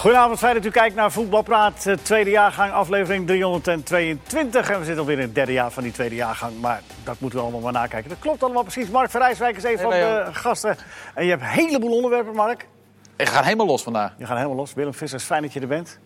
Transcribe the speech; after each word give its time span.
Goedenavond, 0.00 0.38
fijn 0.38 0.54
dat 0.54 0.64
u 0.64 0.70
kijkt 0.70 0.94
naar 0.94 1.12
Voetbalpraat. 1.12 1.86
eh, 1.86 1.94
Tweede 1.94 2.30
jaargang, 2.30 2.72
aflevering 2.72 3.26
322. 3.26 4.70
En 4.70 4.78
we 4.78 4.84
zitten 4.84 4.98
alweer 5.02 5.16
in 5.18 5.22
het 5.22 5.34
derde 5.34 5.52
jaar 5.52 5.70
van 5.70 5.82
die 5.82 5.92
tweede 5.92 6.14
jaargang. 6.14 6.60
Maar 6.60 6.82
dat 7.04 7.20
moeten 7.20 7.38
we 7.38 7.44
allemaal 7.44 7.62
maar 7.62 7.72
nakijken. 7.72 8.08
Dat 8.10 8.18
klopt 8.18 8.42
allemaal 8.42 8.62
precies. 8.62 8.88
Mark 8.88 9.10
van 9.10 9.20
Rijswijk 9.20 9.56
is 9.56 9.64
een 9.64 9.78
van 9.78 9.90
de 9.90 10.28
gasten. 10.32 10.76
En 11.14 11.24
je 11.24 11.30
hebt 11.30 11.42
een 11.42 11.48
heleboel 11.48 11.94
onderwerpen, 11.96 12.34
Mark. 12.34 12.68
Ik 13.16 13.28
ga 13.28 13.42
helemaal 13.42 13.66
los 13.66 13.82
vandaag. 13.82 14.14
Je 14.18 14.26
gaat 14.26 14.36
helemaal 14.36 14.56
los. 14.56 14.74
Willem 14.74 14.94
Vissers, 14.94 15.24
fijn 15.24 15.42
dat 15.42 15.52
je 15.52 15.60
er 15.60 15.66
bent. 15.66 15.98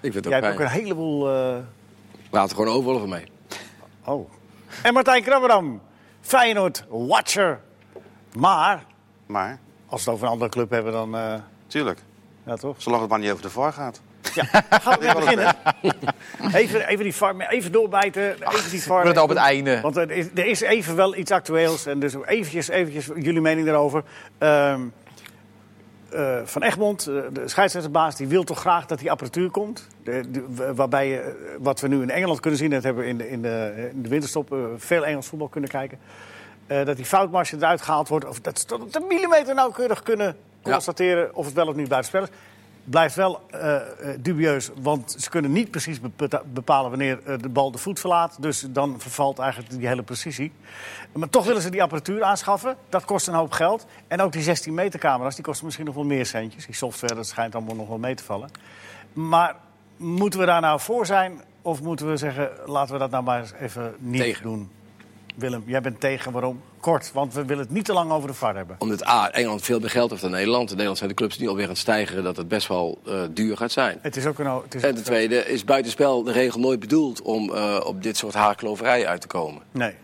Ik 0.00 0.12
vind 0.12 0.14
het 0.14 0.24
Jij 0.24 0.36
ook 0.36 0.42
hebt 0.44 0.54
ook 0.60 0.60
een 0.66 0.72
heleboel... 0.72 1.34
eh, 1.34 1.56
Laat 2.30 2.50
er 2.50 2.56
gewoon 2.56 2.74
overal 2.74 2.98
van 2.98 3.08
mee. 3.08 3.24
Oh. 4.04 4.30
En 4.82 4.92
Martijn 4.92 5.22
Krabberdam, 5.22 5.80
Feyenoord, 6.20 6.84
watcher. 6.88 7.60
Maar, 8.32 8.84
Maar, 9.26 9.58
als 9.86 10.04
we 10.04 10.10
het 10.10 10.14
over 10.14 10.26
een 10.26 10.32
andere 10.32 10.50
club 10.50 10.70
hebben, 10.70 10.92
dan... 10.92 11.16
eh, 11.16 11.34
tuurlijk, 11.66 11.98
ja, 12.46 12.56
toch? 12.56 12.82
zolang 12.82 13.00
het 13.00 13.10
maar 13.10 13.18
niet 13.18 13.30
over 13.30 13.42
de 13.42 13.50
VAR 13.50 13.72
gaat. 13.72 14.00
Ja, 14.34 14.44
gaan 14.70 14.98
we 14.98 15.04
weer 15.04 15.14
beginnen. 15.14 15.54
Even, 16.54 16.88
even, 16.88 17.04
die 17.04 17.14
VAR, 17.14 17.36
even 17.48 17.72
doorbijten. 17.72 18.34
Even 18.52 18.70
die 18.70 18.82
VAR. 18.82 19.02
we 19.02 19.08
het 19.08 19.18
op 19.18 19.28
het 19.28 19.38
einde. 19.38 19.80
Want 19.80 19.96
er 19.96 20.10
is, 20.10 20.26
er 20.34 20.46
is 20.46 20.60
even 20.60 20.96
wel 20.96 21.16
iets 21.16 21.30
actueels. 21.30 21.86
En 21.86 21.98
dus 22.00 22.14
eventjes, 22.24 22.68
eventjes 22.68 23.06
jullie 23.06 23.40
mening 23.40 23.66
daarover. 23.66 24.02
Ehm, 24.38 24.80
eh, 26.14 26.40
van 26.44 26.62
Egmond, 26.62 27.06
eh, 27.06 27.14
de 27.32 27.48
scheidsrechtsbaas, 27.48 28.16
die 28.16 28.26
wil 28.26 28.44
toch 28.44 28.58
graag 28.58 28.86
dat 28.86 28.98
die 28.98 29.10
apparatuur 29.10 29.50
komt. 29.50 29.88
De, 30.04 30.30
de- 30.30 30.74
waarbij 30.74 31.08
je, 31.08 31.18
eh, 31.20 31.32
wat 31.58 31.80
we 31.80 31.88
nu 31.88 32.02
in 32.02 32.10
Engeland 32.10 32.40
kunnen 32.40 32.58
zien, 32.58 32.70
dat 32.70 32.82
hebben 32.82 33.02
we 33.04 33.08
in 33.08 33.18
de, 33.18 33.30
in 33.30 33.42
de, 33.42 33.88
in 33.92 34.02
de 34.02 34.08
winterstop 34.08 34.56
veel 34.76 35.06
Engels 35.06 35.26
voetbal 35.26 35.48
kunnen 35.48 35.70
kijken. 35.70 35.98
Dat 36.66 36.96
die 36.96 37.04
foutmarge 37.04 37.56
eruit 37.56 37.82
gehaald 37.82 38.08
wordt. 38.08 38.24
Of 38.28 38.40
dat 38.40 38.58
ze 38.58 38.64
tot 38.66 38.82
op 38.82 38.92
de 38.92 39.04
millimeter 39.08 39.54
nauwkeurig 39.54 40.02
kunnen. 40.02 40.36
Constateren 40.72 41.34
of 41.34 41.44
het 41.44 41.54
wel 41.54 41.66
of 41.66 41.74
niet 41.74 41.88
buitenspel 41.88 42.22
is. 42.22 42.28
Blijft 42.84 43.14
wel 43.14 43.40
eh, 43.50 43.76
eh, 43.76 43.82
dubieus, 44.20 44.70
want 44.82 45.16
ze 45.18 45.30
kunnen 45.30 45.52
niet 45.52 45.70
precies 45.70 46.00
bepa- 46.00 46.42
bepalen 46.52 46.90
wanneer 46.90 47.20
eh, 47.24 47.38
de 47.38 47.48
bal 47.48 47.70
de 47.70 47.78
voet 47.78 48.00
verlaat. 48.00 48.36
Dus 48.40 48.66
dan 48.68 49.00
vervalt 49.00 49.38
eigenlijk 49.38 49.70
die 49.78 49.86
hele 49.88 50.02
precisie. 50.02 50.52
Maar 51.12 51.28
toch 51.28 51.44
willen 51.46 51.62
ze 51.62 51.70
die 51.70 51.82
apparatuur 51.82 52.22
aanschaffen. 52.22 52.76
Dat 52.88 53.04
kost 53.04 53.26
een 53.28 53.34
hoop 53.34 53.52
geld. 53.52 53.86
En 54.08 54.20
ook 54.20 54.32
die 54.32 54.42
16 54.42 54.74
meter 54.74 55.00
camera's, 55.00 55.34
die 55.34 55.44
kosten 55.44 55.64
misschien 55.64 55.86
nog 55.86 55.94
wel 55.94 56.04
meer 56.04 56.26
centjes. 56.26 56.66
Die 56.66 56.74
software, 56.74 57.14
dat 57.14 57.26
schijnt 57.26 57.54
allemaal 57.54 57.74
nog 57.74 57.88
wel 57.88 57.98
mee 57.98 58.14
te 58.14 58.24
vallen. 58.24 58.50
Maar 59.12 59.56
moeten 59.96 60.40
we 60.40 60.46
daar 60.46 60.60
nou 60.60 60.80
voor 60.80 61.06
zijn? 61.06 61.40
Of 61.62 61.82
moeten 61.82 62.10
we 62.10 62.16
zeggen, 62.16 62.50
laten 62.66 62.92
we 62.92 62.98
dat 62.98 63.10
nou 63.10 63.24
maar 63.24 63.40
eens 63.40 63.52
even 63.52 63.94
niet 63.98 64.20
Tegen. 64.20 64.42
doen? 64.42 64.70
Willem, 65.34 65.62
jij 65.66 65.80
bent 65.80 66.00
tegen. 66.00 66.32
Waarom? 66.32 66.60
Kort, 66.80 67.10
want 67.12 67.34
we 67.34 67.44
willen 67.44 67.62
het 67.62 67.72
niet 67.72 67.84
te 67.84 67.92
lang 67.92 68.10
over 68.10 68.28
de 68.28 68.34
VAR 68.34 68.56
hebben. 68.56 68.76
Omdat 68.78 69.06
A, 69.06 69.30
Engeland 69.30 69.62
veel 69.62 69.80
meer 69.80 69.90
geld 69.90 70.10
heeft 70.10 70.22
dan 70.22 70.30
Nederland. 70.30 70.62
In 70.62 70.70
Nederland 70.70 70.98
zijn 70.98 71.10
de 71.10 71.16
clubs 71.16 71.38
nu 71.38 71.48
alweer 71.48 71.64
aan 71.64 71.70
het 71.70 71.78
stijgen 71.78 72.22
dat 72.24 72.36
het 72.36 72.48
best 72.48 72.68
wel 72.68 72.98
eh, 73.06 73.22
duur 73.30 73.56
gaat 73.56 73.72
zijn. 73.72 73.98
Het 74.02 74.16
is 74.16 74.26
ook 74.26 74.38
een... 74.38 74.46
Het 74.46 74.74
is 74.74 74.82
En 74.82 74.94
ten 74.94 75.04
tweede 75.04 75.46
is 75.46 75.64
buitenspel 75.64 76.22
de 76.22 76.32
regel 76.32 76.60
nooit 76.60 76.80
bedoeld 76.80 77.22
om 77.22 77.54
eh, 77.54 77.80
op 77.84 78.02
dit 78.02 78.16
soort 78.16 78.34
haarkloverijen 78.34 79.08
uit 79.08 79.20
te 79.20 79.26
komen. 79.26 79.62
Nee. 79.70 79.94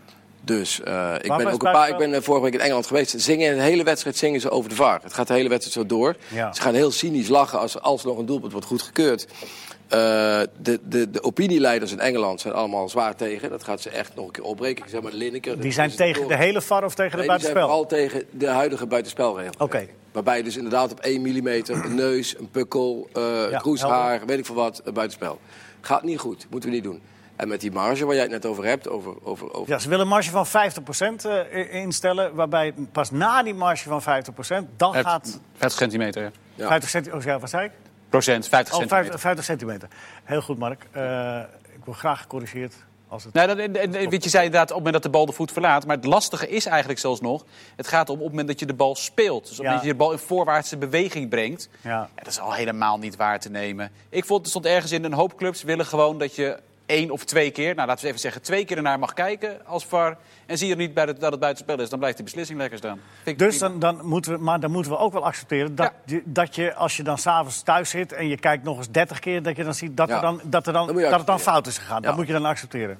Dus 0.41 0.81
eh, 0.81 1.13
ik 1.21 1.37
ben 1.37 1.51
ook 1.51 1.63
een 1.63 1.71
paar. 1.71 1.89
Ik 1.89 1.97
ben 1.97 2.23
vorige 2.23 2.43
week 2.43 2.53
in 2.53 2.59
Engeland 2.59 2.87
geweest. 2.87 3.21
Zingen 3.21 3.55
de 3.55 3.61
hele 3.61 3.83
wedstrijd 3.83 4.17
zingen 4.17 4.41
ze 4.41 4.49
over 4.49 4.69
de 4.69 4.75
VAR. 4.75 4.99
Het 5.03 5.13
gaat 5.13 5.27
de 5.27 5.33
hele 5.33 5.49
wedstrijd 5.49 5.87
zo 5.87 5.95
door. 5.95 6.15
Ja. 6.27 6.53
Ze 6.53 6.61
gaan 6.61 6.73
heel 6.73 6.91
cynisch 6.91 7.27
lachen 7.27 7.59
als 7.59 7.81
alsnog 7.81 8.17
een 8.17 8.25
doelpunt 8.25 8.51
wordt 8.51 8.67
goedgekeurd. 8.67 9.27
Eh 9.91 10.41
de, 10.61 10.79
de, 10.83 11.09
de 11.11 11.23
opinieleiders 11.23 11.91
in 11.91 11.99
Engeland 11.99 12.41
zijn 12.41 12.53
allemaal 12.53 12.89
zwaar 12.89 13.15
tegen. 13.15 13.49
Dat 13.49 13.63
gaat 13.63 13.81
ze 13.81 13.89
echt 13.89 14.15
nog 14.15 14.25
een 14.25 14.31
keer 14.31 14.43
opbreken. 14.43 14.83
Ik 14.83 14.89
zeg 14.89 15.01
maar 15.01 15.11
Lineker. 15.13 15.59
Die 15.59 15.71
zijn 15.71 15.95
tegen 15.95 16.27
de 16.27 16.35
hele 16.35 16.61
VAR 16.61 16.83
of 16.83 16.95
tegen 16.95 17.17
de 17.19 17.25
Nee, 17.25 17.27
die 17.37 17.39
zijn 17.39 17.53
buitenspel? 17.53 17.61
vooral 17.61 17.85
tegen 17.85 18.39
de 18.39 18.47
huidige 18.47 18.85
buitenspelregel. 18.87 19.53
Oké. 19.57 19.87
Waarbij 20.11 20.37
je 20.37 20.43
dus 20.43 20.55
inderdaad 20.57 20.91
op 20.91 20.99
1 20.99 21.21
mm 21.21 21.47
een 21.47 21.95
neus, 21.95 22.37
een 22.39 22.49
pukkel, 22.49 23.09
eh 23.13 23.49
Ja, 23.49 23.57
kroeshaar, 23.57 24.09
helder. 24.09 24.27
weet 24.27 24.37
ik 24.39 24.45
veel 24.45 24.55
wat, 24.55 24.81
buitenspel. 24.93 25.39
Gaat 25.81 26.03
niet 26.03 26.19
goed, 26.19 26.47
moeten 26.49 26.69
we 26.69 26.75
niet 26.75 26.83
doen. 26.83 27.01
En 27.35 27.47
met 27.47 27.61
die 27.61 27.71
marge 27.71 28.05
waar 28.05 28.13
jij 28.13 28.23
het 28.23 28.31
net 28.31 28.45
over 28.45 28.65
hebt, 28.65 28.89
over, 28.89 29.13
over, 29.23 29.53
over 29.53 29.73
Ja, 29.73 29.79
ze 29.79 29.89
willen 29.89 30.03
een 30.03 30.11
marge 30.11 30.29
van 30.29 30.45
50% 30.47 31.25
eh, 31.25 31.73
instellen. 31.73 32.35
Waarbij 32.35 32.73
pas 32.91 33.11
na 33.11 33.43
die 33.43 33.53
marge 33.53 33.83
van 33.89 34.01
50% 34.01 34.67
dan 34.77 34.95
Het- 34.95 35.05
gaat 35.05 35.39
50 35.55 35.79
centimeter. 35.79 36.21
ja. 36.23 36.31
Ja. 36.55 36.67
50 36.67 36.89
centimeter. 36.89 37.27
Oh, 37.27 37.33
ja, 37.33 37.39
wat 37.39 37.49
zei 37.49 37.65
ik? 37.65 37.71
Procent, 38.11 38.47
50 38.47 38.73
Oh, 38.73 38.79
centimeter. 38.79 39.19
50, 39.19 39.21
50 39.21 39.45
centimeter. 39.45 39.87
Heel 40.23 40.41
goed, 40.41 40.57
Mark. 40.57 40.85
Eh, 40.91 41.39
ik 41.75 41.85
word 41.85 41.97
graag 41.97 42.21
gecorrigeerd. 42.21 42.73
Als 43.07 43.23
het... 43.23 43.33
Nou, 43.33 43.47
dat, 43.47 43.57
en- 43.57 43.75
en- 43.75 43.95
en 43.95 44.09
weet 44.09 44.23
je 44.23 44.29
zei 44.29 44.45
inderdaad 44.45 44.69
op 44.69 44.75
het 44.75 44.85
moment 44.85 44.93
dat 45.03 45.11
de 45.11 45.17
bal 45.17 45.25
de 45.25 45.31
voet 45.31 45.51
verlaat. 45.51 45.85
Maar 45.85 45.95
het 45.95 46.05
lastige 46.05 46.49
is 46.49 46.65
eigenlijk 46.65 46.99
zelfs 46.99 47.21
nog... 47.21 47.45
het 47.75 47.87
gaat 47.87 48.09
om 48.09 48.15
op 48.15 48.21
het 48.21 48.29
moment 48.29 48.47
dat 48.47 48.59
je 48.59 48.65
de 48.65 48.73
bal 48.73 48.95
speelt. 48.95 49.41
Dus 49.47 49.51
op 49.51 49.57
het 49.57 49.65
Ja. 49.65 49.71
moment 49.71 49.77
dat 49.81 49.91
je 49.91 49.97
de 49.97 50.03
bal 50.03 50.11
in 50.11 50.17
voorwaartse 50.27 50.77
beweging 50.77 51.29
brengt... 51.29 51.69
Ja. 51.81 51.89
Ja, 51.89 52.09
dat 52.15 52.27
is 52.27 52.39
al 52.39 52.53
helemaal 52.53 52.97
niet 52.97 53.15
waar 53.15 53.39
te 53.39 53.49
nemen. 53.49 53.91
Ik 54.09 54.25
vond, 54.25 54.43
er 54.43 54.49
stond 54.49 54.65
ergens 54.65 54.91
in, 54.91 55.03
een 55.03 55.13
hoop 55.13 55.37
clubs 55.37 55.63
willen 55.63 55.85
gewoon 55.85 56.17
dat 56.17 56.35
je 56.35 56.57
één 56.85 57.11
of 57.11 57.23
twee 57.23 57.51
keer... 57.51 57.75
nou, 57.75 57.87
laten 57.87 58.01
we 58.03 58.07
even 58.07 58.19
zeggen, 58.21 58.41
twee 58.41 58.65
keer 58.65 58.77
ernaar 58.77 58.99
mag 58.99 59.13
kijken 59.13 59.65
als 59.65 59.85
VAR... 59.85 60.17
en 60.45 60.57
zie 60.57 60.67
je 60.67 60.75
niet 60.75 60.93
bij 60.93 61.05
de, 61.05 61.13
dat 61.13 61.31
het 61.31 61.39
buitenspel 61.39 61.79
is, 61.79 61.89
dan 61.89 61.99
blijft 61.99 62.17
die 62.17 62.25
beslissing 62.25 62.59
lekker 62.59 62.77
staan. 62.77 62.99
Vind 63.23 63.39
Dus 63.39 63.59
dan, 63.59 63.79
dan 63.79 64.05
moeten 64.05 64.31
we, 64.31 64.37
maar 64.37 64.59
dan 64.59 64.71
moeten 64.71 64.91
we 64.91 64.97
ook 64.97 65.13
wel 65.13 65.25
accepteren 65.25 65.75
dat, 65.75 65.91
Ja. 66.05 66.15
je, 66.15 66.21
dat 66.25 66.55
je, 66.55 66.73
als 66.75 66.97
je 66.97 67.03
dan 67.03 67.17
s'avonds 67.17 67.61
thuis 67.61 67.89
zit 67.89 68.13
en 68.13 68.27
je 68.27 68.37
kijkt 68.37 68.63
nog 68.63 68.77
eens 68.77 68.89
30 68.89 69.19
keer, 69.19 69.43
dat 69.43 69.55
je 69.55 69.63
dan 69.63 69.73
ziet 69.73 69.97
dat, 69.97 70.07
Ja. 70.09 70.15
er 70.15 70.21
dan, 70.21 70.41
dat, 70.43 70.67
er 70.67 70.73
dan, 70.73 70.87
Dat 70.87 71.11
het 71.11 71.25
dan 71.25 71.39
fout 71.39 71.67
is 71.67 71.77
gegaan. 71.77 72.01
Ja. 72.01 72.07
Dat 72.07 72.15
moet 72.15 72.27
je 72.27 72.33
dan 72.33 72.45
accepteren. 72.45 72.99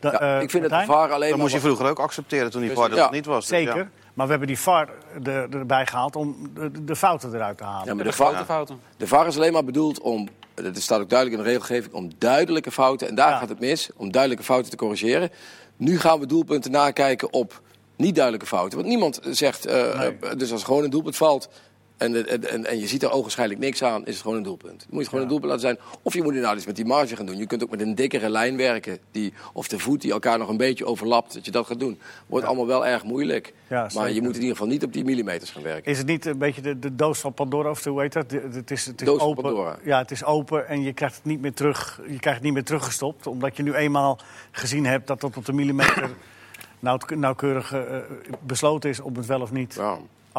Da- 0.00 0.12
Ja, 0.12 0.20
eh, 0.20 0.42
ik 0.42 0.50
vind 0.50 0.62
de 0.62 0.68
Martijn? 0.68 0.86
VAR 0.86 0.98
alleen 1.12 1.20
Dat 1.20 1.30
maar... 1.30 1.38
moest 1.38 1.52
je 1.54 1.60
vroeger 1.60 1.86
ook 1.88 1.98
accepteren 1.98 2.50
toen 2.50 2.60
die. 2.60 2.70
VAR 2.72 2.88
dat 2.88 2.98
Ja, 2.98 3.10
niet 3.10 3.26
was. 3.26 3.46
Dus 3.46 3.58
Zeker. 3.58 3.76
ja. 3.76 3.88
Maar 4.14 4.24
we 4.26 4.30
hebben 4.30 4.48
die 4.48 4.58
VAR 4.58 4.88
er, 5.24 5.48
erbij 5.56 5.86
gehaald 5.86 6.16
om 6.16 6.50
de, 6.54 6.84
de 6.84 6.96
fouten 6.96 7.34
eruit 7.34 7.56
te 7.58 7.64
halen. 7.64 7.86
Ja, 7.86 7.94
maar 7.94 8.04
de 8.04 8.10
de 8.10 8.16
grote 8.16 8.36
VAR, 8.36 8.44
fouten. 8.44 8.80
de 8.96 9.06
VAR 9.06 9.26
is 9.26 9.36
alleen 9.36 9.52
maar 9.52 9.64
bedoeld 9.64 10.00
om, 10.00 10.28
dat 10.54 10.76
staat 10.76 11.00
ook 11.00 11.10
duidelijk 11.10 11.38
in 11.40 11.44
de 11.46 11.50
regelgeving, 11.52 11.94
om 11.94 12.10
duidelijke 12.18 12.70
fouten, 12.70 13.08
en 13.08 13.14
daar 13.14 13.30
Ja. 13.30 13.38
gaat 13.38 13.48
het 13.48 13.60
mis, 13.60 13.88
om 13.96 14.12
duidelijke 14.12 14.44
fouten 14.44 14.70
te 14.70 14.76
corrigeren. 14.76 15.30
Nu 15.76 15.98
gaan 15.98 16.20
we 16.20 16.26
doelpunten 16.26 16.70
nakijken 16.70 17.32
op 17.32 17.62
niet 17.96 18.14
duidelijke 18.14 18.46
fouten. 18.46 18.78
Want 18.78 18.88
niemand 18.90 19.20
zegt, 19.30 19.64
Nee. 19.64 19.74
eh, 19.74 20.08
dus 20.36 20.52
als 20.52 20.62
gewoon 20.64 20.84
een 20.84 20.90
doelpunt 20.90 21.16
valt 21.16 21.48
en, 21.96 22.28
en, 22.28 22.66
en, 22.66 22.78
je 22.80 22.86
ziet 22.86 23.02
er 23.02 23.10
ogenschijnlijk 23.10 23.60
niks 23.60 23.82
aan, 23.82 24.06
is 24.06 24.12
het 24.12 24.22
gewoon 24.22 24.36
een 24.36 24.42
doelpunt. 24.42 24.78
Dan 24.80 24.88
moet 24.90 25.02
je 25.02 25.08
gewoon 25.08 25.22
een 25.24 25.30
doelpunt 25.30 25.50
laten 25.52 25.66
zijn. 25.68 25.78
Of 26.02 26.14
je 26.14 26.22
moet 26.22 26.32
inderdaad 26.32 26.56
iets 26.56 26.66
met 26.66 26.76
die 26.76 26.84
marge 26.84 27.16
gaan 27.16 27.26
doen. 27.26 27.36
Je 27.36 27.46
kunt 27.46 27.62
ook 27.62 27.70
met 27.70 27.80
een 27.80 27.94
dikkere 27.94 28.28
lijn 28.28 28.56
werken, 28.56 28.98
die, 29.10 29.32
of 29.52 29.68
de 29.68 29.78
voet 29.78 30.00
die 30.00 30.12
elkaar 30.12 30.38
nog 30.38 30.48
een 30.48 30.56
beetje 30.56 30.86
overlapt, 30.86 31.34
dat 31.34 31.44
je 31.44 31.50
dat 31.50 31.66
gaat 31.66 31.80
doen. 31.80 31.98
Wordt 32.26 32.46
allemaal 32.46 32.66
wel 32.66 32.86
erg 32.86 33.04
moeilijk. 33.04 33.52
Ja, 33.68 33.88
maar 33.94 34.10
je 34.12 34.22
moet 34.22 34.34
in 34.34 34.40
ieder 34.40 34.56
geval 34.56 34.70
niet 34.72 34.84
op 34.84 34.92
die 34.92 35.04
millimeters 35.04 35.50
gaan 35.50 35.62
werken. 35.62 35.90
Is 35.90 35.98
het 35.98 36.06
niet 36.06 36.24
een 36.26 36.38
beetje 36.38 36.60
de, 36.60 36.78
de 36.78 36.94
doos 36.94 37.18
van 37.20 37.34
Pandora 37.34 37.70
of 37.70 37.84
hoe 37.84 38.00
heet 38.00 38.12
dat? 38.12 38.30
De- 38.30 38.48
Het 38.52 38.70
is, 38.70 38.86
het 38.86 39.00
is 39.00 39.06
Doos 39.06 39.18
van 39.18 39.28
open. 39.28 39.42
Pandora. 39.42 39.78
Ja, 39.84 39.98
het 39.98 40.10
is 40.10 40.24
open 40.24 40.68
en 40.68 40.82
je 40.82 40.92
krijgt 40.92 41.16
het 41.16 41.24
niet 41.24 41.40
meer 41.40 41.52
terug. 41.54 42.00
Je 42.02 42.18
krijgt 42.18 42.34
het 42.38 42.42
niet 42.42 42.52
meer 42.52 42.64
teruggestopt, 42.64 43.26
omdat 43.26 43.56
je 43.56 43.62
nu 43.62 43.74
eenmaal 43.74 44.18
gezien 44.50 44.86
hebt 44.86 45.06
dat 45.06 45.20
dat 45.20 45.36
op 45.36 45.44
de 45.44 45.52
millimeter 45.52 46.10
nauw, 46.78 46.98
nauwkeurig 47.14 47.72
eh, 47.72 47.96
besloten 48.40 48.90
is 48.90 49.00
om 49.00 49.16
het 49.16 49.26
wel 49.26 49.40
of 49.40 49.52
niet. 49.52 49.76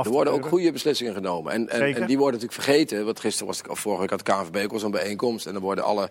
Er 0.03 0.09
worden 0.09 0.33
ook 0.33 0.45
goede 0.45 0.71
beslissingen 0.71 1.13
genomen. 1.13 1.51
En, 1.51 1.69
en, 1.69 1.95
en 1.95 2.07
die 2.07 2.17
worden 2.17 2.39
natuurlijk 2.39 2.63
vergeten. 2.63 3.05
Want 3.05 3.19
gisteren 3.19 3.47
was 3.47 3.59
ik, 3.59 3.69
of 3.69 3.79
vorige 3.79 4.01
week 4.01 4.09
had 4.09 4.23
KNVB 4.23 4.63
ook 4.63 4.71
al 4.71 4.79
zo'n 4.79 4.91
bijeenkomst. 4.91 5.45
En 5.45 5.53
dan 5.53 5.61
worden 5.61 5.83
alle 5.83 6.09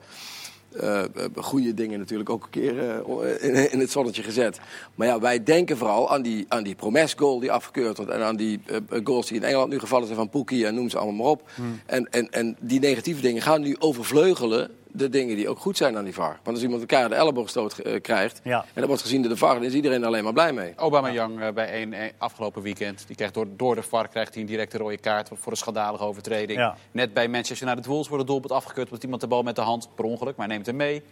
eh, 0.81 1.00
eh, 1.00 1.09
goede 1.37 1.75
dingen 1.75 1.99
natuurlijk 1.99 2.31
ook 2.31 2.45
een 2.45 2.50
keer 2.50 2.78
eh, 2.78 3.49
in, 3.49 3.71
in 3.71 3.81
het 3.81 3.91
zonnetje 3.91 4.22
gezet. 4.22 4.61
Maar 4.95 5.06
ja, 5.06 5.21
wij 5.21 5.43
denken 5.43 5.77
vooral 5.77 6.11
aan 6.11 6.22
die, 6.22 6.45
aan 6.49 6.62
die 6.62 6.75
Promes-goal 6.75 7.41
die 7.41 7.53
afgekeurd 7.53 7.97
wordt. 7.97 8.12
En 8.12 8.22
aan 8.22 8.37
die 8.37 8.61
goals 9.05 9.27
die 9.27 9.37
in 9.37 9.43
Engeland 9.45 9.71
nu 9.71 9.78
gevallen 9.78 10.06
zijn 10.06 10.19
van 10.19 10.28
Poekie 10.28 10.66
en 10.66 10.75
noem 10.75 10.91
ze 10.91 10.99
allemaal 10.99 11.22
maar 11.22 11.27
op. 11.27 11.51
Hmm. 11.55 11.81
En, 11.87 12.11
en, 12.11 12.31
en 12.31 12.56
die 12.61 12.81
negatieve 12.81 13.21
dingen 13.21 13.43
gaan 13.43 13.61
nu 13.61 13.77
overvleugelen 13.78 14.71
de 14.97 15.09
dingen 15.09 15.37
die 15.37 15.49
ook 15.49 15.59
goed 15.59 15.77
zijn 15.77 15.97
aan 15.97 16.05
die 16.05 16.15
VAR. 16.15 16.38
Want 16.43 16.56
als 16.56 16.62
iemand 16.62 16.81
elkaar 16.81 17.09
de 17.09 17.15
elleboogstoot 17.15 17.78
eh, 17.78 18.00
krijgt... 18.00 18.41
Ja. 18.44 18.60
en 18.60 18.66
dat 18.75 18.87
wordt 18.87 19.03
gezien 19.03 19.22
door 19.22 19.31
de 19.31 19.37
VAR, 19.37 19.55
dan 19.55 19.65
is 19.65 19.72
iedereen 19.75 20.00
er 20.00 20.06
alleen 20.06 20.25
maar 20.25 20.32
blij 20.32 20.53
mee. 20.53 20.72
Obama 20.77 21.10
Young 21.13 21.41
eh, 21.41 21.53
bij 21.53 21.83
een, 21.83 21.92
een 22.03 22.13
afgelopen 22.18 22.63
weekend. 22.63 23.04
Die 23.07 23.16
krijgt 23.16 23.34
door, 23.34 23.47
door 23.57 23.74
de 23.74 23.83
VAR 23.83 24.09
krijgt 24.09 24.33
hij 24.33 24.42
een 24.42 24.48
directe 24.48 24.78
rode 24.78 24.98
kaart 24.98 25.30
voor 25.34 25.53
een 25.53 25.59
schandalige 25.59 26.04
overtreding. 26.04 26.59
Ja. 26.59 26.77
Net 26.91 27.15
bij 27.15 27.28
Manchester 27.28 27.66
United 27.66 27.86
Wolves 27.86 28.09
wordt 28.09 28.22
het 28.22 28.33
doelpunt 28.33 28.53
afgekeurd 28.53 28.86
omdat 28.86 29.03
iemand 29.03 29.21
de 29.21 29.27
bal 29.27 29.42
met 29.42 29.57
de 29.57 29.63
hand 29.63 29.89
per 29.95 30.04
ongeluk, 30.04 30.36
maar 30.36 30.48
neemt 30.48 30.66
hem 30.66 30.77
mee. 30.77 31.03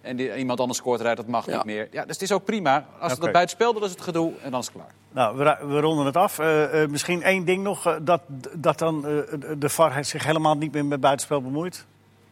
En 0.00 0.16
die, 0.16 0.36
iemand 0.36 0.60
anders 0.60 0.78
scoort 0.78 1.00
eruit, 1.00 1.16
dat 1.16 1.26
mag 1.26 1.46
Ja. 1.46 1.56
niet 1.56 1.64
meer. 1.64 1.88
Ja, 1.90 2.02
dus 2.04 2.12
het 2.12 2.22
is 2.22 2.32
ook 2.32 2.44
prima. 2.44 2.86
Als 2.98 3.12
het 3.12 3.20
buiten 3.20 3.48
spel, 3.48 3.72
dan 3.72 3.82
is 3.84 3.90
het 3.90 4.00
gedoe 4.00 4.32
en 4.42 4.50
dan 4.50 4.60
is 4.60 4.66
het 4.66 4.74
klaar. 4.74 4.90
Nou, 5.12 5.36
we, 5.36 5.66
we 5.66 5.80
ronden 5.80 6.06
het 6.06 6.16
af. 6.16 6.38
Eh, 6.38 6.82
eh, 6.82 6.90
misschien 6.90 7.22
één 7.22 7.44
ding 7.44 7.62
nog, 7.62 7.86
eh, 7.86 7.94
dat, 8.02 8.20
dat 8.54 8.78
dan 8.78 9.06
eh, 9.06 9.12
de 9.58 9.68
VAR 9.68 10.04
zich 10.04 10.24
helemaal 10.24 10.56
niet 10.56 10.72
meer 10.72 10.84
met 10.84 11.00
buitenspel 11.00 11.42
bemoeit. 11.42 11.86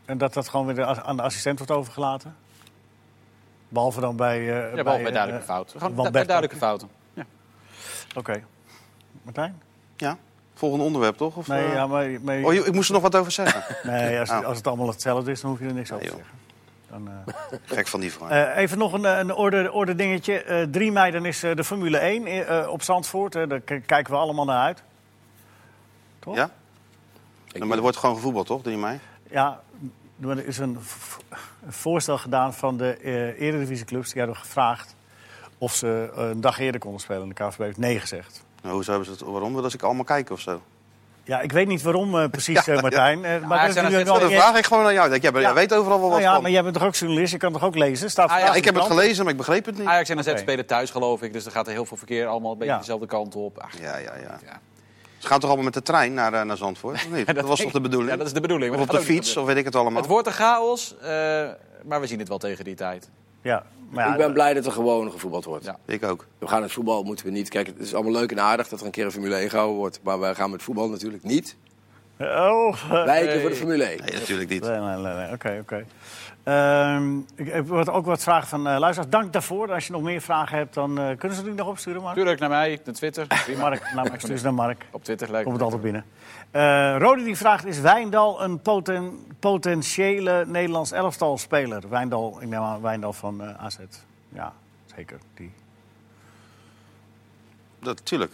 En 0.08 0.19
dat 0.19 0.34
dat 0.34 0.49
gewoon 0.49 0.66
weer 0.75 0.84
aan 0.84 1.16
de 1.16 1.22
assistent 1.22 1.58
wordt 1.58 1.72
overgelaten. 1.72 2.37
Behalve 3.69 4.00
dan 4.00 4.16
bij... 4.16 4.38
eh, 4.38 4.46
Ja, 4.76 4.82
behalve 4.82 4.84
bij 5.02 5.06
eh, 5.06 5.12
duidelijke 5.12 5.44
fouten. 5.46 5.81
Gewoon 5.81 6.12
bij 6.12 6.25
duidelijke 6.25 6.56
fouten. 6.56 6.88
Ja. 7.14 7.25
Oké. 8.16 8.43
Martijn? 9.22 9.62
Ja, 9.96 10.16
volgende 10.55 10.84
onderwerp 10.84 11.16
toch? 11.16 11.37
Of, 11.37 11.46
Nee, 11.46 11.66
eh? 11.66 11.72
ja, 11.72 11.87
maar, 11.87 12.10
maar- 12.22 12.43
Oh, 12.43 12.52
ik 12.55 12.72
moest 12.72 12.88
er 12.88 12.94
nog 12.94 13.02
wat 13.02 13.16
over 13.16 13.32
zeggen. 13.32 13.76
nee 13.93 14.19
als, 14.20 14.31
Oh. 14.31 14.44
als 14.44 14.56
het 14.56 14.66
allemaal 14.66 14.88
hetzelfde 14.88 15.31
is, 15.31 15.40
dan 15.40 15.50
hoef 15.50 15.58
je 15.60 15.66
er 15.66 15.72
niks 15.75 15.93
over 15.93 16.06
te 16.06 16.10
zeggen. 16.16 16.37
Dan, 16.90 17.08
eh, 17.26 17.58
Gek 17.76 17.87
van 17.88 18.00
die 18.00 18.12
vraag. 18.12 18.31
Eh, 18.31 18.56
even 18.62 18.78
nog 18.78 18.93
een, 18.93 19.05
een 19.05 19.34
orde, 19.34 19.72
orde 19.72 19.94
dingetje. 19.94 20.43
Eh 20.43 20.62
3 20.70 20.93
mei 20.93 21.10
dan 21.12 21.25
is 21.25 21.43
eh, 21.43 21.56
de 21.56 21.64
Formule 21.64 21.99
1 21.99 22.26
eh, 22.46 22.69
op 22.69 22.82
Zandvoort. 22.82 23.32
Daar 23.32 23.60
k- 23.60 23.82
kijken 23.87 24.12
we 24.12 24.19
allemaal 24.19 24.44
naar 24.44 24.64
uit. 24.64 24.82
Toch? 26.19 26.34
Ja? 26.37 26.50
Ik 27.52 27.64
maar 27.64 27.76
er 27.76 27.82
wordt 27.82 27.96
gewoon 27.96 28.14
gevoetbald, 28.16 28.46
toch, 28.46 28.62
3 28.62 28.76
mei? 28.76 28.99
Ja, 29.31 29.61
er 30.23 30.47
is 30.47 30.59
een, 30.59 30.79
een 31.65 31.73
voorstel 31.73 32.19
gedaan 32.19 32.55
van 32.55 32.77
de 32.77 32.97
eh 32.97 33.41
eredivisieclubs. 33.41 34.13
Die 34.13 34.23
hadden 34.23 34.41
gevraagd 34.41 34.95
of 35.59 35.75
ze 35.75 36.11
eh, 36.17 36.29
een 36.29 36.41
dag 36.41 36.59
eerder 36.59 36.81
konden 36.81 37.01
spelen. 37.01 37.23
En 37.23 37.29
de 37.29 37.35
KVB 37.35 37.59
heeft 37.59 37.79
nee 37.79 38.01
gezegd. 38.01 38.43
Nou, 38.63 38.75
hoezo 38.75 38.91
hebben 38.91 39.09
ze 39.17 39.25
het, 39.25 39.31
waarom? 39.33 39.59
Als 39.59 39.75
ik 39.75 39.83
allemaal 39.83 40.05
kijken 40.05 40.35
of 40.35 40.41
zo? 40.41 40.63
Ja, 41.25 41.41
ik 41.41 41.53
weet 41.53 41.67
niet 41.67 41.83
waarom 41.83 42.19
eh, 42.19 42.29
precies, 42.31 42.67
eh, 42.69 42.81
Martijn. 42.81 43.25
Eh, 43.25 43.31
maar 43.47 43.57
Ja, 43.57 43.61
dat 43.61 43.67
is 43.69 43.73
zijn 43.73 43.85
nu 43.87 43.93
steeds 43.93 44.11
wel- 44.11 44.19
Dan 44.21 44.29
jij- 44.29 44.39
vraag 44.41 44.57
ik 44.57 44.67
gewoon 44.67 44.87
aan 44.87 44.93
jou. 44.93 45.09
Jij, 45.19 45.31
jij 45.33 45.41
Ja. 45.41 45.55
weet 45.55 45.75
overal 45.75 45.99
wel 46.01 46.09
wat 46.09 46.19
Nou 46.19 46.23
ja, 46.23 46.33
van. 46.33 46.43
maar 46.43 46.51
jij 46.51 46.63
bent 46.63 46.75
toch 46.75 46.85
ook 46.85 46.95
journalist? 46.95 47.33
Je 47.33 47.39
kan 47.39 47.53
toch 47.53 47.65
ook 47.65 47.75
lezen? 47.77 48.11
Staat 48.11 48.31
Ah, 48.31 48.39
ja, 48.39 48.55
Ik 48.55 48.65
heb 48.65 48.75
het 48.75 48.85
gelezen, 48.85 49.23
maar 49.25 49.33
ik 49.33 49.39
begreep 49.39 49.65
het 49.67 49.79
niet. 49.79 49.87
Ajax 49.87 50.09
en 50.09 50.19
AZ 50.19 50.29
Oké. 50.29 50.39
spelen 50.39 50.67
thuis, 50.67 50.91
geloof 50.91 51.23
ik. 51.23 51.33
Dus 51.33 51.45
er 51.47 51.53
gaat 51.53 51.67
er 51.67 51.73
heel 51.73 51.85
veel 51.87 51.97
verkeer 51.97 52.27
allemaal 52.27 52.53
een 52.53 52.59
beetje 52.59 52.73
Ja. 52.73 52.79
dezelfde 52.79 53.07
kant 53.07 53.35
op. 53.35 53.59
Ach, 53.59 53.79
Ja, 53.81 53.97
ja, 53.97 54.13
ja. 54.17 54.39
Ze 55.19 55.26
gaan 55.26 55.38
toch 55.38 55.49
allemaal 55.49 55.65
met 55.65 55.75
de 55.75 55.82
trein 55.82 56.15
naar, 56.15 56.32
eh, 56.32 56.43
naar 56.43 56.56
Zandvoort? 56.56 56.94
Of 56.94 57.11
niet? 57.11 57.35
dat, 57.35 57.44
was 57.44 57.61
toch 57.61 57.73
de 57.73 57.81
bedoeling? 57.81 58.11
Ja, 58.11 58.17
dat 58.17 58.26
is 58.26 58.32
de 58.32 58.41
bedoeling. 58.41 58.75
Of 58.75 58.81
op 58.81 58.91
de 58.91 59.00
fiets, 59.00 59.37
of 59.37 59.47
weet 59.47 59.56
ik 59.56 59.65
het 59.65 59.76
allemaal. 59.76 60.00
Het 60.00 60.11
wordt 60.11 60.26
een 60.26 60.32
chaos, 60.32 60.94
eh, 61.00 61.09
maar 61.85 62.00
we 62.00 62.06
zien 62.06 62.19
het 62.19 62.29
wel 62.29 62.38
tegen 62.38 62.65
die 62.65 62.75
tijd. 62.75 63.09
Ja, 63.43 63.65
maar 63.91 64.06
ja, 64.06 64.12
ik 64.12 64.19
ben 64.19 64.32
blij 64.32 64.55
dat 64.55 64.67
er 64.67 64.73
gewoon 64.73 65.11
gevoetbald 65.11 65.44
wordt. 65.44 65.65
Ja. 65.65 65.79
Ik 65.85 66.05
ook. 66.05 66.26
We 66.38 66.47
gaan 66.47 66.62
het 66.62 66.73
voetbal 66.73 67.03
moeten 67.03 67.25
we 67.25 67.31
niet. 67.31 67.49
Kijk, 67.49 67.67
het 67.67 67.79
is 67.79 67.94
allemaal 67.94 68.12
leuk 68.12 68.31
en 68.31 68.41
aardig 68.41 68.69
dat 68.69 68.81
er 68.81 68.87
een 68.87 68.93
keer 68.93 69.05
een 69.05 69.12
Formule 69.12 69.35
1 69.35 69.50
gehouden 69.50 69.76
wordt. 69.76 70.00
Maar 70.03 70.19
wij 70.19 70.35
gaan 70.35 70.50
met 70.50 70.62
voetbal 70.62 70.88
natuurlijk 70.88 71.23
niet 71.23 71.56
Oh, 72.20 72.91
wijken 72.91 73.41
voor 73.41 73.50
de 73.50 73.56
Formule 73.56 73.85
1. 73.85 73.99
Nee, 74.05 74.12
natuurlijk 74.12 74.50
niet. 74.50 74.62
Nee, 74.62 74.79
nee, 74.79 74.97
nee, 74.97 75.15
nee. 75.15 75.32
Oké, 75.32 75.59
oké. 75.61 75.85
Ehm, 76.49 77.19
ik 77.35 77.49
heb 77.53 77.67
wat- 77.69 77.89
ook 77.89 78.06
wat 78.06 78.23
vragen 78.23 78.49
van 78.49 78.67
eh 78.69 78.79
luisteraars. 78.79 79.11
Dank 79.12 79.33
daarvoor. 79.33 79.73
Als 79.73 79.87
je 79.87 79.93
nog 79.93 80.03
meer 80.03 80.21
vragen 80.21 80.56
hebt, 80.59 80.75
dan 80.75 80.99
eh, 80.99 81.17
kunnen 81.19 81.37
ze 81.37 81.45
die 81.45 81.53
nog 81.55 81.67
opsturen, 81.69 82.03
Mark? 82.03 82.15
Tuurlijk 82.15 82.41
naar 82.41 82.49
mij, 82.49 82.81
naar 82.85 82.95
Twitter. 82.95 83.27
Mark, 83.59 83.93
nou, 83.95 84.12
ik 84.12 84.21
stuur 84.21 84.37
ze 84.39 84.45
naar 84.45 84.55
Mark. 84.55 84.87
Op 84.91 85.05
Twitter 85.05 85.31
lijkt 85.31 85.45
Komt 85.49 85.56
het 85.61 85.65
altijd 85.73 85.83
binnen. 85.83 86.05
Eh 86.50 86.97
Rodi 86.99 87.25
die 87.25 87.37
vraagt, 87.37 87.65
is 87.67 87.81
Wijndal 87.81 88.43
een 88.43 88.61
poten- 88.61 89.27
potentiële 89.39 90.45
Nederlands 90.47 90.93
elftalspeler? 90.93 91.89
Wijndal, 91.89 92.39
ik 92.43 92.49
neem 92.49 92.61
aan 92.61 92.81
Wijndal 92.81 93.12
van 93.12 93.43
eh, 93.43 93.65
AZ. 93.65 93.77
Ja, 94.29 94.53
zeker. 94.97 95.19
Die. 95.35 95.53
Dat, 97.81 98.05
tuurlijk. 98.06 98.33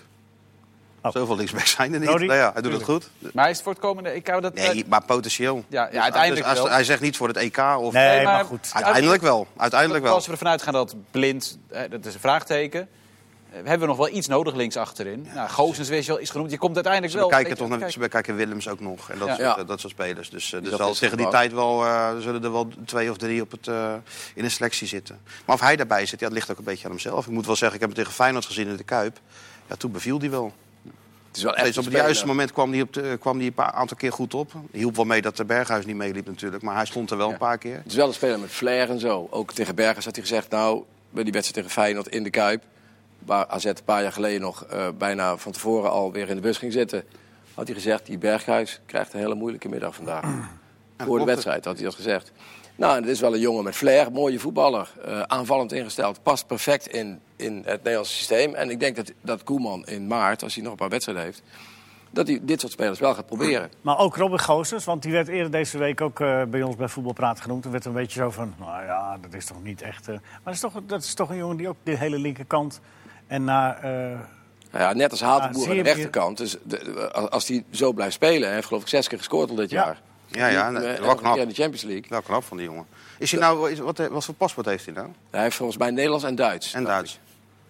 Oh. 1.06 1.12
Zoveel 1.12 1.36
linksbacks 1.36 1.70
zijn 1.70 1.92
er 1.94 2.00
niet. 2.00 2.08
Rodi? 2.08 2.26
Nou 2.26 2.38
ja, 2.38 2.50
hij 2.52 2.62
doet 2.62 2.72
het 2.72 2.82
goed. 2.82 3.08
Maar 3.32 3.48
is 3.50 3.54
het 3.54 3.62
voor 3.64 3.72
het 3.72 3.80
komende... 3.82 4.14
Ik 4.14 4.26
hou 4.26 4.40
dat... 4.40 4.54
Nee, 4.54 4.84
maar 4.88 5.04
potentieel. 5.04 5.64
Ja, 5.68 5.82
ja, 5.82 5.90
Dus 5.90 6.00
uiteindelijk 6.00 6.46
als- 6.46 6.58
wel. 6.58 6.70
Hij 6.70 6.84
zegt 6.84 7.00
niet 7.00 7.16
voor 7.16 7.28
het 7.28 7.36
EK 7.36 7.58
of... 7.58 7.92
Nee, 7.92 8.08
Nee, 8.08 8.24
maar, 8.24 8.32
maar- 8.34 8.44
goed. 8.44 8.70
Uiteindelijk 8.72 9.22
wel. 9.22 9.46
Uiteindelijk 9.56 10.04
wel. 10.04 10.14
Als 10.14 10.26
we 10.26 10.32
ervan 10.32 10.48
uitgaan 10.48 10.72
dat 10.72 10.94
blind, 11.10 11.58
dat 11.90 12.06
is 12.06 12.14
een 12.14 12.20
vraagteken... 12.20 12.80
eh, 13.50 13.56
hebben 13.56 13.78
we 13.80 13.86
nog 13.86 13.96
wel 13.96 14.08
iets 14.08 14.26
nodig 14.26 14.54
links 14.54 14.76
achterin. 14.76 15.26
nou, 15.34 15.74
weet 15.88 16.04
je 16.04 16.12
wel, 16.12 16.20
is 16.20 16.30
genoemd. 16.30 16.50
Je 16.50 16.58
komt 16.58 16.74
uiteindelijk 16.74 17.12
Ze 17.12 17.18
wel... 17.18 17.28
bekijken, 17.28 17.56
toch 17.56 17.68
naar, 17.68 17.78
kijk. 17.78 17.90
ze 17.92 17.98
bekijken 17.98 18.36
Willems 18.36 18.68
ook 18.68 18.80
nog. 18.80 19.10
En 19.10 19.18
dat, 19.18 19.28
Ja. 19.28 19.34
soort, 19.34 19.46
Ja. 19.56 19.58
eh, 19.62 19.66
dat 19.68 19.80
soort 19.80 19.92
spelers. 19.92 20.30
Dus, 20.30 20.52
eh, 20.52 20.60
dus 20.60 20.70
dat 20.70 20.78
zal 20.78 20.90
is 20.90 20.98
tegen 20.98 21.16
die 21.16 21.28
tijd 21.28 21.52
wel, 21.52 21.84
eh, 21.84 22.08
zullen 22.18 22.44
er 22.44 22.52
wel 22.52 22.68
twee 22.86 23.10
of 23.10 23.16
drie 23.16 23.42
op 23.42 23.50
het, 23.50 23.68
eh, 23.68 23.92
in 24.34 24.42
de 24.42 24.48
selectie 24.48 24.86
zitten. 24.86 25.18
Maar 25.44 25.54
of 25.56 25.60
hij 25.62 25.76
daarbij 25.76 26.06
zit, 26.06 26.20
ja, 26.20 26.26
dat 26.26 26.34
ligt 26.34 26.50
ook 26.50 26.58
een 26.58 26.64
beetje 26.64 26.84
aan 26.84 26.90
hemzelf. 26.90 27.26
Ik 27.26 27.32
moet 27.32 27.46
wel 27.46 27.56
zeggen, 27.56 27.74
ik 27.80 27.84
heb 27.86 27.94
hem 27.94 27.98
tegen 28.04 28.14
Feyenoord 28.16 28.44
gezien 28.46 28.68
in 28.68 28.76
de 28.76 28.84
Kuip. 28.84 29.18
Ja, 29.68 29.76
toen 29.76 29.92
beviel 29.92 30.18
hij 30.18 30.30
wel. 30.30 30.52
Het 31.34 31.42
is 31.42 31.48
wel 31.48 31.56
echt 31.66 31.78
op 31.78 31.84
het 31.84 31.92
juiste 31.92 32.26
moment 32.26 32.52
kwam 32.52 32.72
hij, 32.72 32.81
op 32.81 32.92
de, 32.92 33.16
kwam 33.20 33.38
hij 33.38 33.46
een 33.46 33.64
aantal 33.64 33.96
keer 33.96 34.12
goed 34.12 34.34
op. 34.34 34.52
Hielp 34.72 34.96
wel 34.96 35.04
mee 35.04 35.22
dat 35.22 35.36
de 35.36 35.44
Berghuis 35.44 35.86
niet 35.86 35.96
meeliep 35.96 36.26
natuurlijk. 36.26 36.62
Maar 36.62 36.75
hij 36.75 36.84
stond 36.86 37.10
er 37.10 37.16
wel 37.16 37.31
een 37.31 37.36
paar 37.36 37.58
keer. 37.58 37.76
Het 37.76 37.86
is 37.86 37.94
wel 37.94 38.06
een 38.06 38.14
speler 38.14 38.38
met 38.38 38.50
flair 38.50 38.90
en 38.90 39.00
zo. 39.00 39.26
Ook 39.31 39.52
tegen 39.52 39.75
Bergers 39.75 40.04
had 40.04 40.14
hij 40.14 40.25
gezegd, 40.25 40.50
nou, 40.50 40.82
bij 41.10 41.25
die 41.25 41.32
wedstrijd 41.32 41.66
tegen 41.66 41.82
Feyenoord 41.82 42.08
in 42.08 42.22
de 42.22 42.31
Kuip... 42.31 42.62
waar 43.19 43.46
AZ 43.46 43.64
een 43.64 43.76
paar 43.84 44.02
jaar 44.02 44.12
geleden 44.12 44.40
nog 44.40 44.64
eh, 44.64 44.88
bijna 44.98 45.36
van 45.36 45.52
tevoren 45.52 45.90
alweer 45.90 46.28
in 46.28 46.34
de 46.34 46.40
bus 46.40 46.58
ging 46.58 46.72
zitten... 46.72 47.04
had 47.54 47.66
hij 47.66 47.75
gezegd, 47.75 48.06
die 48.06 48.19
Berghuis 48.19 48.81
krijgt 48.86 49.12
een 49.12 49.20
hele 49.20 49.34
moeilijke 49.34 49.69
middag 49.69 49.94
vandaag. 49.94 50.25
Voor 50.96 51.19
de 51.19 51.25
wedstrijd 51.25 51.64
had 51.64 51.75
hij 51.75 51.84
dat 51.84 51.94
gezegd. 51.94 52.32
Nou, 52.76 52.96
het 53.00 53.06
is 53.06 53.20
wel 53.20 53.34
een 53.34 53.40
jongen 53.40 53.64
met 53.64 53.74
flair, 53.76 54.12
mooie 54.12 54.38
voetballer. 54.38 54.92
eh, 55.04 55.20
aanvallend 55.20 55.72
ingesteld, 55.72 56.22
past 56.22 56.46
perfect 56.46 56.86
in, 56.86 57.20
in 57.36 57.54
het 57.64 57.76
Nederlandse 57.82 58.14
systeem. 58.14 58.54
En 58.54 58.70
ik 58.70 58.80
denk 58.80 58.96
dat, 58.96 59.12
dat 59.20 59.42
Koeman 59.44 59.86
in 59.86 60.06
maart, 60.06 60.42
als 60.42 60.54
hij 60.54 60.62
nog 60.62 60.72
een 60.72 60.78
paar 60.78 60.88
wedstrijden 60.88 61.24
heeft... 61.24 61.42
dat 62.10 62.26
hij 62.26 62.38
dit 62.42 62.60
soort 62.60 62.72
spelers 62.72 62.98
wel 62.98 63.14
gaat 63.14 63.26
proberen. 63.26 63.70
Maar 63.80 63.98
ook 63.98 64.16
Robin 64.16 64.38
Goossens, 64.40 64.84
want 64.84 65.02
die 65.02 65.12
werd 65.12 65.28
eerder 65.28 65.50
deze 65.50 65.78
week 65.78 66.00
ook 66.00 66.20
eh, 66.20 66.42
bij 66.44 66.62
ons 66.62 66.76
bij 66.76 66.88
Voetbalpraat 66.88 67.40
genoemd. 67.40 67.64
Er 67.64 67.70
werd 67.70 67.84
een 67.84 67.92
beetje 67.92 68.20
zo 68.20 68.30
van, 68.30 68.54
nou 68.58 68.84
ja, 68.84 69.18
dat 69.20 69.34
is 69.34 69.44
toch 69.46 69.62
niet 69.62 69.82
echt... 69.82 70.08
eh, 70.08 70.14
Maar 70.14 70.40
dat 70.44 70.54
is, 70.54 70.60
toch, 70.60 70.72
dat 70.86 71.02
is 71.02 71.14
toch 71.14 71.30
een 71.30 71.36
jongen 71.36 71.56
die 71.56 71.68
ook 71.68 71.76
de 71.82 71.96
hele 71.96 72.18
linkerkant 72.18 72.80
en 73.26 73.44
naar... 73.44 73.78
Nou 74.70 74.84
ja, 74.86 74.92
net 74.92 75.10
als 75.10 75.20
Hatenboer 75.20 75.68
aan 75.70 75.76
de 75.76 75.82
rechterkant. 75.82 76.36
Dus 76.36 76.56
de- 76.62 77.10
als 77.30 77.48
hij 77.48 77.64
zo 77.70 77.92
blijft 77.92 78.14
spelen, 78.14 78.42
hij 78.46 78.54
heeft 78.54 78.66
geloof 78.66 78.82
ik 78.82 78.88
zes 78.88 79.08
keer 79.08 79.18
gescoord 79.18 79.50
al 79.50 79.56
dit 79.56 79.70
Ja. 79.70 79.84
jaar. 79.84 80.00
Ja, 80.34 80.46
ja, 80.46 80.70
nee, 80.70 80.86
eh, 80.86 80.98
wel 80.98 81.08
elke 81.08 81.22
knap. 81.22 81.36
in 81.36 81.48
de 81.48 81.54
Champions 81.54 81.82
League. 81.82 82.04
Wel 82.08 82.22
knap 82.22 82.44
van 82.44 82.56
die 82.56 82.66
jongen. 82.66 82.86
Is 83.19 83.31
hij 83.31 83.40
nou, 83.40 83.70
is- 83.70 83.78
wat, 83.78 83.98
wat 83.98 84.25
voor 84.25 84.34
paspoort 84.34 84.66
heeft 84.66 84.84
hij 84.84 84.94
nou? 84.94 85.08
Hij 85.31 85.42
heeft 85.42 85.56
volgens 85.56 85.78
mij 85.78 85.90
Nederlands 85.90 86.25
en 86.25 86.34
Duits. 86.34 86.75
En 86.75 86.84
Duits. 86.84 87.12
ik. 87.14 87.20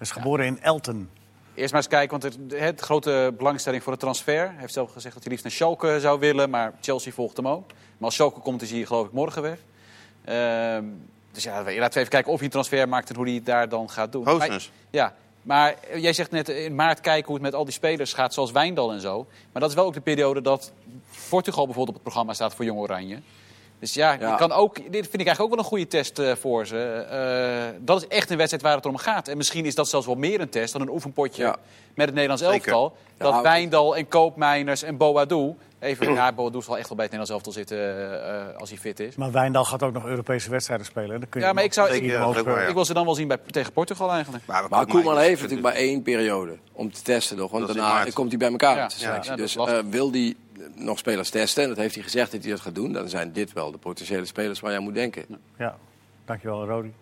is 0.00 0.10
geboren 0.10 0.46
in 0.46 0.62
Elten. 0.62 1.10
Eerst 1.54 1.72
maar 1.72 1.80
eens 1.80 1.90
kijken, 1.90 2.20
want 2.20 2.22
het, 2.22 2.60
het 2.60 2.80
grote 2.80 3.34
belangstelling 3.36 3.82
voor 3.82 3.92
de 3.92 3.98
transfer. 3.98 4.38
Hij 4.38 4.54
heeft 4.58 4.72
zelf 4.72 4.92
gezegd 4.92 5.14
dat 5.14 5.22
hij 5.22 5.32
liefst 5.32 5.44
naar 5.46 5.54
Schalke 5.54 6.00
zou 6.00 6.18
willen, 6.20 6.50
maar 6.50 6.72
Chelsea 6.80 7.12
volgt 7.12 7.36
hem 7.36 7.48
ook. 7.48 7.66
Maar 7.66 7.76
als 7.98 8.14
Schalke 8.14 8.40
komt, 8.40 8.62
is 8.62 8.70
hij 8.70 8.84
geloof 8.84 9.06
ik 9.06 9.12
morgen 9.12 9.42
weg. 9.42 9.58
Ehm, 10.24 10.84
dus 11.32 11.42
ja, 11.42 11.54
laten 11.54 11.74
we 11.74 11.98
even 11.98 12.08
kijken 12.08 12.30
of 12.32 12.36
hij 12.36 12.44
een 12.44 12.50
transfer 12.52 12.88
maakt 12.88 13.08
en 13.10 13.16
hoe 13.16 13.24
hij 13.24 13.34
het 13.34 13.46
daar 13.46 13.68
dan 13.68 13.90
gaat 13.90 14.12
doen. 14.12 14.24
Ja, 14.90 15.14
maar 15.42 15.74
jij 15.96 16.12
zegt 16.12 16.30
net 16.30 16.48
in 16.48 16.74
maart 16.74 17.00
kijken 17.00 17.24
hoe 17.26 17.34
het 17.34 17.42
met 17.42 17.54
al 17.54 17.64
die 17.64 17.72
spelers 17.74 18.12
gaat, 18.12 18.34
zoals 18.34 18.50
Wijndal 18.50 18.92
en 18.92 19.00
zo. 19.00 19.26
Maar 19.52 19.60
dat 19.62 19.70
is 19.70 19.76
wel 19.76 19.84
ook 19.84 19.94
de 19.94 20.00
periode 20.00 20.40
dat 20.40 20.72
Portugal 21.28 21.64
bijvoorbeeld 21.64 21.88
op 21.88 21.94
het 21.94 22.02
programma 22.02 22.32
staat 22.34 22.54
voor 22.54 22.64
Jong 22.64 22.78
Oranje. 22.80 23.18
Dus 23.78 23.94
ja, 23.94 24.12
Ja. 24.20 24.30
Je 24.30 24.36
kan 24.36 24.52
ook, 24.52 24.76
dit 24.76 24.84
vind 25.08 25.20
ik 25.20 25.26
eigenlijk 25.26 25.40
ook 25.40 25.48
wel 25.50 25.58
een 25.58 25.64
goede 25.64 25.86
test 25.86 26.18
eh, 26.18 26.32
voor 26.34 26.66
ze. 26.66 26.78
Eh, 26.78 27.80
dat 27.84 28.02
is 28.02 28.08
echt 28.08 28.30
een 28.30 28.36
wedstrijd 28.36 28.62
waar 28.64 28.76
het 28.76 28.86
om 28.86 28.96
gaat. 28.96 29.28
En 29.28 29.36
misschien 29.36 29.64
is 29.66 29.74
dat 29.74 29.88
zelfs 29.88 30.06
wel 30.06 30.14
meer 30.14 30.40
een 30.40 30.48
test 30.48 30.72
dan 30.72 30.82
een 30.82 30.90
oefenpotje 30.90 31.42
Ja. 31.42 31.56
met 31.94 32.06
het 32.06 32.14
Nederlands 32.14 32.42
Zeker. 32.42 32.72
elftal. 32.72 32.96
Dat 33.16 33.32
Ja, 33.34 33.42
Wijndal 33.42 33.96
en 33.96 34.08
Koopmeiners 34.08 34.82
en 34.82 34.96
Boadou... 34.96 35.54
Even, 35.78 36.12
ja, 36.14 36.32
Boadou 36.32 36.62
zal 36.62 36.78
echt 36.78 36.88
wel 36.88 36.96
bij 36.96 37.06
het 37.06 37.14
Nederlands 37.14 37.30
elftal 37.30 37.52
zitten 37.52 37.78
eh, 38.52 38.60
als 38.60 38.68
hij 38.68 38.78
fit 38.78 39.00
is. 39.00 39.16
Maar 39.16 39.32
Wijndal 39.32 39.64
gaat 39.64 39.82
ook 39.82 39.92
nog 39.92 40.04
Europese 40.06 40.50
wedstrijden 40.50 40.86
spelen. 40.86 41.20
Dan 41.20 41.28
kun 41.28 41.40
je 41.40 41.46
Ja, 41.46 41.52
maar 41.52 41.64
ik 41.64 41.72
zou... 41.72 41.90
Ik, 41.90 42.74
wil 42.74 42.84
ze 42.84 42.94
dan 42.94 43.04
wel 43.04 43.14
zien 43.14 43.28
bij, 43.28 43.38
tegen 43.50 43.72
Portugal 43.72 44.10
eigenlijk. 44.12 44.46
Maar, 44.46 44.64
Maar 44.68 44.86
Koeman 44.86 45.18
heeft 45.18 45.40
natuurlijk 45.40 45.66
maar 45.68 45.76
één 45.76 46.02
periode 46.02 46.56
om 46.72 46.92
te 46.92 47.02
testen 47.02 47.36
nog. 47.36 47.50
Want 47.50 47.66
Dat 47.66 47.76
daarna 47.76 48.04
komt 48.12 48.28
hij 48.28 48.38
bij 48.38 48.50
elkaar 48.50 48.92
Ja. 48.98 49.36
dus 49.36 49.56
eh, 49.56 49.78
wil 49.90 50.10
hij 50.10 50.34
nog 50.74 50.98
spelers 50.98 51.30
testen, 51.30 51.62
en 51.62 51.68
dat 51.68 51.78
heeft 51.78 51.94
hij 51.94 52.04
gezegd 52.04 52.32
dat 52.32 52.42
hij 52.42 52.50
dat 52.50 52.60
gaat 52.60 52.74
doen... 52.74 52.92
dan 52.92 53.08
zijn 53.08 53.32
dit 53.32 53.52
wel 53.52 53.70
de 53.70 53.78
potentiële 53.78 54.24
spelers 54.24 54.60
waar 54.60 54.70
je 54.70 54.76
aan 54.76 54.82
moet 54.82 54.94
denken. 54.94 55.24
Ja, 55.58 55.76
dankjewel 56.24 56.66
Rodi. 56.66 56.92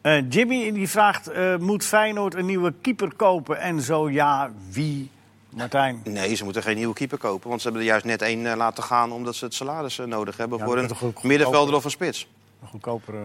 Eh, 0.00 0.30
Jimmy 0.30 0.72
die 0.72 0.88
vraagt, 0.88 1.28
eh, 1.28 1.56
moet 1.56 1.84
Feyenoord 1.84 2.34
een 2.34 2.46
nieuwe 2.46 2.72
keeper 2.80 3.14
kopen? 3.14 3.60
En 3.60 3.80
zo 3.80 4.10
ja, 4.10 4.50
wie? 4.70 5.10
Martijn. 5.48 6.00
Nee, 6.04 6.34
ze 6.34 6.44
moeten 6.44 6.62
geen 6.62 6.76
nieuwe 6.76 6.94
keeper 6.94 7.18
kopen. 7.18 7.48
Want 7.48 7.60
ze 7.60 7.66
hebben 7.68 7.86
er 7.86 7.90
juist 7.90 8.06
net 8.06 8.22
één 8.22 8.46
eh, 8.46 8.56
laten 8.56 8.82
gaan 8.82 9.12
omdat 9.12 9.34
ze 9.34 9.44
het 9.44 9.54
salaris 9.54 9.98
eh, 9.98 10.06
nodig 10.06 10.36
hebben 10.36 10.58
Ja, 10.58 10.64
voor 10.64 10.78
een 10.78 11.14
middenvelder 11.22 11.74
of 11.74 11.84
een 11.84 11.90
spits. 11.90 12.28
Een 12.62 12.68
goedkoper. 12.68 13.14
eh. 13.14 13.20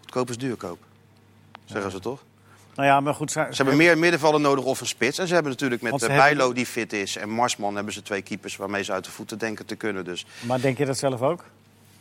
Goedkoop 0.00 0.28
is 0.30 0.38
duurkoop. 0.38 0.78
Zeggen 1.64 1.90
ze 1.90 2.00
toch? 2.00 2.22
Nou 2.78 2.90
ja, 2.90 3.00
maar 3.00 3.14
goed. 3.14 3.30
Ze, 3.32 3.46
Ze 3.50 3.56
hebben 3.56 3.76
meer 3.76 3.98
middenvelder 3.98 4.40
nodig 4.40 4.64
of 4.64 4.80
een 4.80 4.86
spits. 4.86 5.18
En 5.18 5.26
ze 5.26 5.34
hebben 5.34 5.52
natuurlijk 5.52 5.82
met 5.82 5.92
eh, 5.92 5.98
hebben- 6.00 6.16
Bijlo 6.16 6.52
die 6.52 6.66
fit 6.66 6.92
is 6.92 7.16
en 7.16 7.30
Marsman 7.30 7.74
hebben 7.74 7.92
ze 7.92 8.02
twee 8.02 8.22
keepers 8.22 8.56
waarmee 8.56 8.82
ze 8.84 8.92
uit 8.92 9.04
de 9.04 9.10
voeten 9.10 9.38
denken 9.38 9.66
te 9.66 9.74
kunnen. 9.76 10.04
Dus 10.04 10.26
Maar 10.40 10.60
denk 10.60 10.78
je 10.78 10.84
dat 10.86 10.98
zelf 10.98 11.22
ook? 11.22 11.44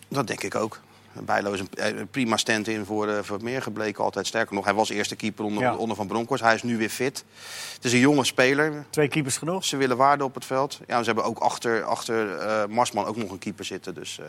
dat 0.07 0.27
denk 0.27 0.43
ik 0.43 0.55
ook. 0.55 0.79
Bijlo 1.25 1.51
is 1.51 1.59
een, 1.59 1.69
eh, 1.73 1.97
een 1.99 2.07
prima 2.07 2.37
stand-in 2.37 2.85
voor, 2.85 3.07
eh, 3.07 3.23
voor 3.23 3.43
meer 3.43 3.61
gebleken. 3.61 4.03
Altijd 4.03 4.27
sterker 4.27 4.55
nog, 4.55 4.65
hij 4.65 4.73
was 4.73 4.89
eerste 4.89 5.15
keeper 5.15 5.45
onder, 5.45 5.63
Ja. 5.63 5.75
onder 5.75 5.95
Van 5.95 6.07
Bronckhorst. 6.07 6.43
Hij 6.43 6.55
is 6.55 6.63
nu 6.63 6.77
weer 6.77 6.89
fit. 6.89 7.25
Het 7.75 7.85
is 7.85 7.93
een 7.93 7.99
jonge 7.99 8.25
speler. 8.25 8.85
Twee 8.89 9.07
keepers 9.07 9.37
genoeg? 9.37 9.65
Ze 9.65 9.77
willen 9.77 9.97
waarde 9.97 10.23
op 10.23 10.33
het 10.33 10.45
veld. 10.45 10.79
Ja, 10.87 10.99
ze 10.99 11.05
hebben 11.05 11.23
ook 11.23 11.39
achter, 11.39 11.83
achter 11.83 12.35
eh, 12.37 12.65
Marsman 12.65 13.05
ook 13.05 13.15
nog 13.15 13.31
een 13.31 13.39
keeper 13.39 13.65
zitten. 13.65 13.93
Dus, 13.93 14.19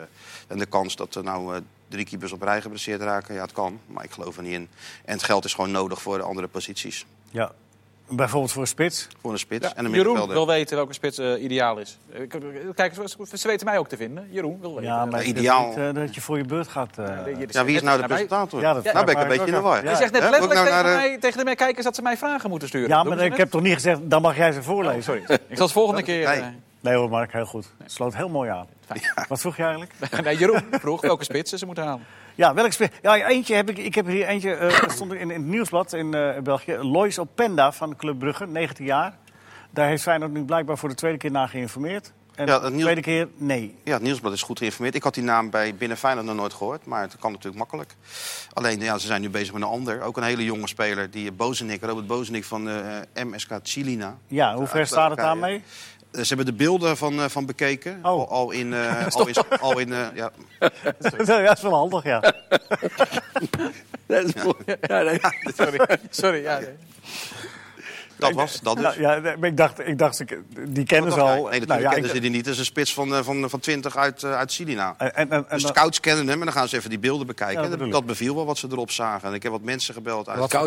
en 0.47 0.57
de 0.57 0.65
kans 0.65 0.95
dat 0.95 1.15
er 1.15 1.23
nou 1.23 1.61
drie 1.87 2.05
keepers 2.05 2.31
op 2.31 2.41
rij 2.41 2.61
geblesseerd 2.61 3.01
raken, 3.01 3.35
ja, 3.35 3.41
het 3.41 3.51
kan. 3.51 3.79
Maar 3.87 4.03
ik 4.03 4.11
geloof 4.11 4.37
er 4.37 4.43
niet 4.43 4.53
in. 4.53 4.67
En 5.05 5.13
het 5.13 5.23
geld 5.23 5.45
is 5.45 5.53
gewoon 5.53 5.71
nodig 5.71 6.01
voor 6.01 6.17
de 6.17 6.23
andere 6.23 6.47
posities. 6.47 7.05
Ja. 7.31 7.51
Bijvoorbeeld 8.09 8.51
voor 8.51 8.61
een 8.61 8.67
spits? 8.67 9.07
Voor 9.21 9.31
een 9.31 9.39
spits 9.39 9.65
en 9.65 9.85
een 9.85 9.91
Jeroen 9.91 9.91
middenvelder. 9.95 10.35
wil 10.35 10.47
weten 10.47 10.75
welke 10.75 10.93
spits 10.93 11.17
eh, 11.17 11.43
ideaal 11.43 11.77
is. 11.77 11.97
Eh, 12.13 12.21
Kijk, 12.75 12.93
ze- 12.93 13.37
ze 13.37 13.47
weten 13.47 13.65
mij 13.65 13.77
ook 13.77 13.87
te 13.87 13.97
vinden. 13.97 14.27
Jeroen 14.29 14.57
wil 14.61 14.69
weten. 14.75 14.83
Ja, 14.89 15.05
maar 15.05 15.23
ideaal. 15.23 15.73
eh, 15.75 15.93
dat 15.93 16.15
je 16.15 16.21
voor 16.21 16.37
je 16.37 16.43
beurt 16.43 16.67
gaat. 16.67 16.95
Ja, 17.49 17.65
wie 17.65 17.75
is 17.75 17.81
nou 17.81 18.01
de 18.01 18.07
presentator? 18.07 18.61
Ja, 18.61 18.73
dat 18.73 18.83
nou 18.83 19.05
ben 19.05 19.15
ik 19.15 19.21
een 19.21 19.27
beetje 19.27 19.45
in 19.45 19.51
de 19.53 19.59
war. 19.59 19.83
Hij 19.83 19.95
zegt 19.95 20.11
net 20.11 20.21
letterlijk 20.21 20.53
nou 20.53 20.65
tegen, 20.67 20.83
de- 20.83 20.89
mij, 20.89 21.17
tegen 21.19 21.45
de 21.45 21.55
kijkers 21.55 21.85
dat 21.85 21.95
ze 21.95 22.01
mij 22.01 22.17
vragen 22.17 22.49
moeten 22.49 22.67
sturen. 22.67 22.89
ja, 22.89 23.03
maar 23.03 23.19
ik 23.23 23.29
net? 23.29 23.37
heb 23.37 23.49
toch 23.49 23.61
niet 23.61 23.73
gezegd, 23.73 23.99
dan 24.03 24.21
mag 24.21 24.37
jij 24.37 24.51
ze 24.51 24.59
Oh, 24.59 24.65
voorlezen. 24.65 25.03
sorry. 25.03 25.21
Ik 25.27 25.55
zal 25.57 25.65
het 25.65 25.71
volgende 25.71 26.03
keer... 26.03 26.27
Nee. 26.27 26.43
Nee 26.81 26.95
hoor, 26.95 27.09
Mark, 27.09 27.33
heel 27.33 27.45
goed. 27.45 27.69
Het 27.83 27.91
sloot 27.91 28.15
heel 28.15 28.29
mooi 28.29 28.49
aan. 28.49 28.67
Wat 29.27 29.39
vroeg 29.39 29.55
je 29.57 29.61
eigenlijk? 29.63 29.93
nee, 30.23 30.37
Jeroen 30.37 30.63
vroeg 30.71 31.01
welke 31.01 31.23
spitsen 31.23 31.57
ze 31.57 31.65
moeten 31.65 31.83
halen. 31.83 32.05
Ja, 32.39 32.53
welk 32.53 32.71
spits? 32.71 32.95
Ja, 33.01 33.27
eentje 33.27 33.55
heb 33.55 33.69
ik. 33.69 33.77
Ik 33.77 33.95
heb 33.95 34.05
hier 34.05 34.25
eentje. 34.27 34.53
eh, 34.55 34.89
stond 34.95 35.13
in, 35.13 35.19
in 35.19 35.29
het 35.29 35.45
nieuwsblad 35.45 35.93
in 35.93 36.13
eh, 36.13 36.37
België. 36.41 36.75
Lois 36.77 37.19
Openda 37.19 37.71
van 37.71 37.95
Club 37.95 38.19
Brugge, 38.19 38.47
19 38.47 38.85
jaar. 38.85 39.17
Daar 39.69 39.87
heeft 39.87 40.03
Feyenoord 40.03 40.31
nu 40.31 40.43
blijkbaar 40.43 40.77
voor 40.77 40.89
de 40.89 40.95
tweede 40.95 41.17
keer 41.17 41.31
naar 41.31 41.47
geïnformeerd. 41.47 42.11
En 42.35 42.45
Ja, 42.47 42.59
de 42.59 42.69
nieuws- 42.69 42.81
tweede 42.81 43.01
keer 43.01 43.27
nee. 43.37 43.75
Ja, 43.83 43.93
het 43.93 44.01
Nieuwsblad 44.01 44.33
is 44.33 44.41
goed 44.41 44.57
geïnformeerd. 44.57 44.95
Ik 44.95 45.03
had 45.03 45.13
die 45.13 45.23
naam 45.23 45.49
bij 45.49 45.75
Binnen 45.75 45.97
Feyenoord 45.97 46.25
nog 46.27 46.35
nooit 46.35 46.53
gehoord, 46.53 46.85
maar 46.85 47.01
het 47.01 47.15
kan 47.19 47.31
natuurlijk 47.31 47.57
makkelijk. 47.57 47.95
Alleen, 48.53 48.79
ja, 48.79 48.97
ze 48.97 49.07
zijn 49.07 49.21
nu 49.21 49.29
bezig 49.29 49.53
met 49.53 49.61
een 49.61 49.67
ander, 49.67 50.01
ook 50.01 50.17
een 50.17 50.23
hele 50.23 50.43
jonge 50.43 50.67
speler, 50.67 51.11
die 51.11 51.31
Bozenik, 51.31 51.83
Robert 51.83 52.07
Bozenik 52.07 52.43
van 52.45 52.69
eh, 52.69 53.23
MSK 53.23 53.51
Chilina. 53.63 54.17
Ja, 54.27 54.55
hoe 54.55 54.67
ver 54.67 54.87
staat 54.87 55.09
het 55.09 55.19
daarmee? 55.19 55.63
Eh, 56.11 56.21
Ze 56.21 56.27
hebben 56.27 56.45
de 56.45 56.53
beelden 56.53 56.97
van, 56.97 57.19
eh, 57.21 57.25
van 57.29 57.45
bekeken. 57.45 57.95
Oh. 57.97 58.03
Al, 58.03 58.29
al 58.29 58.51
in. 58.51 58.73
eh, 58.73 59.07
al 59.15 59.27
in, 59.27 59.35
al 59.59 59.79
in 59.79 59.93
eh, 59.93 59.99
ja, 60.13 60.31
ja, 60.59 60.71
dat 61.45 61.55
is 61.57 61.61
wel 61.61 61.73
handig, 61.73 62.03
ja. 62.03 62.19
Dat 64.05 64.23
is 64.23 64.43
mooi. 64.43 64.55
Ja, 64.81 65.01
nee. 65.01 65.19
Sorry, 65.55 65.79
sorry. 66.09 66.41
Ja, 66.41 66.59
nee. 66.59 66.69
dat 68.15 68.31
was 68.33 68.59
dat 68.61 68.75
dus. 68.75 68.83
Nou, 68.85 69.01
ja, 69.01 69.19
maar 69.37 69.49
ik 69.49 69.57
dacht, 69.57 69.79
ik 69.87 69.97
dacht 69.97 70.19
ik- 70.19 70.39
die 70.67 70.85
kennen 70.85 71.11
ze 71.11 71.17
Dat- 71.17 71.27
al. 71.27 71.33
Nee, 71.33 71.43
natuurlijk 71.43 71.69
Nou, 71.69 71.81
ja, 71.81 71.89
kennen 71.89 72.09
ik- 72.09 72.15
ze 72.15 72.21
die 72.21 72.29
niet. 72.29 72.45
Het 72.45 72.53
is 72.53 72.59
een 72.59 72.65
spits 72.65 72.93
van, 72.93 73.15
eh, 73.15 73.23
van, 73.23 73.49
van 73.49 73.59
20 73.59 73.95
uit, 73.97 74.23
eh, 74.23 74.33
uit. 74.37 74.59
En, 74.59 74.95
en, 74.97 75.13
en, 75.15 75.27
De 75.29 75.45
dan- 75.47 75.59
scouts 75.59 75.99
kennen 75.99 76.27
hem 76.27 76.39
en 76.39 76.45
dan 76.45 76.53
gaan 76.53 76.67
ze 76.67 76.75
even 76.77 76.89
die 76.89 76.99
beelden 76.99 77.27
bekijken. 77.27 77.63
Ja, 77.63 77.69
dat 77.69 77.79
En 77.79 77.89
dat 77.89 78.01
ik. 78.01 78.07
beviel 78.07 78.35
wel 78.35 78.45
wat 78.45 78.57
ze 78.57 78.67
erop 78.71 78.91
zagen. 78.91 79.27
En 79.29 79.33
ik 79.35 79.43
heb 79.43 79.51
wat 79.51 79.61
mensen 79.61 79.93
gebeld 79.93 80.29
uit 80.29 80.37
Wat 80.39 80.53
er 80.53 80.59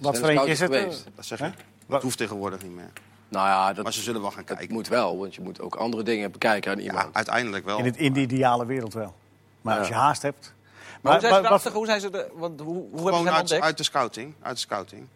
wat 0.00 0.16
Zijn 0.16 0.26
voor 0.26 0.34
eentje 0.34 0.50
is 0.50 0.60
het? 0.60 1.06
Dat 1.16 1.26
zeg 1.26 1.38
je. 1.38 1.44
Hè? 1.44 1.50
Dat 1.88 2.02
hoeft 2.02 2.18
tegenwoordig 2.18 2.62
niet 2.62 2.74
meer. 2.74 2.90
Nou 3.28 3.46
ja, 3.48 3.72
dat 3.72 3.84
Maar 3.84 3.92
ze 3.92 4.02
zullen 4.02 4.20
wel 4.20 4.30
gaan 4.30 4.44
het 4.46 4.56
kijken. 4.56 4.74
moet 4.74 4.88
wel, 4.88 5.18
want 5.18 5.34
je 5.34 5.40
moet 5.40 5.60
ook 5.60 5.74
andere 5.74 6.02
dingen 6.02 6.30
bekijken 6.30 6.70
aan 6.72 6.78
Ja, 6.78 6.84
iemand. 6.84 7.14
uiteindelijk 7.14 7.64
wel. 7.64 7.78
In, 7.78 7.84
het, 7.84 7.96
in 7.96 8.12
de 8.12 8.20
ideale 8.20 8.66
wereld 8.66 8.94
wel. 8.94 9.14
Maar 9.60 9.72
Ja. 9.74 9.78
als 9.80 9.88
je 9.88 9.94
haast 9.94 10.22
hebt. 10.22 10.54
Maar 11.02 11.12
hoe 11.12 11.20
zijn 11.20 11.34
ze 11.34 11.40
wat- 11.40 11.48
erachter? 11.50 11.72
Hoe 11.72 11.86
zijn 11.86 12.00
ze 12.00 12.10
er? 12.10 12.26
Want 12.34 12.60
hoe, 12.60 12.74
hoe 12.74 12.84
hebben 12.90 13.12
ze 13.12 13.18
hem 13.18 13.26
uit, 13.28 13.40
ontdekt? 13.40 13.62
uit 13.62 13.76
de 13.76 13.82
scouting. 13.82 14.34
Uit 14.42 14.54
de 14.54 14.60
scouting. 14.60 15.06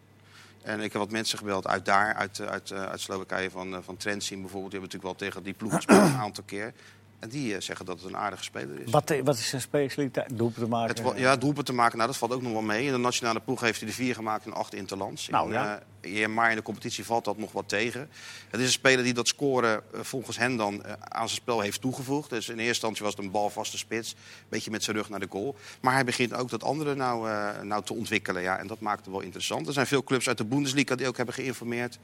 En 0.61 0.75
ik 0.81 0.91
heb 0.91 1.01
wat 1.01 1.11
mensen 1.11 1.37
gebeld 1.37 1.67
uit 1.67 1.85
daar, 1.85 2.13
uit, 2.13 2.39
eh, 2.39 2.47
uit, 2.47 2.71
eh, 2.71 2.83
uit 2.83 3.01
Slowakije, 3.01 3.51
van, 3.51 3.73
eh, 3.75 3.79
van 3.83 3.97
Trentin 3.97 4.41
bijvoorbeeld. 4.41 4.71
Die 4.71 4.79
hebben 4.79 4.99
natuurlijk 4.99 5.19
wel 5.19 5.29
tegen 5.29 5.43
die 5.43 5.53
ploeg 5.53 5.73
gespeeld 5.75 6.01
een 6.13 6.19
aantal 6.19 6.43
keer. 6.47 6.73
En 7.21 7.29
die 7.29 7.55
eh, 7.55 7.61
zeggen 7.61 7.85
dat 7.85 7.99
het 7.99 8.09
een 8.09 8.17
aardige 8.17 8.43
speler 8.43 8.79
is. 8.79 8.91
wat, 8.91 9.13
wat 9.23 9.37
is 9.37 9.49
zijn 9.49 9.61
specialiteit? 9.61 10.37
Doelpunt 10.37 10.65
te 10.65 10.67
maken? 10.67 11.05
Het, 11.05 11.17
ja, 11.17 11.37
te 11.37 11.73
maken, 11.73 11.97
nou, 11.97 12.09
dat 12.09 12.17
valt 12.17 12.33
ook 12.33 12.41
nog 12.41 12.51
wel 12.51 12.61
mee. 12.61 12.85
In 12.85 12.91
de 12.91 12.97
nationale 12.97 13.39
ploeg 13.39 13.61
heeft 13.61 13.79
hij 13.79 13.89
er 13.89 13.95
vier 13.95 14.15
gemaakt 14.15 14.45
en 14.45 14.53
acht 14.53 14.73
interlands. 14.73 15.27
Nou, 15.27 15.47
in, 15.47 15.53
ja. 15.53 15.81
eh, 16.01 16.27
maar 16.27 16.49
in 16.49 16.55
de 16.55 16.61
competitie 16.61 17.05
valt 17.05 17.25
dat 17.25 17.37
nog 17.37 17.51
wat 17.51 17.69
tegen. 17.69 18.09
Het 18.49 18.59
is 18.59 18.65
een 18.65 18.71
speler 18.71 19.03
die 19.03 19.13
dat 19.13 19.27
scoren 19.27 19.81
eh, 19.93 19.99
volgens 20.01 20.37
hen 20.37 20.55
dan 20.57 20.83
eh, 20.83 20.93
aan 20.99 21.27
zijn 21.27 21.41
spel 21.41 21.59
heeft 21.59 21.81
toegevoegd. 21.81 22.29
Dus 22.29 22.49
in 22.49 22.53
eerste 22.53 22.67
instantie 22.67 23.03
was 23.03 23.15
het 23.15 23.23
een 23.23 23.31
balvaste 23.31 23.77
spits. 23.77 24.11
Een 24.11 24.45
beetje 24.49 24.71
met 24.71 24.83
zijn 24.83 24.95
rug 24.95 25.09
naar 25.09 25.19
de 25.19 25.27
goal. 25.29 25.55
Maar 25.81 25.93
hij 25.93 26.03
begint 26.03 26.33
ook 26.33 26.49
dat 26.49 26.63
andere 26.63 26.95
nou, 26.95 27.29
eh, 27.29 27.61
nou 27.61 27.83
te 27.83 27.93
ontwikkelen. 27.93 28.41
Ja, 28.41 28.57
en 28.57 28.67
dat 28.67 28.79
maakt 28.79 29.05
het 29.05 29.13
wel 29.13 29.21
interessant. 29.21 29.67
Er 29.67 29.73
zijn 29.73 29.87
veel 29.87 30.03
clubs 30.03 30.27
uit 30.27 30.37
de 30.37 30.45
Bundesliga 30.45 30.95
die 30.95 31.07
ook 31.07 31.17
hebben 31.17 31.35
geïnformeerd. 31.35 31.99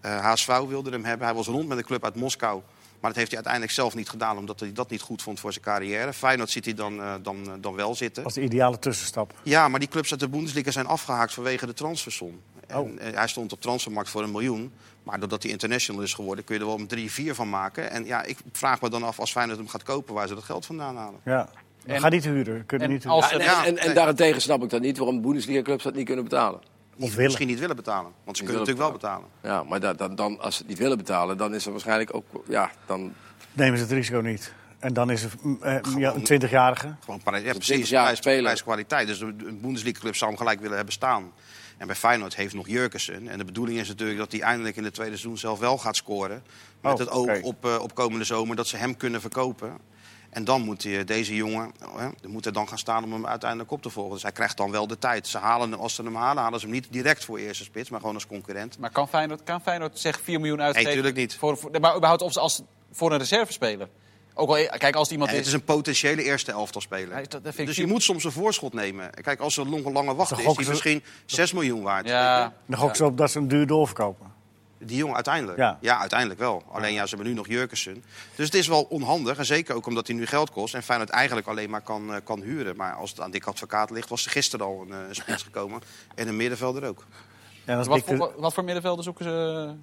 Eh 0.00 0.18
HSV 0.20 0.58
wilde 0.68 0.90
hem 0.90 1.04
hebben. 1.04 1.26
Hij 1.26 1.36
was 1.36 1.46
rond 1.46 1.68
met 1.68 1.78
een 1.78 1.84
club 1.84 2.04
uit 2.04 2.14
Moskou. 2.14 2.62
Maar 3.00 3.10
dat 3.10 3.18
heeft 3.18 3.26
hij 3.32 3.36
uiteindelijk 3.36 3.72
zelf 3.72 3.94
niet 3.94 4.08
gedaan, 4.08 4.38
omdat 4.38 4.60
hij 4.60 4.72
dat 4.72 4.90
niet 4.90 5.00
goed 5.00 5.22
vond 5.22 5.40
voor 5.40 5.52
zijn 5.52 5.64
carrière. 5.64 6.12
Feyenoord 6.12 6.50
ziet 6.50 6.64
hij 6.64 6.74
dan, 6.74 7.00
eh, 7.00 7.14
dan, 7.22 7.36
eh, 7.46 7.52
dan 7.60 7.74
wel 7.74 7.94
zitten. 7.94 8.24
Als 8.24 8.34
de 8.34 8.42
ideale 8.42 8.78
tussenstap. 8.78 9.32
Ja, 9.42 9.68
maar 9.68 9.80
die 9.80 9.88
clubs 9.88 10.10
uit 10.10 10.20
de 10.20 10.28
Bundesliga 10.28 10.70
zijn 10.70 10.86
afgehaakt 10.86 11.32
vanwege 11.34 11.66
de 11.66 11.72
transfersom. 11.74 12.40
En, 12.66 12.76
Oh. 12.78 12.90
eh, 12.98 13.14
hij 13.14 13.28
stond 13.28 13.52
op 13.52 13.60
transfermarkt 13.60 14.10
voor 14.10 14.22
een 14.22 14.30
miljoen. 14.30 14.72
Maar 15.02 15.18
doordat 15.20 15.42
hij 15.42 15.52
international 15.52 16.02
is 16.02 16.14
geworden, 16.14 16.44
kun 16.44 16.54
je 16.54 16.60
er 16.60 16.66
wel 16.66 16.78
een 16.78 16.86
3, 16.86 17.10
4 17.10 17.34
van 17.34 17.48
maken. 17.50 17.90
En 17.90 18.04
ja, 18.04 18.22
ik 18.22 18.36
vraag 18.52 18.80
me 18.80 18.88
dan 18.90 19.02
af, 19.02 19.18
als 19.20 19.32
Feyenoord 19.32 19.58
hem 19.58 19.68
gaat 19.68 19.82
kopen, 19.82 20.14
waar 20.14 20.28
ze 20.28 20.34
dat 20.34 20.44
geld 20.44 20.66
vandaan 20.66 20.96
halen. 20.96 21.20
Ja. 21.24 21.48
En- 21.86 22.00
Ga 22.00 22.08
niet 22.08 22.24
huren. 22.24 22.66
Kunnen 22.66 22.86
en 22.88 22.92
niet 22.94 23.04
huren. 23.04 23.30
En, 23.30 23.38
Ja, 23.40 23.64
en, 23.66 23.78
en 23.78 23.84
nee. 23.86 23.94
daarentegen 23.94 24.40
snap 24.40 24.62
ik 24.62 24.70
dan 24.70 24.80
niet 24.80 24.98
waarom 24.98 25.20
Bundesliga-clubs 25.22 25.82
dat 25.84 25.94
niet 25.94 26.06
kunnen 26.06 26.24
betalen. 26.24 26.60
Of 27.00 27.06
Niet- 27.06 27.10
willen. 27.14 27.24
Misschien 27.24 27.46
niet 27.48 27.58
willen 27.58 27.76
betalen, 27.76 28.12
want 28.24 28.36
ze 28.36 28.42
Niet 28.42 28.52
kunnen 28.52 28.68
natuurlijk 28.68 28.78
wel 28.78 28.92
betalen. 28.92 29.28
Ja, 29.42 29.62
maar 29.68 29.80
da- 29.80 29.92
dan, 29.94 30.14
dan, 30.14 30.40
als 30.40 30.54
ze 30.54 30.60
het 30.60 30.68
niet 30.70 30.78
willen 30.78 30.96
betalen, 30.96 31.36
dan 31.36 31.54
is 31.54 31.64
er 31.66 31.70
waarschijnlijk 31.70 32.14
ook... 32.14 32.24
Ja, 32.48 32.70
dan, 32.86 33.12
Nemen 33.52 33.78
ze 33.78 33.84
het 33.84 33.92
risico 33.92 34.20
niet. 34.20 34.52
En 34.78 34.92
dan 34.92 35.10
is 35.10 35.22
het 35.22 35.42
mm, 35.42 35.58
eh, 35.62 35.76
ja, 35.96 36.14
een 36.14 36.42
20-jarige. 36.42 36.94
Gewoon 37.04 37.20
ja, 37.24 37.52
precies, 37.52 37.88
20-jarige 37.88 38.20
prijs, 38.20 38.40
prijskwaliteit. 38.42 39.06
Dus 39.06 39.20
een 39.20 39.58
Bundesliga-club 39.62 40.16
zou 40.16 40.30
hem 40.30 40.38
gelijk 40.38 40.60
willen 40.60 40.76
hebben 40.76 40.94
staan. 40.94 41.32
En 41.76 41.86
bij 41.86 41.96
Feyenoord 41.96 42.36
heeft 42.36 42.54
nog 42.54 42.68
Jurkensen. 42.68 43.28
En 43.28 43.38
de 43.38 43.44
bedoeling 43.44 43.78
is 43.78 43.88
natuurlijk 43.88 44.18
dat 44.18 44.32
hij 44.32 44.40
eindelijk 44.40 44.76
in 44.76 44.84
het 44.84 44.94
tweede 44.94 45.16
seizoen 45.16 45.38
zelf 45.38 45.58
wel 45.58 45.78
gaat 45.78 45.96
scoren. 45.96 46.42
Met 46.80 46.92
Oh, 46.92 46.98
het 46.98 47.10
oog 47.10 47.40
op, 47.42 47.64
eh, 47.64 47.78
op 47.80 47.94
komende 47.94 48.24
zomer 48.24 48.56
dat 48.56 48.66
ze 48.66 48.76
hem 48.76 48.96
kunnen 48.96 49.20
verkopen. 49.20 49.78
En 50.30 50.44
dan 50.44 50.60
moet 50.62 50.82
hij, 50.82 51.04
deze 51.04 51.34
jongen 51.34 51.72
eh, 51.96 52.06
moet 52.28 52.46
er 52.46 52.52
dan 52.52 52.68
gaan 52.68 52.78
staan 52.78 53.04
om 53.04 53.12
hem 53.12 53.26
uiteindelijk 53.26 53.70
op 53.70 53.82
te 53.82 53.90
volgen. 53.90 54.12
Dus 54.12 54.22
hij 54.22 54.32
krijgt 54.32 54.56
dan 54.56 54.70
wel 54.70 54.86
de 54.86 54.98
tijd. 54.98 55.26
Ze 55.28 55.38
halen 55.38 55.70
hem, 55.70 55.80
als 55.80 55.94
ze 55.94 56.02
hem 56.02 56.14
halen, 56.16 56.42
halen 56.42 56.60
ze 56.60 56.66
hem 56.66 56.74
niet 56.74 56.86
direct 56.90 57.24
voor 57.24 57.38
eerste 57.38 57.64
spits, 57.64 57.90
maar 57.90 58.00
gewoon 58.00 58.14
als 58.14 58.26
concurrent. 58.26 58.78
Maar 58.78 58.90
kan 58.90 59.08
Feyenoord, 59.08 59.42
kan 59.42 59.60
Feyenoord 59.60 59.98
zeg 59.98 60.20
4 60.22 60.38
miljoen 60.40 60.60
uitgeven? 60.62 60.84
Nee, 60.84 60.94
tuurlijk 60.94 61.16
niet. 61.16 61.36
Voor, 61.36 61.56
voor, 61.58 61.70
maar 61.80 61.94
überhaupt 61.96 62.22
als, 62.22 62.38
als, 62.38 62.62
voor 62.92 63.12
een 63.12 63.18
reservespeler. 63.18 63.88
Ook 64.34 64.48
al, 64.48 64.54
kijk, 64.78 64.94
als 64.94 65.02
het 65.02 65.10
iemand 65.10 65.30
En 65.30 65.36
het 65.36 65.46
is... 65.46 65.52
is 65.52 65.58
een 65.58 65.64
potentiële 65.64 66.22
eerste 66.22 66.52
elftal 66.52 66.80
speler. 66.80 67.18
Ja, 67.42 67.64
dus 67.64 67.76
je 67.76 67.86
moet 67.86 68.02
soms 68.02 68.24
een 68.24 68.32
voorschot 68.32 68.72
nemen. 68.72 69.10
Kijk, 69.10 69.40
als 69.40 69.56
er 69.56 69.62
een 69.62 69.70
lange, 69.70 69.92
lange 69.92 70.14
wacht 70.14 70.30
is, 70.30 70.36
gokken 70.36 70.54
die 70.56 70.64
ze- 70.64 70.70
misschien 70.70 71.02
6 71.26 71.52
miljoen 71.52 71.82
waard. 71.82 72.06
Ja, 72.08 72.52
Dan 72.66 72.78
gok 72.78 72.96
ze 72.96 73.04
op 73.04 73.16
dat 73.16 73.30
ze 73.30 73.38
hem 73.38 73.48
duur 73.48 73.66
doorverkopen. 73.66 74.32
Die 74.82 74.96
jongen 74.96 75.14
uiteindelijk. 75.14 75.58
Ja. 75.58 75.78
Ja, 75.80 75.98
uiteindelijk 76.00 76.40
wel. 76.40 76.62
Alleen 76.68 76.92
ja, 76.92 77.02
ze 77.06 77.08
hebben 77.14 77.26
nu 77.32 77.38
nog 77.38 77.48
Jurkensen. 77.48 78.04
Dus 78.34 78.46
het 78.46 78.54
is 78.54 78.66
wel 78.68 78.82
onhandig. 78.82 79.38
En 79.38 79.44
zeker 79.46 79.74
ook 79.74 79.86
omdat 79.86 80.06
hij 80.06 80.16
nu 80.16 80.26
geld 80.26 80.50
kost. 80.50 80.74
En 80.74 80.82
Feyenoord 80.82 81.10
eigenlijk 81.10 81.46
alleen 81.46 81.70
maar 81.70 81.80
kan, 81.80 82.14
eh, 82.14 82.20
kan 82.24 82.40
huren. 82.42 82.76
Maar 82.76 82.94
als 82.94 83.10
het 83.10 83.20
aan 83.20 83.30
Dick 83.30 83.44
Advocaat 83.46 83.90
ligt, 83.90 84.08
was 84.08 84.24
er 84.24 84.30
gisteren 84.30 84.66
al 84.66 84.80
een, 84.86 84.92
eh, 84.92 85.08
een 85.08 85.14
spits 85.14 85.42
gekomen. 85.42 85.80
En 86.14 86.28
een 86.28 86.36
middenvelder 86.36 86.84
ook. 86.88 87.04
Als 87.66 87.86
wat, 87.86 88.06
de- 88.06 88.16
voor, 88.16 88.32
wat 88.36 88.54
voor 88.54 88.64
middenvelden 88.64 89.04
zoeken 89.04 89.24
ze? 89.24 89.74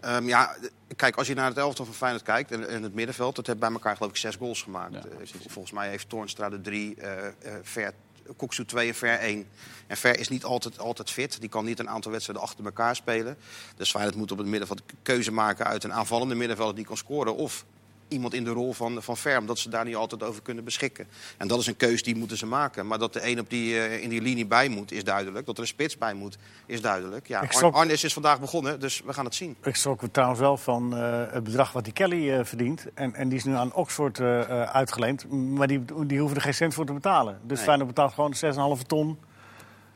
Ehm, 0.00 0.26
ja, 0.28 0.56
kijk, 0.96 1.16
als 1.16 1.26
je 1.26 1.34
naar 1.34 1.48
het 1.48 1.56
elftal 1.58 1.84
van 1.84 1.94
Feyenoord 1.94 2.22
kijkt 2.24 2.50
en, 2.52 2.68
en 2.68 2.82
het 2.82 2.94
middenveld, 2.94 3.36
dat 3.36 3.46
heeft 3.46 3.58
bij 3.58 3.70
elkaar 3.72 3.96
geloof 3.96 4.10
ik 4.10 4.16
zes 4.16 4.36
goals 4.36 4.62
gemaakt. 4.62 4.92
Ja, 4.92 5.00
Eh, 5.00 5.26
volgens 5.48 5.72
mij 5.74 5.88
heeft 5.88 6.08
Toornstra 6.08 6.48
de 6.48 6.60
drie, 6.60 6.94
eh 7.00 7.26
eh, 7.26 7.32
Ver, 7.62 7.92
Koksu 8.36 8.64
twee 8.64 8.88
en 8.88 8.94
Ver 8.94 9.18
één. 9.18 9.46
En 9.86 9.96
Ver 9.96 10.18
is 10.18 10.28
niet 10.28 10.44
altijd, 10.44 10.78
altijd 10.78 11.10
fit. 11.10 11.40
Die 11.40 11.48
kan 11.48 11.64
niet 11.64 11.78
een 11.78 11.88
aantal 11.88 12.10
wedstrijden 12.12 12.44
achter 12.44 12.64
elkaar 12.64 12.96
spelen. 12.96 13.36
Dus 13.76 13.90
Feyenoord 13.90 14.16
moet 14.16 14.32
op 14.32 14.38
het 14.38 14.46
middenveld 14.46 14.82
keuze 15.02 15.32
maken 15.32 15.66
uit 15.66 15.84
een 15.84 15.92
aanvallende 15.92 16.34
middenvelder 16.34 16.74
die 16.74 16.84
kan 16.84 16.96
scoren. 16.96 17.36
Of 17.36 17.64
iemand 18.10 18.34
in 18.34 18.44
de 18.44 18.50
rol 18.50 18.72
van, 18.72 19.02
van 19.02 19.16
Ver, 19.16 19.38
omdat 19.38 19.58
ze 19.58 19.68
daar 19.70 19.84
niet 19.84 19.94
altijd 19.96 20.22
over 20.22 20.42
kunnen 20.42 20.64
beschikken. 20.64 21.06
En 21.36 21.48
dat 21.48 21.60
is 21.60 21.66
een 21.66 21.76
keuze 21.76 22.02
die 22.02 22.16
moeten 22.16 22.36
ze 22.36 22.46
maken. 22.46 22.86
Maar 22.86 22.98
dat 22.98 23.12
de 23.12 23.26
een 23.30 23.40
op 23.40 23.50
die, 23.50 23.78
eh, 23.80 24.02
in 24.02 24.08
die 24.08 24.20
linie 24.22 24.46
bij 24.46 24.68
moet, 24.68 24.92
is 24.92 25.04
duidelijk. 25.04 25.46
Dat 25.46 25.56
er 25.56 25.62
een 25.62 25.68
spits 25.68 25.98
bij 25.98 26.14
moet, 26.14 26.38
is 26.66 26.80
duidelijk. 26.80 27.26
Ja, 27.26 27.40
Ik 27.40 27.48
Ar- 27.48 27.54
schrok- 27.54 27.74
Arnes 27.74 28.04
is 28.04 28.12
vandaag 28.12 28.40
begonnen, 28.40 28.80
dus 28.80 29.02
we 29.04 29.12
gaan 29.12 29.24
het 29.24 29.34
zien. 29.34 29.56
Ik 29.62 29.76
schrok 29.76 30.00
trouwens 30.12 30.40
wel 30.40 30.56
van 30.56 30.96
eh, 30.96 31.22
het 31.32 31.44
bedrag 31.44 31.72
wat 31.72 31.84
die 31.84 31.92
Kelly 31.92 32.30
eh, 32.32 32.44
verdient. 32.44 32.86
En, 32.94 33.14
en 33.14 33.28
die 33.28 33.38
is 33.38 33.44
nu 33.44 33.54
aan 33.54 33.74
Oxford 33.74 34.20
uitgeleend. 34.20 35.30
Maar 35.30 35.66
die, 35.66 35.84
die 36.06 36.18
hoeven 36.18 36.36
er 36.36 36.42
geen 36.42 36.54
cent 36.54 36.74
voor 36.74 36.86
te 36.86 36.92
betalen. 36.92 37.38
Dus 37.42 37.56
Nee. 37.56 37.66
Feyenoord 37.66 37.88
betaalt 37.88 38.12
gewoon 38.14 38.34
6,5 38.78 38.82
ton 38.86 39.18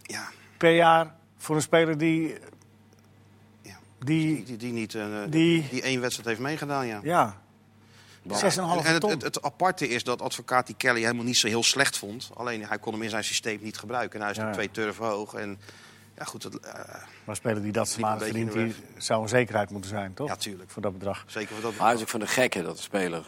Ja, 0.03 0.29
per 0.59 0.75
jaar 0.75 1.15
voor 1.37 1.57
een 1.57 1.63
speler 1.63 1.99
die... 1.99 2.35
Ja. 3.63 3.79
Die, 3.99 4.45
Die, 4.45 4.57
die, 4.57 4.73
niet, 4.73 4.97
Die- 5.29 5.69
die 5.71 5.83
één 5.83 6.01
wedstrijd 6.01 6.29
heeft 6.29 6.41
meegedaan, 6.41 6.87
ja. 6.87 7.01
ja, 7.03 7.37
6,5 8.29 8.87
En 8.87 8.93
het, 8.95 9.03
het, 9.03 9.23
het 9.23 9.43
aparte 9.43 9.89
is 9.89 10.05
dat 10.05 10.23
advocaat 10.23 10.67
die 10.67 10.77
Kelly 10.77 11.01
helemaal 11.01 11.25
niet 11.25 11.37
zo 11.37 11.47
heel 11.47 11.63
slecht 11.63 11.99
vond. 11.99 12.31
Alleen 12.35 12.67
hij 12.67 12.79
kon 12.79 12.93
hem 12.93 13.03
in 13.03 13.11
zijn 13.11 13.25
systeem 13.25 13.59
niet 13.63 13.79
gebruiken. 13.79 14.15
En 14.19 14.21
hij 14.23 14.31
is 14.31 14.37
Ja. 14.37 14.45
nog 14.45 14.53
twee 14.55 14.71
turven 14.71 15.05
hoog. 15.07 15.35
En 15.35 15.59
ja, 16.17 16.25
goed, 16.25 16.43
het, 16.43 16.61
eh, 16.61 16.73
Maar 16.75 17.05
een 17.27 17.37
speler 17.37 17.63
die 17.63 17.73
dat 17.73 17.97
beetje 17.99 18.25
verdient, 18.25 18.53
die 18.53 18.75
zou 18.97 19.23
een 19.23 19.29
zekerheid 19.29 19.71
moeten 19.71 19.91
zijn, 19.91 20.15
toch? 20.15 20.29
ja, 20.29 20.37
tuurlijk. 20.37 20.71
Voor 20.71 20.83
dat 20.83 20.93
bedrag. 20.93 21.25
Zeker 21.27 21.55
voor 21.55 21.63
dat. 21.63 21.77
Maar 21.77 21.87
hij 21.87 21.95
is 21.97 22.01
ook 22.03 22.09
van 22.09 22.21
de 22.21 22.27
gekken 22.27 22.65
dat 22.65 22.77
een 22.77 22.83
speler... 22.83 23.25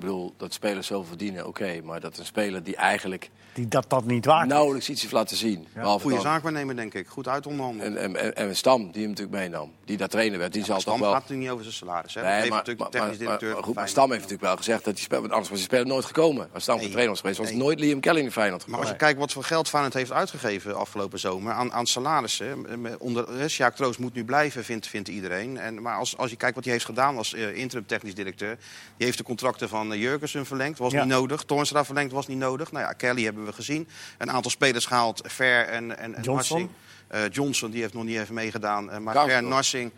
Ik 0.00 0.06
bedoel, 0.06 0.34
dat 0.36 0.52
spelers 0.52 0.86
zoveel 0.86 1.04
verdienen, 1.08 1.46
oké. 1.46 1.80
maar 1.84 2.00
dat 2.00 2.18
een 2.18 2.24
speler 2.24 2.62
die 2.62 2.76
eigenlijk 2.76 3.30
Die 3.52 3.68
dat 3.68 3.84
dat 3.88 4.04
niet 4.04 4.24
waard 4.24 4.46
is. 4.46 4.52
nauwelijks 4.52 4.88
iets 4.90 5.00
heeft 5.00 5.12
laten 5.12 5.36
zien. 5.36 5.66
Goede 5.82 6.10
dan- 6.14 6.20
zaakwaarnemer, 6.20 6.76
denk 6.76 6.94
ik. 6.94 7.06
Goed 7.06 7.28
uit 7.28 7.46
onderhandeld. 7.46 7.88
En, 7.88 7.96
en, 7.96 8.16
en, 8.16 8.34
en 8.36 8.56
Stam, 8.56 8.90
die 8.92 9.00
hem 9.00 9.10
natuurlijk 9.10 9.36
meenam. 9.38 9.72
Die 9.84 9.96
daar 9.96 10.08
trainer 10.08 10.38
werd, 10.38 10.52
die 10.52 10.64
zal 10.64 10.80
Stam 10.80 10.92
toch 10.92 11.02
wel... 11.02 11.10
gaat 11.12 11.20
natuurlijk 11.20 11.48
niet 11.48 11.58
over 11.58 11.64
zijn 11.72 11.76
salaris. 11.76 12.14
Hè? 12.14 12.22
Nee, 12.22 12.32
heeft 12.32 12.48
maar, 12.48 12.58
natuurlijk 12.58 12.92
maar, 12.92 13.02
maar- 13.06 13.16
directeur. 13.16 13.52
maar 13.54 13.62
goed, 13.62 13.74
maar 13.74 13.88
Stam 13.88 14.04
heeft 14.10 14.22
natuurlijk 14.22 14.48
wel 14.48 14.56
gezegd 14.56 14.84
dat 14.84 14.94
die 14.94 15.02
speler, 15.04 15.20
want 15.20 15.32
anders 15.32 15.50
was 15.50 15.58
die 15.58 15.68
speler 15.68 15.86
nooit 15.86 16.04
gekomen. 16.04 16.48
Als 16.52 16.62
Stam 16.62 16.74
Nee. 16.76 16.84
de 16.84 16.90
trainer 16.90 17.12
was 17.12 17.20
geweest, 17.20 17.38
was 17.38 17.48
Nee. 17.50 17.58
nooit 17.58 17.80
Liam 17.80 18.00
Kelly 18.00 18.20
in 18.20 18.32
Feyenoord 18.32 18.50
Maar 18.50 18.60
gekomen. 18.60 18.80
als 18.80 18.90
je 18.90 18.96
kijkt 18.96 19.18
wat 19.18 19.32
voor 19.32 19.44
geld 19.44 19.68
Feyenoord 19.68 19.94
heeft 19.94 20.12
uitgegeven 20.12 20.76
afgelopen 20.76 21.18
zomer 21.18 21.52
aan, 21.52 21.72
aan 21.72 21.86
salarissen. 21.86 22.66
Onder, 22.98 23.50
Sjaak 23.50 23.76
Troost 23.76 23.98
moet 23.98 24.14
nu 24.14 24.24
blijven, 24.24 24.64
vindt, 24.64 24.86
vindt 24.86 25.08
iedereen. 25.08 25.58
En, 25.58 25.82
maar 25.82 25.96
als, 25.96 26.16
als 26.16 26.30
je 26.30 26.36
kijkt 26.36 26.54
wat 26.54 26.64
hij 26.64 26.72
heeft 26.72 26.84
gedaan 26.84 27.16
als 27.16 27.34
eh, 27.34 27.56
interim 27.56 27.86
technisch 27.86 28.14
directeur. 28.14 28.56
Die 28.96 29.06
heeft 29.06 29.18
de 29.18 29.24
contracten 29.24 29.68
van 29.68 29.89
Jurgensen 29.98 30.46
verlengd, 30.46 30.78
was 30.78 30.92
Ja. 30.92 31.04
niet 31.04 31.12
nodig. 31.12 31.42
Toornstra 31.42 31.84
verlengd, 31.84 32.12
was 32.12 32.26
niet 32.26 32.38
nodig. 32.38 32.72
Nou 32.72 32.84
ja, 32.84 32.92
Kelly 32.92 33.24
hebben 33.24 33.44
we 33.44 33.52
gezien. 33.52 33.88
Een 34.18 34.30
aantal 34.30 34.50
spelers 34.50 34.86
gehaald, 34.86 35.22
Ver 35.24 35.66
en, 35.66 35.98
en, 35.98 36.14
en 36.14 36.22
Johnson. 36.22 36.34
Narsing. 36.58 36.70
Eh, 37.08 37.20
Johnson, 37.30 37.70
die 37.70 37.80
heeft 37.80 37.94
nog 37.94 38.04
niet 38.04 38.18
even 38.18 38.34
meegedaan. 38.34 38.90
Eh, 38.90 38.98
maar. 38.98 39.28
Ver, 39.28 39.42
Narsing... 39.42 39.92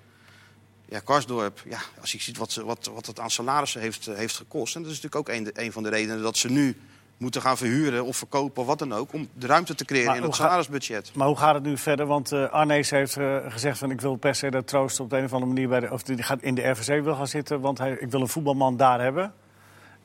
Ja, 0.88 1.00
Karsdorp, 1.04 1.62
ja, 1.68 1.78
als 2.00 2.12
je 2.12 2.20
ziet 2.20 2.37
wat, 2.37 2.52
ze, 2.52 2.64
wat, 2.64 2.90
wat 2.94 3.06
het 3.06 3.20
aan 3.20 3.30
salarissen 3.30 3.80
heeft, 3.80 4.06
eh, 4.06 4.16
heeft 4.16 4.37
gekost. 4.37 4.75
En 4.75 4.82
dat 4.82 4.90
is 4.90 5.00
natuurlijk 5.00 5.28
ook 5.28 5.37
een, 5.37 5.64
een 5.64 5.72
van 5.72 5.82
de 5.82 5.88
redenen 5.88 6.22
dat 6.22 6.37
ze 6.37 6.50
nu 6.50 6.76
moeten 7.16 7.42
gaan 7.42 7.56
verhuren 7.56 8.04
of 8.04 8.16
verkopen 8.16 8.62
of 8.62 8.68
wat 8.68 8.78
dan 8.78 8.92
ook. 8.92 9.12
Om 9.12 9.28
de 9.34 9.46
ruimte 9.46 9.75
te 9.75 9.84
creëren 9.84 10.06
Maar 10.06 10.16
in 10.16 10.22
het 10.22 10.34
salarisbudget. 10.34 11.11
Maar 11.14 11.26
hoe 11.26 11.37
gaat 11.37 11.54
het 11.54 11.62
nu 11.62 11.78
verder? 11.78 12.06
Want 12.06 12.32
eh 12.32 12.50
Arnees 12.50 12.90
heeft 12.90 13.16
eh, 13.16 13.37
gezegd 13.49 13.78
van 13.78 13.90
ik 13.90 14.00
wil 14.00 14.16
per 14.16 14.34
se 14.34 14.50
dat 14.50 14.66
Troost 14.66 15.00
op 15.00 15.11
de 15.11 15.16
een 15.16 15.25
of 15.25 15.32
andere 15.32 15.52
manier 15.52 15.68
bij 15.68 15.80
de, 15.80 15.90
of 15.90 16.02
die 16.02 16.22
gaat 16.22 16.42
in 16.42 16.54
de 16.54 16.68
RVC 16.68 17.04
wil 17.04 17.14
gaan 17.14 17.26
zitten, 17.26 17.61
want 17.61 17.78
hij, 17.78 17.96
ik 18.00 18.11
wil 18.11 18.20
een 18.20 18.28
voetbalman 18.28 18.76
daar 18.76 19.00
hebben. 19.00 19.34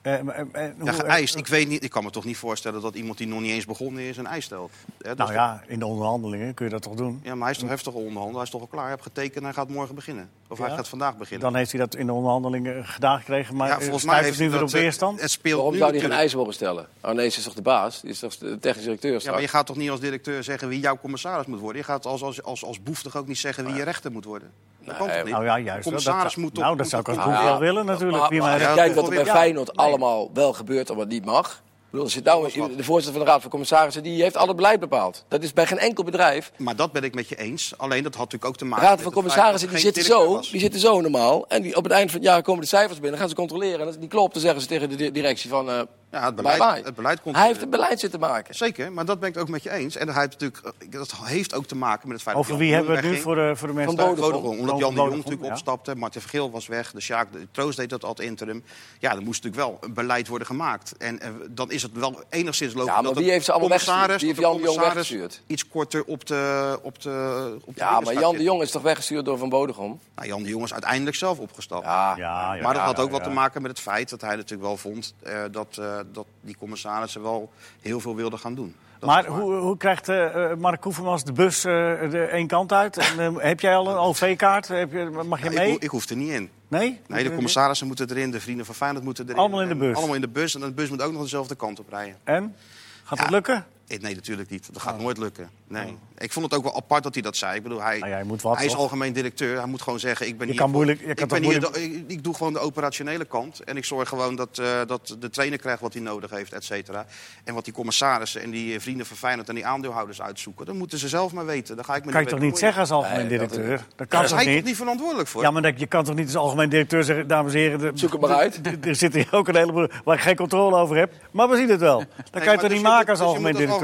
Eh, 0.02 0.14
eh, 0.14 0.28
eh, 0.30 0.46
Ja, 0.54 0.72
hoe- 0.78 0.94
geëist. 0.94 1.36
Ik, 1.36 1.48
weet 1.48 1.68
niet, 1.68 1.84
ik 1.84 1.90
kan 1.90 2.04
me 2.04 2.10
toch 2.10 2.26
niet 2.26 2.38
voorstellen 2.38 2.82
dat 2.82 2.96
iemand 2.96 3.18
die 3.18 3.28
nog 3.28 3.42
niet 3.42 3.52
eens 3.52 3.66
begonnen 3.66 4.04
is 4.04 4.18
een 4.18 4.28
eis 4.28 4.46
stelt. 4.46 4.72
Hè, 4.98 5.08
dat 5.08 5.18
nou 5.18 5.34
ja, 5.34 5.64
in 5.68 5.80
de 5.80 5.86
onderhandelingen 5.86 6.54
kun 6.54 6.66
je 6.66 6.72
dat 6.72 6.82
toch 6.82 6.94
doen. 6.96 7.20
ja, 7.24 7.34
maar 7.36 7.44
hij 7.44 7.52
is 7.52 7.58
toch 7.58 7.70
heftig 7.70 7.94
onderhandeld. 7.94 8.34
Hij 8.36 8.44
is 8.44 8.50
toch 8.50 8.62
al 8.62 8.68
klaar. 8.68 8.82
Hij 8.82 8.92
heeft 8.92 9.04
getekend 9.04 9.36
en 9.36 9.44
hij 9.44 9.54
gaat 9.54 9.70
morgen 9.70 9.96
beginnen. 9.96 10.30
Of 10.48 10.58
hij 10.58 10.70
gaat 10.70 10.88
vandaag 10.88 11.18
beginnen. 11.18 11.40
Dan 11.46 11.56
heeft 11.56 11.72
hij 11.72 11.80
dat 11.80 11.96
in 11.96 12.06
de 12.06 12.14
onderhandelingen 12.14 12.86
gedaan 12.86 13.18
gekregen, 13.20 13.56
maar 13.56 13.68
ja, 13.68 13.80
volgens 13.80 14.04
mij 14.06 14.16
het 14.16 14.26
heeft 14.26 14.40
nu 14.40 14.50
weer 14.50 14.62
op 14.64 14.70
weerstand. 14.70 15.22
Het 15.22 15.32
speelt 15.32 15.56
Waarom 15.56 15.74
nu 15.74 15.78
zou 15.80 15.92
hij 15.92 16.00
geen 16.00 16.10
natuurlijk- 16.10 16.20
eisen 16.20 16.38
mogen 16.38 16.54
stellen? 16.54 16.88
Arnees 17.02 17.38
is 17.38 17.44
toch 17.44 17.54
de 17.54 17.62
baas? 17.62 18.02
Die 18.02 18.10
is 18.10 18.20
toch 18.20 18.38
de 18.38 18.60
technisch 18.60 18.84
directeur 18.84 19.22
Ja, 19.24 19.32
maar 19.32 19.42
je 19.42 19.48
gaat 19.48 19.66
toch 19.66 19.76
niet 19.78 19.90
als 19.90 20.00
directeur 20.00 20.44
zeggen 20.44 20.68
wie 20.68 20.80
jouw 20.80 20.98
commissaris 20.98 21.46
moet 21.46 21.60
worden? 21.60 21.82
Je 21.82 21.88
gaat 21.88 22.06
als, 22.06 22.24
als, 22.24 22.44
als, 22.44 22.64
als 22.66 22.84
boef 22.84 23.02
toch 23.02 23.16
ook 23.16 23.28
niet 23.28 23.38
zeggen 23.38 23.66
wie 23.66 23.76
je 23.76 23.84
rechter 23.84 24.12
moet 24.12 24.26
worden? 24.26 24.52
Dat 24.88 24.98
kan 24.98 25.08
Nee, 25.08 25.16
toch 25.16 25.26
niet? 25.26 25.34
Nou 25.34 25.46
ja, 25.46 25.56
De 25.56 25.62
juist. 25.62 25.74
wel. 25.74 25.84
commissaris 25.84 26.24
Dat, 26.24 26.32
zou- 26.32 26.46
moet 26.46 26.54
toch... 26.54 26.64
nou, 26.64 26.78
dat 26.78 26.88
zou 26.90 27.02
ik 27.02 27.16
ja, 27.16 27.44
wel 27.44 27.60
willen 27.60 27.86
natuurlijk. 27.86 28.30
Maar, 28.32 28.34
maar 28.42 28.60
Ja, 28.62 28.74
kijkt 28.74 28.96
wat 28.96 29.08
er 29.08 29.16
bij 29.16 29.26
Feyenoord 29.26 29.76
allemaal 29.78 30.30
wel 30.34 30.54
gebeurt 30.54 30.90
en 30.90 30.96
wat 30.96 31.08
niet 31.08 31.26
mag. 31.26 31.62
Ik 31.88 31.94
bedoel, 31.94 32.10
zit 32.10 32.24
nou, 32.24 32.52
de 32.76 32.84
voorzitter 32.84 33.14
van 33.14 33.26
de 33.26 33.32
Raad 33.32 33.42
van 33.42 33.50
Commissarissen 33.50 34.04
die 34.04 34.22
heeft 34.22 34.38
al 34.38 34.48
het 34.48 34.56
beleid 34.56 34.80
bepaald. 34.80 35.26
Dat 35.28 35.44
is 35.44 35.54
bij 35.54 35.66
geen 35.66 35.78
enkel 35.78 36.04
bedrijf. 36.04 36.52
Maar 36.58 36.76
dat 36.76 36.92
ben 36.92 37.04
ik 37.04 37.16
met 37.16 37.30
je 37.30 37.36
eens. 37.36 37.74
Alleen 37.78 38.04
dat 38.04 38.16
had 38.16 38.24
natuurlijk 38.32 38.46
ook 38.46 38.58
te 38.58 38.64
De 38.64 38.70
maken 38.70 38.86
Raad 38.86 38.96
met 38.96 39.04
van 39.04 39.14
Commissarissen 39.14 39.70
die 39.70 39.78
zitten, 39.80 40.04
zo, 40.04 40.40
die 40.52 40.60
zitten 40.60 40.80
zo 40.80 41.02
normaal. 41.02 41.48
En 41.48 41.62
die, 41.62 41.76
op 41.76 41.84
het 41.84 41.94
eind 41.94 42.12
van 42.12 42.20
het 42.20 42.30
jaar 42.30 42.42
komen 42.42 42.62
de 42.62 42.68
cijfers 42.68 42.94
binnen. 42.94 43.10
Dan 43.12 43.20
gaan 43.20 43.30
ze 43.30 43.36
controleren. 43.36 43.80
En 43.80 43.86
als 43.86 43.92
het 43.92 44.00
niet 44.02 44.10
klopt, 44.10 44.34
dan 44.34 44.42
zeggen 44.42 44.62
ze 44.62 44.68
tegen 44.68 44.90
de 44.90 44.96
di- 44.96 45.12
directie 45.12 45.50
van... 45.50 45.70
eh 45.70 45.80
Ja, 46.12 46.26
het 46.26 46.36
beleid, 46.36 46.58
bye. 46.58 46.82
het 46.84 46.96
beleid 46.96 47.22
komt... 47.22 47.36
Hij 47.36 47.48
heeft 47.48 47.60
het 47.60 47.70
beleid 47.70 48.00
zitten 48.00 48.20
maken. 48.20 48.56
Zeker, 48.56 48.92
maar 48.92 49.06
dat 49.06 49.20
ben 49.20 49.30
ik 49.30 49.34
het 49.34 49.44
ook 49.44 49.50
met 49.50 49.64
je 49.64 49.72
eens. 49.72 49.96
En 49.96 50.10
hij 50.10 50.22
heeft 50.22 50.40
natuurlijk, 50.40 50.76
eh, 50.80 50.92
dat 50.92 51.14
heeft 51.24 51.54
ook 51.54 51.66
te 51.66 51.76
maken 51.76 52.08
met 52.08 52.18
het 52.18 52.26
feit 52.26 52.38
Over 52.38 52.52
dat 52.52 52.60
wie 52.60 52.74
hebben 52.74 52.92
we 52.92 52.98
het 52.98 53.10
nu 53.12 53.18
voor 53.18 53.36
de, 53.36 53.56
voor 53.56 53.68
de 53.68 53.74
mensen 53.74 53.98
Van? 53.98 54.06
Bodegom. 54.06 54.32
Vodafone, 54.32 54.60
omdat 54.60 54.78
Jan 54.78 54.94
de 54.94 55.02
Jong 55.02 55.16
natuurlijk 55.16 55.44
ja. 55.44 55.50
opstapte, 55.50 55.96
Martin 55.96 56.22
Vergeel 56.22 56.52
was 56.52 56.68
weg, 56.68 56.92
de 56.92 57.02
Sjaak, 57.02 57.32
de 57.32 57.48
Troost 57.52 57.78
deed 57.78 57.90
dat 57.90 58.04
altijd 58.04 58.28
interim. 58.28 58.64
Ja, 59.00 59.16
er 59.16 59.22
moest 59.22 59.44
natuurlijk 59.44 59.70
wel 59.70 59.78
een 59.82 59.94
beleid 59.94 60.28
worden 60.28 60.48
gemaakt. 60.48 60.98
En 60.98 61.20
eh, 61.20 61.30
dan 61.50 61.72
is 61.72 61.82
het 61.82 61.92
wel 61.94 62.24
enigszins 62.30 62.74
logisch 62.74 62.94
Ja, 62.94 63.02
maar 63.02 63.14
dat 63.14 63.24
wie 63.24 63.32
heeft 63.32 63.46
ze 63.46 63.52
allemaal 63.52 63.70
weggestuurd? 63.70 64.08
Wie 64.08 64.10
dat 64.10 64.20
heeft 64.20 64.40
Jan 64.40 64.58
de 64.58 64.64
Jong 64.64 64.80
weggestuurd? 64.80 65.42
Iets 65.48 65.68
korter 65.68 66.04
op 66.04 66.26
de, 66.26 66.80
op 66.82 67.02
de, 67.02 67.58
op 67.66 67.76
de 67.76 67.80
Ja, 67.82 68.00
maar 68.00 68.14
Jan 68.14 68.36
de. 68.36 68.44
Jong 68.44 68.62
is 68.62 68.72
toch 68.72 68.82
weggestuurd 68.82 69.26
door 69.26 69.38
Van 69.38 69.50
Bodegom? 69.50 70.00
Nou, 70.16 70.28
Jan 70.28 70.44
de 70.44 70.50
Jong 70.50 70.64
is 70.64 70.74
uiteindelijk 70.74 71.16
zelf 71.16 71.40
opgestapt. 71.40 71.86
Ja, 71.86 72.16
Ja, 72.18 72.54
ja, 72.54 72.62
maar 72.62 72.74
dat 72.74 72.84
had 72.84 73.00
ook 73.00 73.06
ja, 73.06 73.12
wat 73.12 73.24
te 73.24 73.30
maken 73.30 73.62
met 73.62 73.72
het 73.72 73.80
feit 73.80 74.10
dat 74.10 74.22
hij 74.22 74.36
natuurlijk 74.36 74.62
wel 74.62 74.78
vond 74.78 75.14
eh, 75.24 75.44
dat, 75.52 75.78
eh, 75.78 75.97
dat 76.12 76.26
die 76.42 76.56
commissarissen 76.58 77.22
wel 77.22 77.52
heel 77.82 78.00
veel 78.00 78.16
wilden 78.16 78.40
gaan 78.40 78.56
doen. 78.56 78.76
Dat 79.00 79.10
Maar 79.10 79.26
hoe, 79.26 79.54
hoe 79.54 79.78
krijgt 79.78 80.10
eh, 80.10 80.52
eh, 80.52 80.58
Mark 80.58 80.82
Koevermans 80.82 81.24
de 81.24 81.32
bus 81.32 81.58
eh, 81.66 81.72
de 82.10 82.28
één 82.32 82.48
kant 82.48 82.72
uit? 82.74 82.98
En, 82.98 83.20
eh, 83.20 83.32
heb 83.50 83.60
jij 83.60 83.76
al 83.76 83.90
een 83.90 83.98
OV-kaart? 83.98 84.68
Heb 84.68 84.92
je, 84.92 85.10
mag 85.28 85.40
je 85.40 85.46
Ja, 85.46 85.52
ik, 85.52 85.58
mee? 85.58 85.70
ho- 85.72 85.78
ik 85.80 85.90
hoef 85.90 86.10
er 86.10 86.16
niet 86.16 86.32
in. 86.32 86.50
nee? 86.68 87.02
Nee, 87.08 87.24
de 87.24 87.34
commissarissen 87.34 87.88
moeten 87.88 88.10
erin, 88.10 88.32
de 88.32 88.42
vrienden 88.42 88.66
van 88.66 88.76
Feyenoord 88.76 89.04
moeten 89.06 89.26
erin. 89.26 89.38
Allemaal 89.38 89.62
in 89.62 89.68
de 89.68 89.76
bus? 89.76 89.96
Allemaal 89.96 90.16
in 90.16 90.22
de 90.22 90.28
bus 90.30 90.56
en 90.56 90.62
de 90.62 90.72
bus 90.72 90.90
moet 90.90 91.02
ook 91.02 91.12
nog 91.12 91.22
dezelfde 91.22 91.56
kant 91.56 91.80
op 91.80 91.90
rijden. 91.90 92.18
En? 92.24 92.56
Gaat 93.04 93.18
het 93.20 93.28
Ja. 93.28 93.34
lukken? 93.34 93.66
Eh, 93.88 94.00
Nee, 94.00 94.16
natuurlijk 94.16 94.50
niet. 94.50 94.70
Dat 94.74 94.82
gaat 94.82 94.94
Oh. 94.96 95.02
nooit 95.02 95.18
lukken. 95.18 95.50
Nee. 95.68 95.98
Ik 96.18 96.32
vond 96.32 96.46
het 96.46 96.54
ook 96.56 96.64
wel 96.64 96.76
apart 96.76 97.04
dat 97.04 97.14
hij 97.14 97.24
dat 97.24 97.36
zei. 97.38 97.56
Ik 97.56 97.64
bedoel, 97.64 97.82
hij, 97.82 97.98
Nou 98.00 98.12
ja, 98.12 98.18
je 98.18 98.24
moet 98.24 98.42
wat, 98.42 98.58
hij 98.58 98.66
is 98.66 98.76
algemeen 98.76 99.14
directeur. 99.14 99.58
Hij 99.58 99.66
moet 99.66 99.82
gewoon 99.82 100.00
zeggen, 100.00 100.28
ik 100.28 100.38
ben 100.38 100.46
Je 100.48 100.52
hier... 100.54 100.62
kan 100.62 100.72
moeilijk- 100.72 101.00
je 101.00 101.04
kan 101.06 101.12
ik, 101.14 101.18
toch 101.20 101.28
ben 101.28 101.42
hier 101.50 101.60
moeilijk- 101.60 101.74
de- 101.74 101.84
ik, 101.84 102.04
ik 102.08 102.24
doe 102.24 102.34
gewoon 102.34 102.54
de 102.54 102.60
operationele 102.60 103.26
kant. 103.26 103.60
En 103.64 103.78
ik 103.78 103.86
zorg 103.86 104.10
gewoon 104.10 104.36
dat, 104.36 104.58
eh, 104.58 104.68
dat 104.88 105.16
de 105.20 105.30
trainer 105.30 105.60
krijgt 105.60 105.82
wat 105.82 105.94
hij 105.94 106.02
nodig 106.02 106.30
heeft, 106.30 106.54
et 106.54 106.64
cetera. 106.64 107.06
En 107.44 107.54
wat 107.54 107.64
die 107.66 107.74
commissarissen 107.74 108.42
en 108.42 108.50
die 108.50 108.74
eh, 108.76 108.80
vrienden 108.80 109.06
van 109.06 109.18
Feyenoord 109.18 109.50
en 109.50 109.56
die 109.56 109.66
aandeelhouders 109.66 110.22
uitzoeken... 110.22 110.66
dat 110.66 110.76
moeten 110.76 110.98
ze 110.98 111.08
zelf 111.08 111.34
maar 111.34 111.46
weten. 111.46 111.76
Daar 111.76 111.86
ga 111.86 111.96
ik 111.96 112.06
me 112.06 112.12
Kan 112.12 112.22
je 112.22 112.28
toch 112.28 112.40
niet 112.40 112.58
zeggen 112.58 112.80
als 112.82 112.92
algemeen 112.92 113.28
Nee, 113.28 113.38
dat- 113.38 113.50
directeur? 113.50 113.78
Dat 113.78 113.88
kan 113.98 114.08
Daar 114.10 114.24
is 114.24 114.30
toch 114.30 114.40
hij 114.40 114.48
niet? 114.48 114.58
toch 114.58 114.66
niet 114.68 114.76
verantwoordelijk 114.78 115.28
voor? 115.30 115.42
Ja, 115.42 115.52
maar 115.52 115.62
dat, 115.62 115.80
je 115.80 115.88
kan 115.88 116.04
toch 116.04 116.16
niet 116.16 116.26
als 116.26 116.36
algemeen 116.36 116.70
directeur 116.70 117.04
zeggen, 117.04 117.28
dames 117.28 117.54
en 117.54 117.60
heren... 117.60 117.80
de- 117.80 117.92
Zoek 117.94 118.12
het 118.12 118.22
maar 118.22 118.30
uit. 118.36 118.60
Er 118.86 118.96
zit 118.96 119.14
hier 119.14 119.28
ook 119.32 119.48
een 119.48 119.56
heleboel 119.56 119.88
waar 120.04 120.16
ik 120.16 120.22
geen 120.22 120.36
controle 120.36 120.76
over 120.76 120.98
heb. 120.98 121.14
Maar 121.32 121.50
we 121.50 121.56
zien 121.56 121.70
het 121.70 121.80
wel. 121.80 121.98
Dat 122.00 122.08
Nee, 122.34 122.44
kan 122.44 122.54
je 122.54 122.60
toch 122.60 122.72
niet 122.72 122.82
maken 122.82 123.10
als 123.10 123.20
dus 123.20 123.28
algemeen 123.28 123.54
directeur? 123.54 123.76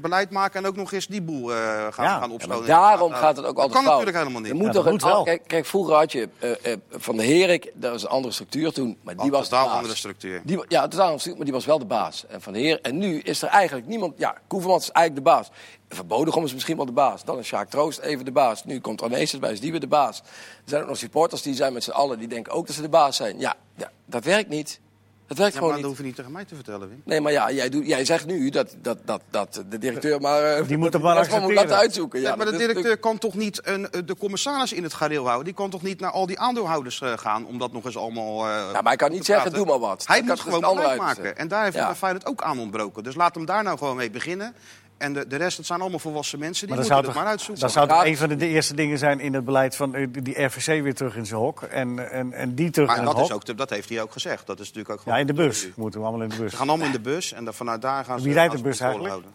Beleid 0.00 0.30
maken 0.30 0.60
en 0.62 0.66
ook 0.68 0.76
nog 0.76 0.92
eens 0.92 1.06
die 1.06 1.22
boel 1.22 1.52
eh, 1.52 1.56
gaan, 1.90 2.04
Ja. 2.04 2.18
gaan 2.18 2.30
opstoten. 2.30 2.66
daarom 2.66 3.10
Ja, 3.12 3.16
gaat 3.18 3.36
het 3.36 3.46
ook 3.46 3.56
dat 3.56 3.64
altijd 3.64 3.72
kan 3.72 3.82
fout. 3.82 3.98
natuurlijk 3.98 4.16
helemaal 4.16 4.40
niet. 4.40 4.50
Er 4.50 4.56
moet 4.56 4.66
Ja, 4.66 4.72
toch 4.72 4.84
dat 4.84 4.92
een, 4.92 4.98
moet 5.00 5.12
wel. 5.12 5.22
Kijk, 5.24 5.42
kijk, 5.46 5.66
vroeger 5.66 5.94
had 5.94 6.12
je 6.12 6.28
eh, 6.38 6.72
eh, 6.72 6.78
Van 6.90 7.16
de 7.16 7.24
Herik, 7.24 7.72
dat 7.74 7.90
was 7.92 8.02
een 8.02 8.08
andere 8.08 8.32
structuur 8.34 8.72
toen. 8.72 8.98
Maar 9.02 9.14
die 9.14 9.22
Die 9.22 9.32
was 9.32 9.48
de 9.48 9.54
baas. 9.54 9.68
andere 9.72 9.94
structuur. 9.96 10.40
Die, 10.44 10.56
ja, 10.68 10.80
totaal 10.82 11.00
andere 11.00 11.08
structuur, 11.18 11.36
maar 11.36 11.44
die 11.44 11.54
was 11.54 11.64
wel 11.64 11.78
de 11.78 11.84
baas. 11.84 12.24
En 12.28 12.42
Van 12.42 12.52
de 12.52 12.58
Heer, 12.58 12.78
en 12.82 12.98
nu 12.98 13.18
is 13.20 13.42
er 13.42 13.48
eigenlijk 13.48 13.86
niemand... 13.86 14.14
Ja, 14.16 14.36
Koevermans 14.46 14.82
is 14.82 14.90
eigenlijk 14.90 15.26
de 15.26 15.32
baas. 15.32 15.50
Van 15.88 16.06
Bodegom 16.06 16.44
is 16.44 16.54
misschien 16.54 16.76
wel 16.76 16.86
de 16.86 16.92
baas. 16.92 17.24
Dan 17.24 17.38
is 17.38 17.46
Sjaak 17.46 17.68
Troost 17.70 17.98
even 17.98 18.24
de 18.24 18.32
baas. 18.32 18.64
Nu 18.64 18.80
komt 18.80 19.02
Arnees 19.02 19.32
erbij, 19.32 19.52
is 19.52 19.60
die 19.60 19.70
weer 19.70 19.80
de 19.80 19.86
baas. 19.86 20.18
Er 20.18 20.24
zijn 20.64 20.82
ook 20.82 20.88
nog 20.88 20.96
supporters 20.98 21.42
die 21.42 21.54
zijn 21.54 21.72
met 21.72 21.84
z'n 21.84 21.90
allen... 21.90 22.18
die 22.18 22.28
denken 22.28 22.52
ook 22.52 22.66
dat 22.66 22.76
ze 22.76 22.82
de 22.82 22.88
baas 22.88 23.16
zijn. 23.16 23.38
Ja, 23.38 23.54
ja 23.76 23.90
dat 24.06 24.24
werkt 24.24 24.48
niet. 24.48 24.80
Dat 25.28 25.38
werkt 25.38 25.52
Ja, 25.52 25.58
gewoon 25.58 25.72
maar 25.74 25.82
dat 25.82 25.90
hoef 25.90 25.98
je 25.98 26.04
niet 26.06 26.16
tegen 26.16 26.32
mij 26.32 26.44
te 26.44 26.54
vertellen, 26.54 26.88
Wim. 26.88 27.02
Nee, 27.04 27.20
maar 27.20 27.32
ja, 27.32 27.50
jij, 27.50 27.68
doet, 27.68 27.86
jij 27.86 28.04
zegt 28.04 28.26
nu 28.26 28.50
dat, 28.50 28.74
dat, 28.82 28.98
dat, 29.04 29.20
dat 29.30 29.62
de 29.68 29.78
directeur 29.78 30.20
maar... 30.20 30.42
eh, 30.42 30.66
Die 30.68 30.76
moet 30.76 30.92
het 30.92 31.02
maar 31.02 31.40
moet 31.40 31.54
laten 31.54 31.76
uitzoeken. 31.76 32.20
Ja, 32.20 32.28
Ja, 32.28 32.36
maar 32.36 32.46
de 32.50 32.56
directeur 32.56 32.96
kan 32.98 33.18
toch 33.18 33.34
niet 33.34 33.60
een, 33.66 33.90
eh, 33.90 34.00
de 34.04 34.16
commissaris 34.16 34.72
in 34.72 34.82
het 34.82 34.94
gareel 34.94 35.24
houden? 35.24 35.44
Die 35.44 35.54
kan 35.54 35.70
toch 35.70 35.82
niet 35.82 36.00
naar 36.00 36.10
al 36.10 36.26
die 36.26 36.38
aandeelhouders 36.38 37.00
eh, 37.00 37.12
gaan 37.16 37.46
om 37.46 37.58
dat 37.58 37.72
nog 37.72 37.84
eens 37.84 37.96
allemaal. 37.96 38.44
eh, 38.46 38.50
Ja, 38.54 38.72
maar 38.72 38.82
hij 38.82 38.96
kan 38.96 39.10
niet 39.10 39.24
zeggen, 39.24 39.50
praten? 39.50 39.66
doe 39.66 39.78
maar 39.78 39.88
wat. 39.88 40.06
Hij 40.06 40.16
Dat 40.18 40.26
moet 40.28 40.36
kan 40.42 40.52
gewoon 40.54 40.68
het 40.68 40.76
beleid 40.82 40.98
maken. 41.00 41.36
En 41.36 41.48
daar 41.48 41.62
heeft 41.64 41.76
Ja. 41.76 41.88
ja. 41.88 41.94
Feyenoord 41.94 42.26
ook 42.26 42.42
aan 42.42 42.58
ontbroken. 42.58 43.02
Dus 43.02 43.14
laat 43.14 43.34
hem 43.34 43.44
daar 43.44 43.62
nou 43.62 43.78
gewoon 43.78 43.96
mee 43.96 44.10
beginnen. 44.10 44.54
En 44.98 45.12
de, 45.12 45.26
de 45.26 45.36
rest, 45.36 45.56
het 45.56 45.66
zijn 45.66 45.80
allemaal 45.80 45.98
volwassen 45.98 46.38
mensen. 46.38 46.66
Die 46.66 46.76
Maar 46.76 46.84
dat 46.86 46.94
moeten 46.94 47.06
het 47.10 47.14
toch, 47.14 47.22
maar 47.24 47.32
uitzoeken. 47.32 47.62
dat 47.62 47.72
zou 47.72 47.88
toch 47.88 48.04
een 48.04 48.16
van 48.16 48.28
de, 48.28 48.36
de 48.36 48.46
eerste 48.46 48.74
dingen 48.74 48.98
zijn 48.98 49.20
in 49.20 49.34
het 49.34 49.44
beleid 49.44 49.76
van 49.76 49.94
eh, 49.94 50.06
die- 50.22 50.42
RVC 50.44 50.82
weer 50.82 50.94
terug 50.94 51.16
in 51.16 51.26
zijn 51.26 51.40
hok. 51.40 51.62
En, 51.62 52.10
en, 52.10 52.32
en 52.32 52.54
die 52.54 52.70
terug 52.70 52.88
maar 52.88 52.98
in 52.98 53.04
het 53.04 53.12
dat, 53.16 53.24
is 53.24 53.30
hok. 53.30 53.42
ook, 53.50 53.56
dat 53.56 53.70
heeft 53.70 53.88
hij 53.88 54.02
ook 54.02 54.12
gezegd. 54.12 54.46
Dat 54.46 54.60
is 54.60 54.66
natuurlijk 54.66 54.90
ook 54.90 54.96
Ja, 54.96 55.02
gewoon 55.02 55.18
in 55.18 55.26
de 55.26 55.32
bus. 55.42 55.68
Moeten 55.76 56.00
we 56.00 56.06
allemaal 56.06 56.24
in 56.24 56.30
de 56.30 56.36
bus. 56.36 56.50
Ze 56.50 56.56
gaan 56.56 56.68
allemaal 56.68 56.86
in 56.86 56.92
de 56.92 57.00
bus 57.00 57.32
en 57.32 57.44
dan 57.44 57.54
vanuit 57.54 57.82
daar 57.82 58.04
gaan 58.04 58.18
ze. 58.18 58.24
Wie 58.24 58.34
rijdt 58.34 58.56
de 58.56 58.62
bus 58.62 58.80
eigenlijk? 58.80 59.10
houden. 59.10 59.30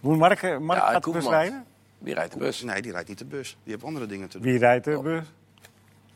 Moet 0.00 0.18
Mark, 0.18 0.42
eh, 0.42 0.58
Mark 0.58 0.80
Ja, 0.80 0.90
gaat 0.90 1.04
de 1.04 1.10
bus 1.10 1.26
rijden? 1.26 1.64
Wie 1.98 2.14
rijdt 2.14 2.32
de 2.32 2.38
bus? 2.38 2.62
Nee, 2.62 2.82
die 2.82 2.92
rijdt 2.92 3.08
niet 3.08 3.18
de 3.18 3.24
bus. 3.24 3.56
Die 3.62 3.72
heeft 3.72 3.84
andere 3.84 4.06
dingen 4.06 4.28
te 4.28 4.38
doen. 4.38 4.50
Wie 4.50 4.58
rijdt 4.58 4.84
de 4.84 5.00
bus? 5.02 5.24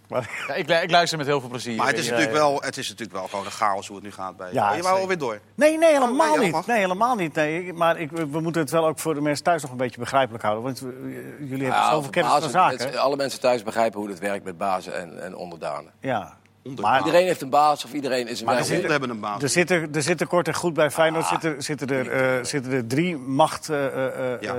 Maar, 0.09 0.31
Ja, 0.49 0.55
ik, 0.55 0.69
lu- 0.69 0.75
ik 0.75 0.91
luister 0.91 1.19
met 1.19 1.27
heel 1.27 1.41
veel 1.41 1.49
plezier. 1.49 1.77
Maar 1.77 1.87
het 1.87 1.99
is, 1.99 2.05
natuurlijk 2.09 2.33
eh, 2.33 2.39
wel, 2.39 2.61
het 2.61 2.77
is 2.77 2.89
natuurlijk 2.89 3.19
wel 3.19 3.29
gewoon 3.29 3.45
een 3.45 3.51
chaos 3.51 3.87
hoe 3.87 3.97
het 3.97 4.05
nu 4.05 4.13
gaat 4.13 4.37
bij. 4.37 4.53
Ja, 4.53 4.75
je 4.75 4.83
wou 4.83 5.01
alweer 5.01 5.19
door. 5.19 5.41
nee, 5.55 5.79
nee, 5.79 5.93
helemaal 5.93 6.33
Oh, 6.33 6.39
nee, 6.39 6.53
niet. 6.53 6.67
Nee, 6.67 6.79
helemaal 6.79 7.15
niet. 7.15 7.35
Nee, 7.35 7.73
maar 7.73 7.99
ik, 7.99 8.11
we 8.11 8.41
moeten 8.41 8.61
het 8.63 8.71
wel 8.71 8.87
ook 8.87 8.99
voor 8.99 9.15
de 9.15 9.21
mensen 9.21 9.45
thuis 9.45 9.63
nog 9.63 9.71
een 9.71 9.77
beetje 9.77 9.99
begrijpelijk 10.01 10.43
houden. 10.45 10.65
Want 10.65 10.79
jullie 10.79 11.49
hebben 11.49 11.67
Ja, 11.83 11.91
zoveel 11.91 12.11
kennis 12.11 12.33
van 12.33 12.51
zaken. 12.51 12.79
het- 12.87 12.97
alle 12.97 13.17
mensen 13.17 13.41
thuis 13.41 13.63
begrijpen 13.63 14.01
hoe 14.01 14.09
het 14.09 14.19
werkt 14.19 14.45
met 14.45 14.59
bazen 14.59 14.99
en, 15.01 15.23
en 15.23 15.37
onderdanen. 15.37 15.93
Ja. 16.01 16.37
Onderdanen. 16.65 16.97
Maar 16.97 17.07
Iedereen 17.07 17.27
heeft 17.27 17.41
een 17.43 17.51
baas 17.51 17.85
of 17.85 17.93
iedereen 17.93 18.29
is 18.29 18.41
een 18.41 18.47
Maar 18.47 18.57
er. 18.59 18.69
Honden 18.71 18.91
hebben 18.91 19.11
een 19.11 19.21
baan. 19.21 19.41
er 19.43 19.49
zitten, 19.49 19.89
er 19.95 20.03
zitten 20.03 20.27
kort 20.27 20.49
en 20.49 20.55
goed 20.55 20.75
bij 20.75 20.91
Feyenoord 20.91 21.25
Ah. 21.25 21.31
zitten, 21.31 21.63
zitten, 21.63 21.89
er, 21.89 22.11
eh, 22.39 22.45
zitten 22.45 22.73
er 22.73 22.87
drie 22.87 23.17
machtposities 23.17 24.39
Ja. 24.41 24.55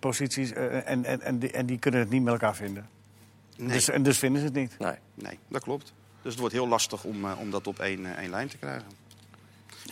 posities 0.00 0.52
eh, 0.52 0.90
en, 0.90 1.04
en, 1.04 1.20
en, 1.22 1.38
die, 1.38 1.50
en 1.50 1.66
die 1.66 1.78
kunnen 1.78 2.00
het 2.00 2.10
niet 2.10 2.22
met 2.22 2.32
elkaar 2.32 2.54
vinden. 2.54 2.88
Nee. 3.56 3.68
Dus, 3.68 3.88
en 3.88 4.02
dus 4.02 4.18
vinden 4.18 4.40
ze 4.40 4.46
het 4.46 4.56
niet. 4.56 4.78
Nee. 4.78 4.96
Nee, 5.14 5.38
dat 5.48 5.62
klopt. 5.62 5.92
Dus 6.22 6.32
het 6.32 6.40
wordt 6.40 6.54
heel 6.54 6.68
lastig 6.68 7.04
om, 7.04 7.24
eh, 7.24 7.40
om 7.40 7.50
dat 7.50 7.66
op 7.66 7.78
één, 7.78 8.06
eh, 8.06 8.22
één 8.22 8.30
lijn 8.30 8.48
te 8.48 8.58
krijgen. 8.58 8.86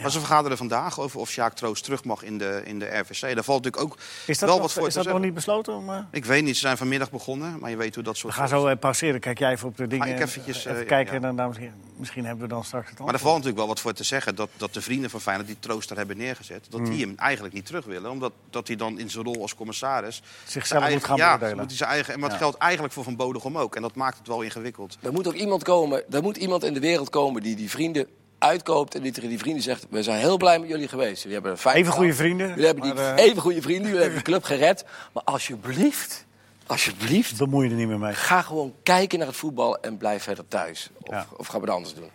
Maar 0.00 0.11
ze 0.11 0.18
vergaderen 0.18 0.57
vandaag 0.57 1.00
over 1.00 1.20
of 1.20 1.31
Sjaak 1.31 1.55
Troost 1.55 1.85
terug 1.85 2.05
mag 2.05 2.22
in 2.22 2.38
de, 2.38 2.62
in 2.64 2.78
de 2.78 2.87
RVC. 2.98 3.20
Daar 3.20 3.44
valt 3.44 3.64
natuurlijk 3.64 3.92
ook 3.92 3.98
Is 4.26 4.38
dat, 4.38 4.48
wel 4.48 4.59
nog, 4.59 4.66
wat 4.66 4.72
voor 4.72 4.87
is 4.87 4.92
te 4.92 4.98
dat 4.98 5.05
nog 5.05 5.05
zeggen. 5.05 5.20
niet 5.20 5.35
besloten? 5.35 5.74
Om, 5.74 5.90
eh, 5.90 5.98
Ik 6.11 6.24
weet 6.24 6.44
niet, 6.44 6.55
ze 6.55 6.61
zijn 6.61 6.76
vanmiddag 6.76 7.11
begonnen, 7.11 7.59
maar 7.61 7.70
je 7.70 7.76
weet 7.76 7.94
hoe 7.94 8.05
dat 8.05 8.12
we 8.14 8.18
soort... 8.18 8.35
gaan 8.35 8.48
zo 8.48 8.66
eh, 8.66 8.78
pauzeren. 8.78 9.20
Kijk 9.20 9.38
jij 9.38 9.50
even 9.52 9.68
op 9.68 9.76
de 9.76 9.87
dingen. 9.87 10.09
ik 10.09 10.20
eventjes, 10.20 10.64
even 10.64 10.81
eh, 10.81 10.87
kijken 10.87 11.20
ja. 11.20 11.28
en 11.28 11.37
dan, 11.37 11.46
misschien, 11.48 11.72
misschien 11.96 12.24
hebben 12.24 12.42
we 12.44 12.55
dan 12.55 12.64
straks 12.64 12.88
het 12.90 12.98
Maar 12.98 13.09
er 13.09 13.12
antwoord. 13.14 13.33
valt 13.33 13.44
natuurlijk 13.44 13.59
wel 13.59 13.74
wat 13.74 13.81
voor 13.81 13.92
te 13.92 14.05
zeggen 14.05 14.35
dat, 14.35 14.48
dat 14.57 14.74
de 14.74 14.81
vrienden 14.81 15.11
van 15.11 15.20
Feyenoord 15.20 15.46
die 15.48 15.57
Troost 15.61 15.90
er 15.90 15.96
hebben 15.96 16.16
neergezet, 16.16 16.66
dat 16.70 16.81
Hmm. 16.81 16.90
die 16.90 17.07
hem 17.07 17.14
eigenlijk 17.16 17.55
niet 17.55 17.66
terug 17.66 17.85
willen. 17.85 18.11
Omdat 18.11 18.33
dat 18.50 18.66
hij 18.66 18.76
dan 18.76 18.98
in 18.98 19.11
zijn 19.11 19.24
rol 19.24 19.42
als 19.42 19.55
commissaris... 19.55 20.22
Zichzelf 20.46 20.90
moet 20.90 21.05
gaan 21.05 21.16
ja, 21.16 21.28
beoordelen. 21.38 21.62
moet 21.64 21.72
zijn 21.72 21.90
eigen, 21.90 22.14
en 22.14 22.20
dat 22.20 22.31
Ja. 22.33 22.37
geldt 22.37 22.57
eigenlijk 22.57 22.94
voor 22.94 23.05
Van 23.05 23.16
Bodegom 23.16 23.59
ook. 23.59 23.76
En 23.76 23.83
dat 23.83 23.94
maakt 23.94 24.18
het 24.18 24.26
wel 24.26 24.42
ingewikkeld. 24.42 24.98
Er 25.00 25.12
moet 25.12 25.26
ook 25.26 25.35
iemand 25.35 25.62
komen, 25.62 26.12
er 26.12 26.22
moet 26.22 26.37
iemand 26.37 26.64
in 26.64 26.74
de 26.74 26.81
wereld 26.81 27.11
komen 27.11 27.42
die 27.42 27.57
die 27.57 27.70
vrienden 27.70 28.07
uitkoopt 28.42 28.94
en 28.94 29.02
die 29.02 29.12
tegen 29.12 29.28
die 29.28 29.38
vrienden 29.38 29.62
zegt: 29.62 29.87
We 29.90 30.02
zijn 30.02 30.18
heel 30.18 30.37
blij 30.37 30.59
met 30.59 30.68
jullie 30.68 30.88
geweest. 30.88 31.22
Jullie 31.22 31.38
hebben 31.38 31.59
fijn 31.59 31.76
Even 31.76 31.92
goede 31.92 32.14
vrienden. 32.14 32.48
Jullie 32.48 32.64
hebben 32.64 32.85
die 32.85 32.94
maar, 32.94 33.14
eh, 33.16 33.24
even 33.24 33.42
goede 33.42 33.62
vrienden, 33.62 33.87
jullie 33.87 34.00
hebben 34.00 34.18
de 34.18 34.24
club 34.24 34.44
gered. 34.44 34.85
Maar 35.12 35.22
alsjeblieft, 35.24 36.24
alsjeblieft, 36.66 37.38
bemoei 37.38 37.64
je 37.66 37.70
er 37.72 37.78
niet 37.78 37.88
meer 37.88 37.98
mee. 37.98 38.14
ga 38.14 38.42
gewoon 38.42 38.74
kijken 38.83 39.18
naar 39.18 39.28
het 39.28 39.37
voetbal 39.37 39.81
en 39.81 39.96
blijf 39.96 40.22
verder 40.22 40.48
thuis. 40.48 40.90
Of, 41.02 41.11
Ja. 41.11 41.26
of 41.37 41.46
gaan 41.46 41.61
we 41.61 41.66
het 41.66 41.74
anders 41.76 41.94
doen? 41.94 42.11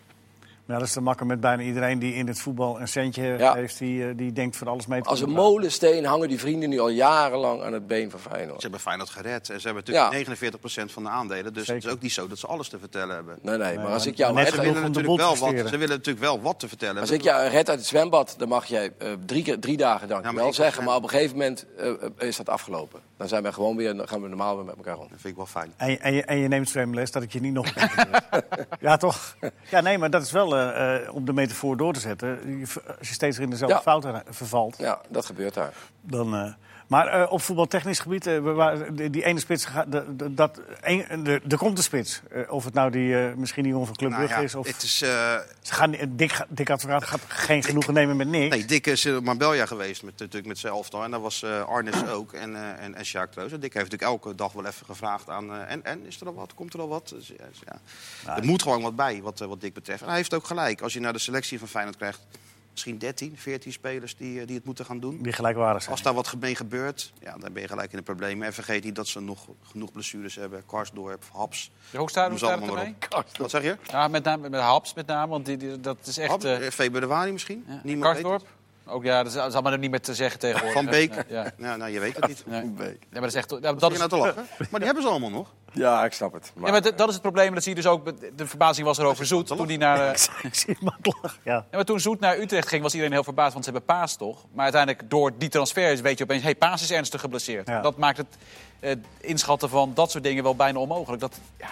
Nou, 0.67 0.79
dat 0.79 0.87
is 0.87 0.93
te 0.93 1.01
makkelijk 1.01 1.31
met 1.31 1.41
bijna 1.41 1.61
iedereen 1.63 1.99
die 1.99 2.13
in 2.13 2.27
het 2.27 2.39
voetbal 2.39 2.79
een 2.79 2.87
centje 2.87 3.23
Ja. 3.37 3.53
heeft. 3.53 3.77
Die, 3.79 4.07
eh, 4.07 4.13
die 4.15 4.31
denkt 4.33 4.55
voor 4.55 4.69
alles 4.69 4.87
mee 4.87 5.01
te 5.01 5.09
Als 5.09 5.21
een 5.21 5.29
molensteen 5.29 6.05
hangen 6.05 6.27
die 6.27 6.39
vrienden 6.39 6.69
nu 6.69 6.79
al 6.79 6.89
jarenlang 6.89 7.61
aan 7.63 7.73
het 7.73 7.87
been 7.87 8.09
van 8.11 8.19
Feyenoord. 8.19 8.55
Ze 8.55 8.61
hebben 8.61 8.79
Feyenoord 8.79 9.09
gered. 9.09 9.49
En 9.49 9.59
ze 9.61 9.65
hebben 9.67 9.83
natuurlijk 9.85 10.05
Ja. 10.13 10.17
49% 10.17 10.91
van 10.91 11.03
de 11.03 11.09
aandelen. 11.09 11.53
Dus 11.53 11.67
het 11.67 11.85
is 11.85 11.91
ook 11.91 12.01
niet 12.01 12.11
zo 12.11 12.27
dat 12.27 12.37
ze 12.37 12.47
alles 12.47 12.69
te 12.69 12.79
vertellen 12.79 13.15
hebben. 13.15 13.37
Nee, 13.41 13.57
nee, 13.57 13.75
maar 13.75 13.83
maar 13.83 13.93
als 13.93 14.05
ik 14.05 14.17
jou 14.17 14.33
net 14.33 14.43
red, 14.45 14.53
Ze 14.53 14.61
willen, 14.61 14.81
natuurlijk 14.81 15.17
wel 15.17 15.27
wat, 15.29 15.37
presteren. 15.39 15.69
ze 15.69 15.77
willen 15.77 15.95
natuurlijk 15.95 16.25
wel 16.25 16.41
wat 16.41 16.59
te 16.59 16.67
vertellen 16.67 17.01
als 17.01 17.11
ik 17.11 17.21
jou 17.21 17.47
red 17.47 17.69
uit 17.69 17.77
het 17.79 17.87
zwembad, 17.87 18.35
dan 18.37 18.47
mag 18.47 18.65
jij 18.65 18.91
eh, 18.97 19.11
drie, 19.25 19.59
drie 19.59 19.77
dagen 19.77 20.07
dankjewel 20.07 20.33
Ja, 20.35 20.39
maar 20.41 20.47
ik- 20.49 20.53
zeggen. 20.55 20.83
Maar 20.83 20.95
op 20.95 21.03
een 21.03 21.09
gegeven 21.09 21.37
moment 21.37 21.65
eh, 21.77 22.27
is 22.27 22.37
dat 22.37 22.49
afgelopen. 22.49 22.99
Dan 23.17 23.27
zijn 23.27 23.43
we 23.43 23.53
gewoon 23.53 23.75
weer, 23.75 23.95
dan 23.97 24.07
gaan 24.07 24.21
we 24.21 24.27
normaal 24.27 24.55
weer 24.55 24.65
met 24.65 24.75
elkaar 24.75 24.93
om. 24.97 24.99
Dat 25.09 25.19
vind 25.19 25.23
ik 25.25 25.35
wel 25.35 25.45
fijn. 25.45 25.73
En 25.77 25.91
je, 25.91 25.97
en, 25.97 26.13
je, 26.13 26.23
en 26.23 26.37
je 26.37 26.47
neemt 26.47 26.69
zwemles, 26.69 27.11
dat 27.11 27.23
ik 27.23 27.31
je 27.33 27.39
niet 27.39 27.53
nog... 27.53 27.73
ja, 28.79 28.97
toch? 28.97 29.35
Ja, 29.69 29.81
nee, 29.81 29.97
maar 29.97 30.09
dat 30.09 30.21
is 30.21 30.31
wel, 30.31 30.55
eh, 30.55 30.95
eh, 31.05 31.15
om 31.15 31.25
de 31.25 31.33
metafoor 31.33 31.77
door 31.77 31.93
te 31.93 31.99
zetten... 31.99 32.57
je- 32.59 32.67
als 32.99 33.07
je 33.07 33.13
steeds 33.13 33.35
weer 33.37 33.45
in 33.45 33.51
dezelfde 33.51 33.75
Ja. 33.75 33.81
fouten 33.81 34.23
vervalt... 34.29 34.77
Ja, 34.77 35.01
dat 35.09 35.25
gebeurt 35.25 35.53
daar. 35.53 35.73
Dan, 36.01 36.35
eh, 36.35 36.53
maar 36.87 37.07
eh, 37.07 37.31
op 37.31 37.41
voetbaltechnisch 37.41 37.99
gebied, 37.99 38.27
eh, 38.27 38.33
we 38.33 38.51
waren- 38.51 38.95
die, 38.95 39.09
die 39.09 39.23
ene 39.23 39.39
spits, 39.39 39.65
gaat- 39.65 39.91
de, 39.91 40.15
de- 40.15 40.33
dat, 40.33 40.61
een, 40.81 41.23
de, 41.23 41.41
er 41.47 41.57
komt 41.57 41.77
een 41.77 41.83
spits. 41.83 42.21
Eh, 42.31 42.51
of 42.51 42.65
het 42.65 42.73
nou 42.73 42.91
die, 42.91 43.19
eh, 43.27 43.33
misschien 43.33 43.63
die 43.63 43.71
jongen 43.71 43.87
van 43.87 43.95
Club 43.95 44.11
Nou 44.11 44.27
ja, 44.27 44.37
is. 44.37 44.55
Of, 44.55 44.67
het 44.67 44.83
is, 44.83 45.01
eh, 45.01 45.09
ze 45.61 45.73
gaan, 45.73 45.93
eh, 45.93 46.05
Dick, 46.09 46.45
Dick 46.49 46.69
Advocaat 46.69 47.03
gaat 47.03 47.21
geen 47.27 47.63
genoegen 47.63 47.93
nemen 47.93 48.17
met 48.17 48.27
niks. 48.27 48.55
nee, 48.55 48.65
Dick 48.65 48.87
is 48.87 49.05
in 49.05 49.23
Marbella 49.23 49.65
geweest 49.65 50.03
met, 50.03 50.19
natuurlijk 50.19 50.47
met 50.47 50.57
zijn 50.57 50.73
elftal. 50.73 51.03
En 51.03 51.11
daar 51.11 51.21
was 51.21 51.43
eh, 51.43 51.61
Arnes 51.63 52.07
ook 52.17 52.33
en, 52.33 52.55
eh 52.55 52.83
en, 52.83 52.95
en 52.95 53.05
Sjaak 53.05 53.33
Dick 53.33 53.49
heeft 53.49 53.73
natuurlijk 53.73 54.01
elke 54.01 54.35
dag 54.35 54.51
wel 54.51 54.65
even 54.65 54.85
gevraagd 54.85 55.29
aan... 55.29 55.51
eh, 55.53 55.71
en, 55.71 55.85
en, 55.85 56.05
is 56.05 56.21
er 56.21 56.27
al 56.27 56.33
wat? 56.33 56.53
Komt 56.53 56.73
er 56.73 56.79
al 56.79 56.87
wat? 56.87 57.09
Dus, 57.09 57.27
ja, 57.27 57.45
dus 57.49 57.61
ja. 58.25 58.37
er 58.37 58.45
moet 58.45 58.61
gewoon 58.61 58.81
wat 58.81 58.95
bij, 58.95 59.21
wat, 59.21 59.41
eh, 59.41 59.47
wat 59.47 59.61
Dick 59.61 59.73
betreft. 59.73 60.01
En 60.01 60.07
hij 60.07 60.15
heeft 60.17 60.33
ook 60.33 60.45
gelijk. 60.45 60.81
Als 60.81 60.93
je 60.93 60.99
naar 60.99 61.13
de 61.13 61.19
selectie 61.19 61.59
van 61.59 61.67
Feyenoord 61.67 61.97
krijgt... 61.97 62.19
misschien 62.77 62.97
13, 62.97 63.37
14 63.37 63.71
spelers 63.71 64.15
die, 64.15 64.39
eh, 64.41 64.47
die 64.47 64.55
het 64.55 64.65
moeten 64.65 64.85
gaan 64.85 64.99
doen. 64.99 65.21
Die 65.21 65.33
gelijkwaardig 65.33 65.81
zijn. 65.81 65.93
Als 65.93 66.03
daar 66.03 66.13
wat 66.13 66.35
mee 66.39 66.55
gebeurt, 66.55 67.13
ja, 67.19 67.37
dan 67.37 67.53
ben 67.53 67.61
je 67.61 67.67
gelijk 67.67 67.91
in 67.91 67.97
de 67.97 68.03
problemen. 68.03 68.47
En 68.47 68.53
vergeet 68.53 68.83
niet 68.83 68.95
dat 68.95 69.07
ze 69.07 69.19
nog 69.21 69.47
genoeg 69.63 69.91
blessures 69.91 70.35
hebben. 70.35 70.65
Karsdorp, 70.65 71.23
Haps. 71.31 71.71
Hoe 71.95 72.09
staat, 72.09 72.29
hoe 72.29 72.37
staat 72.37 72.59
het. 73.09 73.37
Wat 73.37 73.49
zeg 73.49 73.63
je? 73.63 73.77
Ja, 73.87 74.07
met 74.07 74.23
name 74.23 74.49
met 74.49 74.61
Haps 74.61 74.93
met 74.93 75.07
name, 75.07 75.27
want 75.27 75.45
die, 75.45 75.57
die- 75.57 75.79
dat 75.79 75.97
is 76.05 76.17
echt... 76.17 76.29
Haps, 76.29 76.43
eh 76.43 76.65
eh, 76.65 76.71
februari 76.71 77.31
misschien? 77.31 77.65
ja. 77.67 77.81
Niemand 77.83 78.13
weet 78.15 78.23
Karsdorp? 78.23 78.56
Ook 78.89 79.03
ja, 79.03 79.17
dat 79.17 79.27
is, 79.27 79.33
dat 79.33 79.47
is 79.47 79.53
allemaal 79.53 79.71
er 79.71 79.77
niet 79.77 79.89
meer 79.89 80.01
te 80.01 80.15
zeggen 80.15 80.39
tegenwoordig. 80.39 80.73
Van 80.73 80.85
Beek? 80.85 81.25
Ja. 81.27 81.51
Ja, 81.57 81.75
nou, 81.75 81.91
je 81.91 81.99
weet 81.99 82.15
het 82.15 82.27
niet. 82.27 82.43
Nee. 82.47 82.65
Ja, 82.65 82.95
maar 83.11 83.21
dat 83.21 83.29
is 83.29 83.33
echt... 83.35 83.49
Ja, 83.49 83.59
Dat 83.59 83.79
dat 83.79 83.91
is 83.91 83.97
nou 83.97 84.09
te 84.09 84.17
lachen. 84.17 84.47
Maar 84.57 84.79
die 84.79 84.85
hebben 84.85 85.03
ze 85.03 85.09
allemaal 85.09 85.29
nog. 85.29 85.53
Ja, 85.73 86.05
ik 86.05 86.13
snap 86.13 86.33
het. 86.33 86.51
ja, 86.55 86.71
maar 86.71 86.81
dat 86.81 87.07
is 87.07 87.13
het 87.13 87.21
probleem. 87.21 87.53
Dat 87.53 87.63
zie 87.63 87.75
je 87.75 87.81
dus 87.81 87.91
ook. 87.91 88.05
De 88.37 88.47
verbazing 88.47 88.87
was 88.87 88.97
er 88.97 89.05
over 89.05 89.25
Zoet. 89.25 89.47
Toen, 89.47 89.67
die 89.67 89.77
naar, 89.77 89.99
eh, 90.13 90.23
Ik 90.43 90.55
zie 90.55 90.77
maar 90.79 90.97
lachen. 91.01 91.39
Ja. 91.43 91.53
ja, 91.53 91.65
maar 91.71 91.83
toen 91.85 91.99
Zoet 91.99 92.19
naar 92.19 92.37
Utrecht 92.37 92.67
ging, 92.67 92.81
was 92.81 92.91
iedereen 92.93 93.13
heel 93.13 93.23
verbaasd. 93.23 93.53
Want 93.53 93.65
ze 93.65 93.71
hebben 93.71 93.95
Paas 93.95 94.15
toch. 94.15 94.45
Maar 94.53 94.63
uiteindelijk, 94.63 95.09
door 95.09 95.31
die 95.37 95.49
transfer, 95.49 96.01
weet 96.01 96.17
je 96.17 96.23
opeens... 96.23 96.43
hey, 96.43 96.55
Paas 96.55 96.81
is 96.81 96.91
ernstig 96.91 97.21
geblesseerd. 97.21 97.67
Ja. 97.67 97.81
Dat 97.81 97.97
maakt 97.97 98.17
het 98.17 98.37
eh, 98.79 98.95
inschatten 99.21 99.69
van 99.69 99.91
dat 99.93 100.11
soort 100.11 100.23
dingen 100.23 100.43
wel 100.43 100.55
bijna 100.55 100.79
onmogelijk. 100.79 101.21
Dat, 101.21 101.39
ja, 101.57 101.69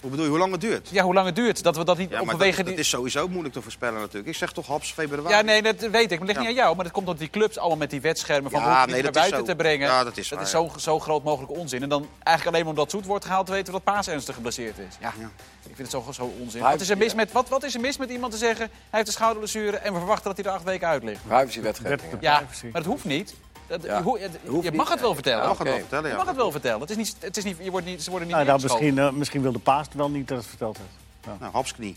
Hoe 0.00 0.10
bedoel 0.10 0.24
je, 0.24 0.30
hoe 0.30 0.38
lang 0.40 0.52
het 0.52 0.60
duurt? 0.60 0.88
ja, 0.92 1.02
hoe 1.02 1.14
lang 1.14 1.26
het 1.26 1.36
duurt. 1.36 1.62
Dat 1.62 1.76
we 1.76 1.84
dat 1.84 1.98
niet 1.98 2.10
Ja, 2.10 2.22
maar 2.24 2.36
dat, 2.36 2.54
die... 2.54 2.64
dat 2.64 2.78
is 2.78 2.88
sowieso 2.88 3.28
moeilijk 3.28 3.54
te 3.54 3.62
voorspellen 3.62 4.00
natuurlijk. 4.00 4.26
Ik 4.26 4.34
zeg 4.36 4.52
toch 4.52 4.66
Haps, 4.66 4.92
februari. 4.92 5.34
Ja, 5.34 5.40
nee, 5.40 5.62
dat 5.62 5.74
weet 5.80 5.90
ik. 5.92 5.92
Maar 5.92 6.08
het 6.08 6.10
ligt 6.20 6.32
Ja. 6.32 6.38
niet 6.38 6.48
aan 6.48 6.54
jou. 6.54 6.74
Maar 6.74 6.84
dat 6.84 6.92
komt 6.92 7.06
omdat 7.06 7.20
die 7.20 7.30
clubs 7.30 7.58
allemaal 7.58 7.76
met 7.78 7.90
die 7.90 8.00
wetschermen 8.00 8.50
van 8.50 8.60
Ja, 8.60 8.86
nee, 8.86 9.02
dat 9.02 9.14
naar 9.14 9.24
is 9.24 9.30
buiten 9.30 9.38
zo. 9.38 9.44
te 9.44 9.56
brengen. 9.56 9.88
Ja, 9.88 10.04
dat 10.04 10.16
is 10.16 10.28
waar, 10.28 10.42
is 10.42 10.50
ja. 10.50 10.58
zo, 10.68 10.78
zo 10.78 10.98
groot 11.00 11.24
mogelijk 11.24 11.52
onzin. 11.52 11.82
En 11.82 11.88
dan 11.88 12.08
eigenlijk 12.22 12.46
alleen 12.56 12.60
maar 12.66 12.74
omdat 12.78 12.90
Zoet 12.90 13.06
wordt 13.06 13.24
gehaald, 13.24 13.48
weten 13.48 13.66
we 13.66 13.72
dat 13.72 13.84
Paas 13.94 14.08
ernstig 14.08 14.34
geblesseerd 14.34 14.78
is. 14.78 14.96
Ja, 15.00 15.12
Ja. 15.18 15.30
ik 15.68 15.76
vind 15.76 15.92
het 15.92 16.02
zo, 16.04 16.12
zo 16.12 16.32
onzin. 16.40 16.60
Wat 16.62 16.80
is, 16.80 16.88
er 16.90 16.96
mis 16.98 17.10
ja. 17.10 17.16
met, 17.16 17.32
wat, 17.32 17.48
wat 17.48 17.62
is 17.62 17.74
er 17.74 17.80
mis 17.80 17.96
met 17.96 18.10
iemand 18.10 18.32
te 18.32 18.38
zeggen, 18.38 18.66
hij 18.66 18.70
heeft 18.90 19.06
een 19.06 19.12
schouderblessure 19.12 19.76
en 19.76 19.92
we 19.92 19.98
verwachten 19.98 20.24
dat 20.24 20.36
hij 20.36 20.44
er 20.46 20.52
acht 20.58 20.64
weken 20.64 20.88
uit 20.88 21.02
ligt? 21.02 21.20
Privacywetgeving. 21.26 22.00
Ja, 22.20 22.42
maar 22.62 22.72
dat 22.72 22.84
hoeft 22.84 23.04
niet. 23.04 23.34
Dat, 23.70 23.82
Ja. 23.82 23.98
je, 23.98 24.28
je 24.44 24.60
niet. 24.62 24.74
mag 24.74 24.88
het 24.88 25.00
wel 25.00 25.14
vertellen. 25.14 25.38
Ja, 25.38 25.42
Je 25.42 25.48
mag 25.48 25.58
het 25.58 25.66
wel 25.66 25.76
oké. 25.76 25.82
vertellen, 25.82 26.04
ja. 26.04 26.10
Je 26.10 26.16
mag 26.18 26.26
het 26.28 26.36
wel 26.36 26.50
vertellen. 26.50 26.80
Het 26.80 26.90
is 26.90 26.96
niet, 26.96 27.16
het 27.18 27.36
is 27.36 27.44
niet, 27.44 27.56
je 27.60 27.70
wordt 27.70 27.86
niet, 27.86 28.02
ze 28.02 28.10
worden 28.10 28.28
niet 28.28 28.36
Nou, 28.36 28.48
dan 28.48 28.56
ingeschoten. 28.56 28.84
misschien, 28.86 29.06
eh, 29.08 29.18
misschien 29.18 29.42
wilde 29.42 29.58
Paas 29.58 29.86
het 29.86 29.94
wel 29.94 30.10
niet 30.10 30.28
dat 30.28 30.38
het 30.38 30.46
verteld 30.46 30.76
heeft. 30.78 31.38
Nou, 31.40 31.52
Hapsknie. 31.52 31.96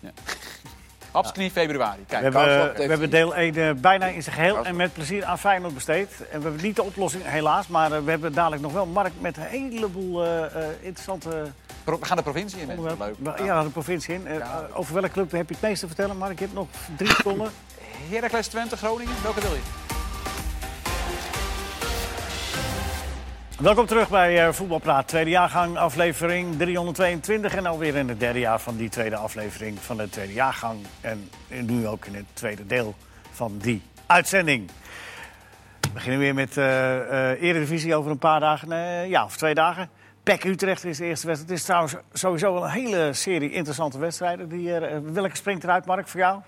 Hapsknie 1.12 1.50
februari. 1.50 1.98
We 1.98 2.04
Kijk, 2.06 2.22
hebben, 2.22 2.40
Kaufland 2.44 2.76
we 2.76 2.82
hebben 2.82 3.10
deel 3.10 3.34
1 3.36 3.54
eh, 3.56 3.74
bijna 3.74 4.06
in 4.06 4.22
zijn 4.22 4.34
geheel 4.34 4.64
en 4.64 4.76
met 4.76 4.92
plezier 4.92 5.24
aan 5.24 5.38
Feyenoord 5.38 5.74
besteed. 5.74 6.08
En 6.30 6.38
we 6.38 6.44
hebben 6.46 6.62
niet 6.62 6.76
de 6.76 6.82
oplossing, 6.82 7.22
helaas. 7.26 7.66
Maar 7.66 7.92
eh, 7.92 7.98
we 8.04 8.10
hebben 8.10 8.32
dadelijk 8.32 8.62
nog 8.62 8.72
wel 8.72 8.86
Mark 8.86 9.12
met 9.18 9.36
een 9.36 9.42
heleboel 9.42 10.24
eh, 10.24 10.44
eh, 10.44 10.68
interessante 10.80 11.50
pro- 11.84 11.98
we 11.98 12.04
gaan 12.04 12.16
de 12.16 12.22
provincie 12.22 12.60
in. 12.60 12.82
Leuk. 12.82 13.38
Ja, 13.44 13.62
de 13.62 13.68
provincie 13.68 14.14
in. 14.14 14.26
Eh, 14.26 14.36
eh, 14.36 14.46
over 14.72 14.94
welke 14.94 15.10
club 15.10 15.30
heb 15.30 15.48
je 15.48 15.54
het 15.54 15.62
meest 15.62 15.80
te 15.80 15.86
vertellen, 15.86 16.16
Mark? 16.16 16.38
Je 16.38 16.44
hebt 16.44 16.54
nog 16.56 16.66
drie 16.96 17.14
seconden. 17.16 17.50
Heracles 18.10 18.46
Twente, 18.46 18.76
Groningen. 18.76 19.14
Welke 19.22 19.40
wil 19.40 19.52
je? 19.52 19.60
Welkom 23.60 23.86
terug 23.86 24.08
bij 24.08 24.46
eh, 24.46 24.52
Voetbalpraat, 24.52 25.08
tweede 25.08 25.30
jaargang, 25.30 25.76
aflevering 25.76 26.56
322. 26.56 27.54
En 27.54 27.66
alweer 27.66 27.96
in 27.96 28.08
het 28.08 28.20
derde 28.20 28.38
jaar 28.38 28.60
van 28.60 28.76
die 28.76 28.88
tweede 28.88 29.16
aflevering 29.16 29.78
van 29.78 29.96
de 29.96 30.08
tweede 30.08 30.32
jaargang. 30.32 30.78
En 31.00 31.30
nu 31.48 31.86
ook 31.86 32.06
in 32.06 32.14
het 32.14 32.24
tweede 32.32 32.66
deel 32.66 32.94
van 33.30 33.58
die 33.58 33.82
uitzending. 34.06 34.70
We 35.80 35.88
beginnen 35.92 36.20
weer 36.20 36.34
met 36.34 36.56
eh 36.56 37.32
eh 37.32 37.42
Eredivisie 37.42 37.94
over 37.94 38.10
een 38.10 38.18
paar 38.18 38.40
dagen, 38.40 38.68
ja, 39.08 39.24
of 39.24 39.36
twee 39.36 39.54
dagen. 39.54 39.90
PEC 40.22 40.44
Utrecht 40.44 40.84
is 40.84 40.96
de 40.96 41.04
eerste 41.04 41.26
wedstrijd. 41.26 41.50
Het 41.50 41.58
is 41.60 41.64
trouwens 41.64 41.94
sowieso 42.12 42.56
een 42.56 42.70
hele 42.70 43.12
serie 43.12 43.52
interessante 43.52 43.98
wedstrijden. 43.98 44.48
Die, 44.48 44.72
welke 45.02 45.36
springt 45.36 45.64
eruit, 45.64 45.86
Mark, 45.86 46.08
voor 46.08 46.20
jou? 46.20 46.40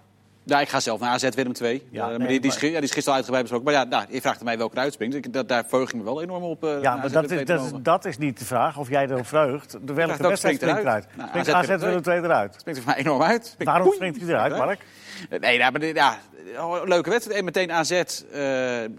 Ja, 0.44 0.60
ik 0.60 0.68
ga 0.68 0.80
zelf 0.80 1.00
naar 1.00 1.10
AZ 1.10 1.28
Willem 1.34 1.52
2. 1.52 1.86
Ja, 1.90 2.06
maar 2.08 2.18
nee, 2.18 2.28
die, 2.28 2.40
die, 2.40 2.50
is, 2.50 2.60
ja, 2.60 2.68
die 2.68 2.82
is 2.82 2.90
gisteren 2.90 3.12
uitgebreid 3.14 3.42
besproken. 3.48 3.72
Maar 3.72 3.82
ja, 3.82 3.88
nou, 3.88 4.04
je 4.08 4.20
vraagt 4.20 4.44
mij 4.44 4.58
welke 4.58 4.76
eruit 4.76 4.92
springt. 4.92 5.14
Ik, 5.14 5.32
dat, 5.32 5.48
daar 5.48 5.64
verheug 5.68 5.88
ik 5.88 5.94
me 5.94 6.02
wel 6.02 6.22
enorm 6.22 6.42
op. 6.42 6.64
eh, 6.64 6.80
Ja, 6.82 6.96
maar 6.96 7.10
dat 7.10 7.22
is, 7.22 7.28
2 7.28 7.38
te 7.38 7.44
dat, 7.44 7.58
is, 7.60 7.66
mogen. 7.66 7.82
dat 7.82 8.04
is 8.04 8.18
niet 8.18 8.38
de 8.38 8.44
vraag 8.44 8.78
of 8.78 8.88
jij 8.88 9.04
erop 9.08 9.26
vreugd. 9.26 9.70
De 9.82 9.92
welke 9.92 10.08
wedstrijd 10.10 10.38
springt 10.38 10.60
springt 10.60 10.80
eruit? 10.80 10.86
eruit? 11.04 11.16
Nou, 11.16 11.28
Springt 11.28 11.48
AZ 11.48 11.54
AZ 11.54 11.66
Willem 11.66 11.80
Willem 11.86 12.02
2 12.02 12.18
eruit? 12.22 12.54
springt 12.58 12.78
er 12.80 12.84
voor 12.86 12.94
mij 12.94 13.04
enorm 13.04 13.22
uit. 13.22 13.54
Ik- 13.58 13.66
Waarom 13.66 13.92
springt 13.92 14.20
hij 14.20 14.28
eruit, 14.28 14.56
Mark? 14.56 14.80
Nee, 15.40 15.58
nou, 15.58 15.72
maar 15.72 15.84
ja, 15.84 16.18
oh, 16.58 16.80
leuke 16.84 17.10
wedstrijd. 17.10 17.38
En 17.38 17.44
meteen 17.44 17.72
AZ. 17.72 17.90
eh 17.90 18.00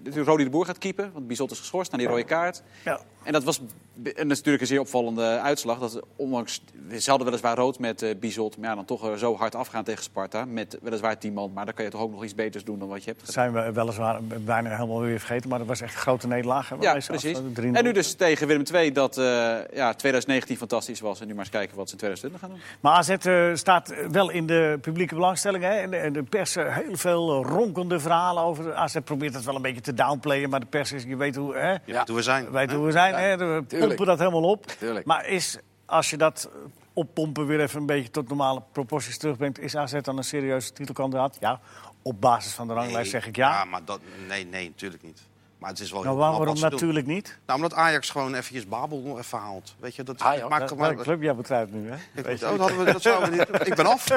natuurlijk 0.03 0.27
Rodi 0.27 0.43
de 0.43 0.49
Boer 0.49 0.65
gaat 0.65 0.77
keepen. 0.77 1.09
Want 1.13 1.27
Bizot 1.27 1.51
is 1.51 1.59
geschorst 1.59 1.91
naar 1.91 1.99
die 1.99 2.09
rode 2.09 2.23
kaart. 2.23 2.61
Ja. 2.83 2.99
En 3.23 3.33
dat 3.33 3.43
was 3.43 3.61
dat 3.95 4.23
natuurlijk 4.23 4.61
een 4.61 4.67
zeer 4.67 4.79
opvallende 4.79 5.39
uitslag. 5.39 5.79
Dat 5.79 5.99
ondanks, 6.15 6.61
ze 6.99 7.09
hadden 7.09 7.27
weliswaar 7.27 7.55
rood 7.55 7.79
met 7.79 8.01
eh 8.01 8.15
Bizot. 8.19 8.57
Maar 8.57 8.69
ja, 8.69 8.75
dan 8.75 8.85
toch 8.85 9.09
eh, 9.09 9.15
zo 9.15 9.35
hard 9.37 9.55
afgaan 9.55 9.83
tegen 9.83 10.03
Sparta. 10.03 10.45
Met 10.45 10.77
weliswaar 10.81 11.17
10 11.17 11.33
man. 11.33 11.51
Maar 11.53 11.65
dan 11.65 11.73
kan 11.73 11.85
je 11.85 11.91
toch 11.91 12.01
ook 12.01 12.11
nog 12.11 12.23
iets 12.23 12.35
beters 12.35 12.63
doen 12.63 12.79
dan 12.79 12.87
wat 12.87 13.03
je 13.03 13.09
hebt 13.09 13.19
Dat 13.25 13.29
gedaan. 13.29 13.51
zijn 13.51 13.65
we 13.65 13.71
weliswaar 13.71 14.23
bijna 14.23 14.69
helemaal 14.69 15.01
weer 15.01 15.19
vergeten, 15.19 15.49
maar 15.49 15.59
dat 15.59 15.67
was 15.67 15.81
echt 15.81 15.93
een 15.93 15.99
grote 15.99 16.27
nederlaag. 16.27 16.69
Ja, 16.79 16.91
precies. 16.91 17.35
afsloten, 17.35 17.73
3-0. 17.73 17.77
En 17.77 17.83
nu 17.83 17.91
dus 17.91 18.13
tegen 18.13 18.47
Willem 18.47 18.63
II 18.73 18.91
dat 18.91 19.17
eh, 19.17 19.25
ja, 19.73 19.93
2019 19.93 20.57
fantastisch 20.57 20.99
was. 20.99 21.21
En 21.21 21.27
nu 21.27 21.33
maar 21.33 21.43
eens 21.43 21.53
kijken 21.53 21.77
wat 21.77 21.89
ze 21.89 21.93
in 21.93 21.99
2020 21.99 22.39
gaan 22.39 22.49
doen. 22.49 22.79
Maar 22.79 22.93
AZ 22.93 23.09
eh, 23.09 23.55
staat 23.55 23.93
wel 24.11 24.29
in 24.29 24.47
de 24.47 24.77
publieke 24.81 25.15
belangstelling. 25.15 25.63
Hè? 25.63 25.73
En 25.73 25.89
de, 25.89 25.97
en 25.97 26.13
de 26.13 26.23
pers, 26.23 26.55
heel 26.55 26.97
veel 26.97 27.43
ronkende 27.43 27.99
verhalen 27.99 28.43
over. 28.43 28.73
AZ 28.73 28.95
probeert 29.03 29.33
het 29.33 29.43
wel 29.43 29.55
een 29.55 29.61
beetje 29.61 29.81
te 29.81 29.93
downplayen, 29.93 30.49
maar 30.49 30.59
de 30.59 30.65
pers 30.65 30.91
is, 30.91 31.03
je 31.03 31.15
weet 31.15 31.35
hoe, 31.35 31.55
hè? 31.55 31.71
Je 31.71 31.79
weet 31.85 32.07
hoe 32.07 32.15
we 32.15 32.21
zijn. 32.21 32.51
weet 32.51 32.71
hoe 32.71 32.85
we 32.85 32.91
zijn. 32.91 33.12
Hè? 33.19 33.37
We 33.37 33.63
tuurlijk. 33.67 33.87
pompen 33.87 34.05
dat 34.05 34.19
helemaal 34.19 34.49
op. 34.49 34.65
Tuurlijk. 34.65 35.05
Maar 35.05 35.27
is, 35.27 35.57
als 35.85 36.09
je 36.09 36.17
dat 36.17 36.49
oppompen 36.93 37.45
weer 37.45 37.59
even 37.59 37.79
een 37.79 37.85
beetje 37.85 38.09
tot 38.09 38.27
normale 38.27 38.61
proporties 38.71 39.17
terugbrengt, 39.17 39.59
is 39.59 39.75
AZ 39.75 40.01
dan 40.01 40.17
een 40.17 40.23
serieuze 40.23 40.73
titelkandidaat? 40.73 41.37
Ja, 41.39 41.59
op 42.01 42.21
basis 42.21 42.53
van 42.53 42.67
de 42.67 42.73
ranglijst 42.73 43.11
zeg 43.11 43.27
ik 43.27 43.35
ja. 43.35 43.49
Ja, 43.49 43.65
maar 43.65 43.85
dat, 43.85 43.99
nee, 44.27 44.45
nee, 44.45 44.67
natuurlijk 44.67 45.03
niet. 45.03 45.21
Maar 45.63 45.71
het 45.71 45.81
is 45.81 45.91
wel 45.91 46.03
nou, 46.03 46.17
waarom 46.17 46.45
doen. 46.45 46.59
natuurlijk 46.59 47.05
niet? 47.05 47.37
Nou, 47.45 47.61
omdat 47.61 47.77
Ajax 47.77 48.09
gewoon 48.09 48.35
eventjes 48.35 48.67
Babel 48.67 49.01
nog 49.05 49.17
even 49.17 49.39
haalt. 49.39 49.75
Weet 49.79 49.95
je, 49.95 50.03
dat 50.03 50.21
Ajax? 50.21 50.49
maakt 50.49 50.69
Welke 50.69 50.85
gewoon... 50.85 51.03
club 51.03 51.21
jij 51.21 51.35
betrijft 51.35 51.71
nu, 51.71 51.89
hè? 51.89 51.95
Ik, 52.21 52.25
oh, 52.25 52.49
dat, 52.49 52.59
hadden 52.59 52.85
we, 52.85 52.91
dat 52.91 53.01
zouden 53.01 53.29
we 53.29 53.35
niet... 53.35 53.61
Ik 53.69 53.75
ben 53.75 53.85
af. 53.85 54.07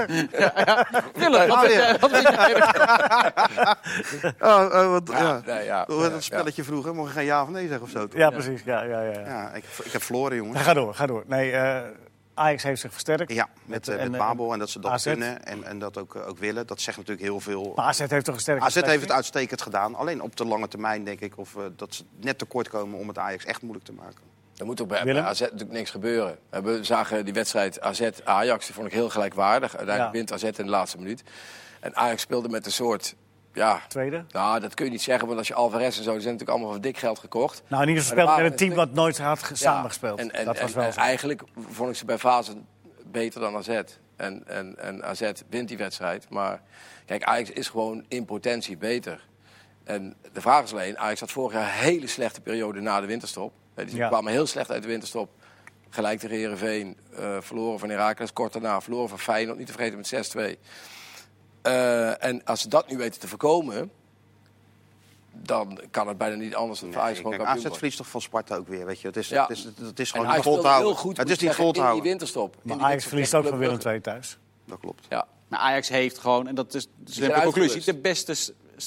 Willem, 1.14 1.48
wat, 1.48 1.56
Ah, 1.56 1.60
vind 1.60 1.72
ja. 1.72 1.96
wat? 2.00 2.10
Oh, 4.40 4.64
oh, 4.72 4.90
wat, 4.90 5.08
Ja, 5.08 5.18
ja. 5.18 5.42
nee, 5.46 5.64
ja, 5.64 5.86
ja, 5.88 6.08
dat 6.08 6.24
spelletje 6.24 6.64
vroeger? 6.64 6.94
Mocht 6.94 7.08
je 7.08 7.14
geen 7.14 7.24
ja 7.24 7.42
of 7.42 7.48
nee 7.48 7.66
zeggen 7.68 7.84
of 7.84 7.90
zo? 7.90 8.06
toch? 8.06 8.20
Ja, 8.20 8.30
precies. 8.30 8.62
Ja, 8.64 8.82
ja, 8.82 9.00
ja. 9.02 9.12
ja. 9.12 9.26
Ja, 9.26 9.50
ik, 9.52 9.64
ik 9.84 9.92
heb 9.92 10.02
verloren, 10.02 10.36
jongens. 10.36 10.62
Ga 10.62 10.74
door, 10.74 10.94
ga 10.94 11.06
door. 11.06 11.24
Nee, 11.26 11.52
eh, 11.52 11.80
Ajax 12.38 12.62
heeft 12.62 12.80
zich 12.80 12.92
versterkt. 12.92 13.32
Ja, 13.32 13.48
met, 13.64 13.88
eh, 13.88 13.94
en, 14.02 14.10
met 14.10 14.20
eh, 14.20 14.26
Babel 14.26 14.52
en 14.52 14.58
dat 14.58 14.70
ze 14.70 14.80
dat 14.80 14.90
AZ. 14.90 15.02
kunnen 15.04 15.44
en, 15.44 15.64
en 15.64 15.78
dat 15.78 15.98
ook, 15.98 16.14
eh, 16.14 16.28
ook 16.28 16.38
willen. 16.38 16.66
Dat 16.66 16.80
zegt 16.80 16.96
natuurlijk 16.96 17.26
heel 17.26 17.40
veel. 17.40 17.72
Maar 17.76 17.84
AZ 17.84 17.98
heeft 17.98 18.24
toch 18.24 18.34
een 18.34 18.40
sterke 18.40 18.64
AZ 18.64 18.74
heeft 18.74 19.00
het 19.00 19.12
uitstekend 19.12 19.62
gedaan. 19.62 19.94
Alleen 19.94 20.20
op 20.20 20.36
de 20.36 20.44
lange 20.44 20.68
termijn 20.68 21.04
denk 21.04 21.20
ik 21.20 21.38
of, 21.38 21.56
eh, 21.56 21.62
dat 21.76 21.94
ze 21.94 22.04
net 22.20 22.38
tekort 22.38 22.68
komen 22.68 22.98
om 22.98 23.08
het 23.08 23.18
Ajax 23.18 23.44
echt 23.44 23.62
moeilijk 23.62 23.84
te 23.84 23.92
maken. 23.92 24.20
Er 24.56 24.66
moet 24.66 24.80
ook 24.80 24.88
bij? 24.88 25.22
AZ 25.22 25.40
natuurlijk 25.40 25.70
niks 25.70 25.90
gebeuren. 25.90 26.38
We 26.50 26.78
zagen 26.84 27.24
die 27.24 27.34
wedstrijd 27.34 27.80
AZ-Ajax, 27.80 28.66
die 28.66 28.74
vond 28.74 28.86
ik 28.86 28.92
heel 28.92 29.08
gelijkwaardig. 29.10 29.76
Uiteindelijk 29.76 30.14
Ja. 30.14 30.18
wint 30.18 30.32
AZ 30.32 30.42
in 30.42 30.64
de 30.64 30.70
laatste 30.70 30.98
minuut. 30.98 31.22
En 31.80 31.96
Ajax 31.96 32.22
speelde 32.22 32.48
met 32.48 32.66
een 32.66 32.72
soort... 32.72 33.14
Ja, 33.56 33.80
Tweede. 33.88 34.24
nou, 34.30 34.60
dat 34.60 34.74
kun 34.74 34.84
je 34.84 34.90
niet 34.90 35.02
zeggen, 35.02 35.26
want 35.26 35.38
als 35.38 35.48
je 35.48 35.54
Alvarez 35.54 35.98
en 35.98 36.04
zo... 36.04 36.12
die 36.12 36.20
zijn 36.20 36.32
natuurlijk 36.32 36.50
allemaal 36.50 36.70
voor 36.70 36.80
dik 36.80 36.98
geld 36.98 37.18
gekocht. 37.18 37.62
Nou, 37.68 37.82
in 37.82 37.88
ieder 37.88 38.02
geval 38.04 38.18
speelde 38.18 38.42
met 38.42 38.50
een 38.50 38.56
team 38.56 38.74
wat 38.74 38.92
nooit 38.92 39.18
had 39.18 39.50
samengespeeld. 39.52 40.18
En, 40.18 40.32
en, 40.32 40.44
dat 40.44 40.60
was 40.60 40.72
wel 40.72 40.84
en 40.84 40.92
eigenlijk 40.94 41.42
vond 41.70 41.90
ik 41.90 41.96
ze 41.96 42.04
bij 42.04 42.18
fase 42.18 42.52
beter 43.04 43.40
dan 43.40 43.56
AZ. 43.56 43.68
En, 44.16 44.42
en, 44.46 44.78
en 44.78 45.04
AZ 45.04 45.30
wint 45.48 45.68
die 45.68 45.76
wedstrijd. 45.76 46.30
Maar 46.30 46.60
kijk, 47.06 47.22
Ajax 47.22 47.50
is 47.50 47.68
gewoon 47.68 48.04
in 48.08 48.24
potentie 48.24 48.76
beter. 48.76 49.26
En 49.84 50.16
de 50.32 50.40
vraag 50.40 50.62
is 50.64 50.72
alleen, 50.72 50.98
Ajax 50.98 51.20
had 51.20 51.30
vorig 51.30 51.52
jaar 51.52 51.62
een 51.62 51.84
hele 51.84 52.06
slechte 52.06 52.40
periode 52.40 52.80
na 52.80 53.00
de 53.00 53.06
winterstop. 53.06 53.52
Die 53.74 53.96
Ja. 53.96 54.08
kwamen 54.08 54.32
heel 54.32 54.46
slecht 54.46 54.70
uit 54.70 54.82
de 54.82 54.88
winterstop. 54.88 55.30
Gelijk 55.90 56.18
tegen 56.18 56.36
Heerenveen, 56.36 56.96
eh 57.16 57.36
verloren 57.40 57.78
van 57.78 57.88
Heracles 57.88 58.32
kort 58.32 58.52
daarna. 58.52 58.80
Verloren 58.80 59.08
van 59.08 59.18
Feyenoord, 59.18 59.58
niet 59.58 59.66
te 59.66 59.72
vergeten 59.72 59.96
met 59.98 60.06
6-2. 60.08 60.58
Eh, 61.66 62.24
en 62.24 62.44
als 62.44 62.60
ze 62.60 62.68
dat 62.68 62.88
nu 62.90 62.96
weten 62.96 63.20
te 63.20 63.28
voorkomen... 63.28 63.90
dan 65.32 65.80
kan 65.90 66.08
het 66.08 66.18
bijna 66.18 66.34
niet 66.36 66.54
anders 66.54 66.80
dan 66.80 66.92
voor 66.92 67.00
Ajax 67.02 67.14
Nee, 67.14 67.22
gewoon 67.24 67.44
kampioen 67.46 67.66
AZ 67.66 67.76
verliest 67.76 67.96
toch 67.96 68.08
van 68.08 68.20
Sparta 68.20 68.56
ook 68.56 68.68
weer, 68.68 68.86
weet 68.86 69.00
je. 69.00 69.06
Het 69.06 69.16
is, 69.16 69.28
Ja. 69.28 69.42
het 69.46 69.50
is, 69.56 69.64
het 69.64 69.98
is 70.00 70.06
En 70.06 70.06
gewoon 70.06 70.26
Ajax 70.26 70.44
niet 70.44 70.54
vol 70.54 70.62
te 70.62 70.68
houden. 70.68 70.88
heel 70.92 70.96
goed, 71.00 71.16
het 71.16 71.30
is 71.30 71.38
niet 71.38 71.54
vol 71.54 71.54
te 71.54 71.54
zeggen, 71.56 71.66
in 71.66 71.72
die 71.72 71.82
houden. 71.82 72.08
winterstop. 72.10 72.56
In 72.62 72.76
Maar 72.76 72.86
Ajax 72.86 73.04
verliest 73.04 73.34
ook 73.34 73.46
van 73.46 73.58
Willem. 73.58 73.78
II 73.86 74.00
thuis. 74.00 74.38
Dat 74.64 74.78
klopt. 74.80 75.06
Ja, 75.08 75.26
Maar 75.48 75.58
Ajax 75.60 75.88
heeft 75.88 76.18
gewoon, 76.18 76.46
en 76.48 76.54
dat 76.54 76.74
is 76.74 76.84
de 77.04 77.12
zijn 77.12 77.42
conclusie, 77.42 77.84
de 77.84 77.94
beste, 77.94 78.34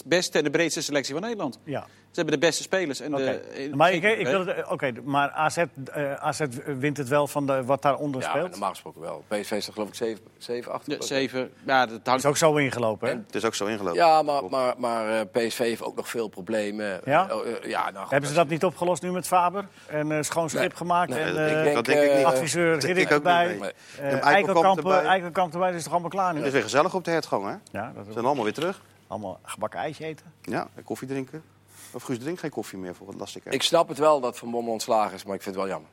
beste 0.05 0.37
en 0.37 0.43
de 0.43 0.49
breedste 0.49 0.81
selectie 0.81 1.13
van 1.13 1.23
Nederland. 1.23 1.59
Ja. 1.63 1.85
Ze 2.11 2.15
hebben 2.19 2.39
de 2.39 2.45
beste 2.45 2.63
spelers. 2.63 2.99
En 2.99 3.13
Oké. 3.13 3.23
de, 3.23 3.69
Maar, 3.75 3.91
ik, 3.93 4.03
ik 4.03 4.27
wil 4.27 4.45
het- 4.45 4.67
oké, 4.69 4.91
maar 5.03 5.29
AZ, 5.31 5.57
eh, 5.93 6.13
AZ 6.13 6.41
wint 6.65 6.97
het 6.97 7.07
wel 7.07 7.27
van 7.27 7.45
de, 7.45 7.63
wat 7.65 7.81
daaronder 7.81 8.21
ja 8.21 8.29
speelt. 8.29 8.49
normaal 8.49 8.69
gesproken 8.69 9.01
wel. 9.01 9.23
PSV 9.27 9.51
is 9.51 9.67
er 9.67 9.73
geloof 9.73 9.87
ik 9.87 9.95
7, 9.95 10.23
7 10.37 10.71
8. 10.71 10.85
Ja, 10.85 11.01
zeven. 11.01 11.51
Ja, 11.65 11.85
dat 11.85 11.99
hangt 12.03 12.23
is 12.23 12.29
ook 12.29 12.37
zo 12.37 12.55
ingelopen, 12.55 13.07
hè? 13.09 13.13
Het 13.15 13.35
is 13.35 13.45
ook 13.45 13.55
zo 13.55 13.65
ingelopen. 13.65 13.99
Ja, 13.99 14.21
maar, 14.21 14.43
maar, 14.49 14.73
maar 14.77 15.19
eh, 15.19 15.25
PSV 15.31 15.57
heeft 15.57 15.83
ook 15.83 15.95
nog 15.95 16.09
veel 16.09 16.27
problemen. 16.27 17.01
Ja? 17.05 17.29
Eh, 17.29 17.35
eh, 17.63 17.69
ja 17.69 17.89
nou, 17.91 18.07
Hebben 18.09 18.29
ze 18.29 18.35
dat 18.35 18.47
niet 18.47 18.63
opgelost 18.63 19.01
nu 19.01 19.11
met 19.11 19.27
Faber? 19.27 19.65
En 19.87 20.11
eh, 20.11 20.17
schoon 20.21 20.49
schip 20.49 20.59
Nee. 20.61 20.75
gemaakt? 20.75 21.09
Nee, 21.09 21.19
en 21.23 21.33
dat- 21.35 21.49
ik 21.49 21.55
eh, 21.55 21.63
denk, 21.63 21.75
dat 21.75 21.85
denk 21.85 22.01
ik 22.11 22.15
niet. 22.15 22.25
adviseur 22.25 22.75
ook 22.75 22.81
erbij. 23.09 23.45
Eikelkamp, 23.47 24.23
Eikelkamp 24.23 24.77
erbij. 24.77 25.03
Eikelkamp 25.05 25.53
erbij, 25.53 25.67
dat 25.67 25.77
is 25.77 25.83
toch 25.83 25.91
allemaal 25.91 26.09
klaar 26.11 26.31
nu? 26.33 26.37
Het 26.37 26.47
is 26.47 26.53
weer 26.53 26.61
gezellig 26.63 26.93
op 26.95 27.03
de 27.03 27.11
hertgang, 27.11 27.45
hè? 27.45 27.51
Ze 27.51 27.57
Ja, 27.71 27.91
dat 27.95 28.07
is 28.07 28.13
zijn 28.13 28.25
allemaal 28.25 28.43
weer 28.43 28.53
terug. 28.53 28.81
Allemaal 29.09 29.39
gebakken 29.43 29.79
ijsje 29.79 30.05
eten. 30.05 30.25
Ja, 30.41 30.67
en 30.75 30.83
koffie 30.83 31.07
drinken. 31.07 31.43
Of 31.91 32.03
Guus 32.03 32.19
drinkt 32.19 32.39
geen 32.39 32.49
koffie 32.49 32.77
meer, 32.79 32.95
voor 32.95 33.05
wat 33.05 33.15
lastig? 33.15 33.43
Ik 33.45 33.61
snap 33.63 33.87
het 33.87 33.97
wel 33.97 34.19
dat 34.19 34.37
Van 34.37 34.51
Bommel 34.51 34.71
ontslagen 34.71 35.13
is, 35.15 35.23
maar 35.23 35.35
ik 35.35 35.41
vind 35.41 35.55
het 35.55 35.63
wel 35.63 35.73
jammer. 35.73 35.91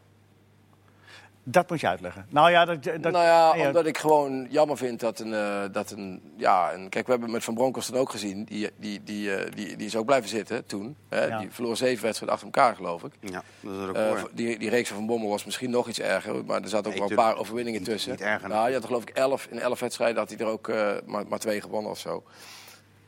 Dat 1.48 1.70
moet 1.70 1.80
je 1.80 1.88
uitleggen. 1.88 2.26
Nou 2.28 2.50
ja, 2.50 2.64
dat... 2.64 2.82
dat 2.82 3.00
nou 3.00 3.24
ja, 3.24 3.66
omdat 3.66 3.86
ik 3.86 3.98
gewoon 3.98 4.46
jammer 4.50 4.76
vind 4.76 5.00
dat 5.00 5.18
een... 5.18 5.34
eh, 5.34 5.62
dat 5.72 5.90
een 5.90 6.32
ja, 6.36 6.70
en 6.72 6.88
kijk, 6.88 7.04
we 7.06 7.10
hebben 7.12 7.30
met 7.30 7.44
Van 7.44 7.54
Bronckhorst 7.54 7.90
dan 7.92 8.00
ook 8.00 8.10
gezien. 8.10 8.44
Die, 8.44 8.70
die, 8.76 9.02
die, 9.02 9.34
eh, 9.34 9.52
die, 9.54 9.76
die 9.76 9.86
is 9.86 9.96
ook 9.96 10.06
blijven 10.06 10.28
zitten 10.28 10.66
toen. 10.66 10.96
Hè? 11.08 11.24
Ja. 11.24 11.38
Die 11.38 11.50
verloor 11.50 11.76
zeven 11.76 12.04
wedstrijden 12.04 12.38
achter 12.38 12.52
elkaar, 12.54 12.76
geloof 12.76 13.02
ik. 13.04 13.12
Ja, 13.20 13.42
dat 13.60 13.72
is 13.72 13.78
een 13.78 13.94
Eh, 13.96 14.10
record. 14.12 14.36
die, 14.36 14.58
die 14.58 14.70
reeks 14.70 14.88
van 14.88 14.96
Van 14.96 15.06
Bommel 15.06 15.28
was 15.28 15.44
misschien 15.44 15.70
nog 15.70 15.88
iets 15.88 16.00
erger, 16.00 16.44
maar 16.44 16.62
er 16.62 16.68
zaten 16.68 16.86
ook 16.86 16.98
Nee, 16.98 17.08
wel 17.08 17.10
een 17.18 17.24
paar 17.24 17.36
overwinningen 17.36 17.80
Niet- 17.80 17.90
tussen. 17.90 18.10
niet 18.10 18.20
erger. 18.20 18.48
Nou, 18.48 18.66
je 18.66 18.72
had 18.72 18.82
er 18.82 18.88
geloof 18.88 19.02
ik 19.02 19.10
elf, 19.10 19.46
in 19.50 19.58
elf 19.58 19.80
wedstrijden 19.80 20.18
had 20.18 20.28
hij 20.28 20.38
er 20.38 20.46
ook 20.46 20.68
eh, 20.68 20.92
maar, 21.06 21.24
maar 21.28 21.38
twee 21.38 21.60
gewonnen 21.60 21.90
of 21.90 21.98
zo. 21.98 22.22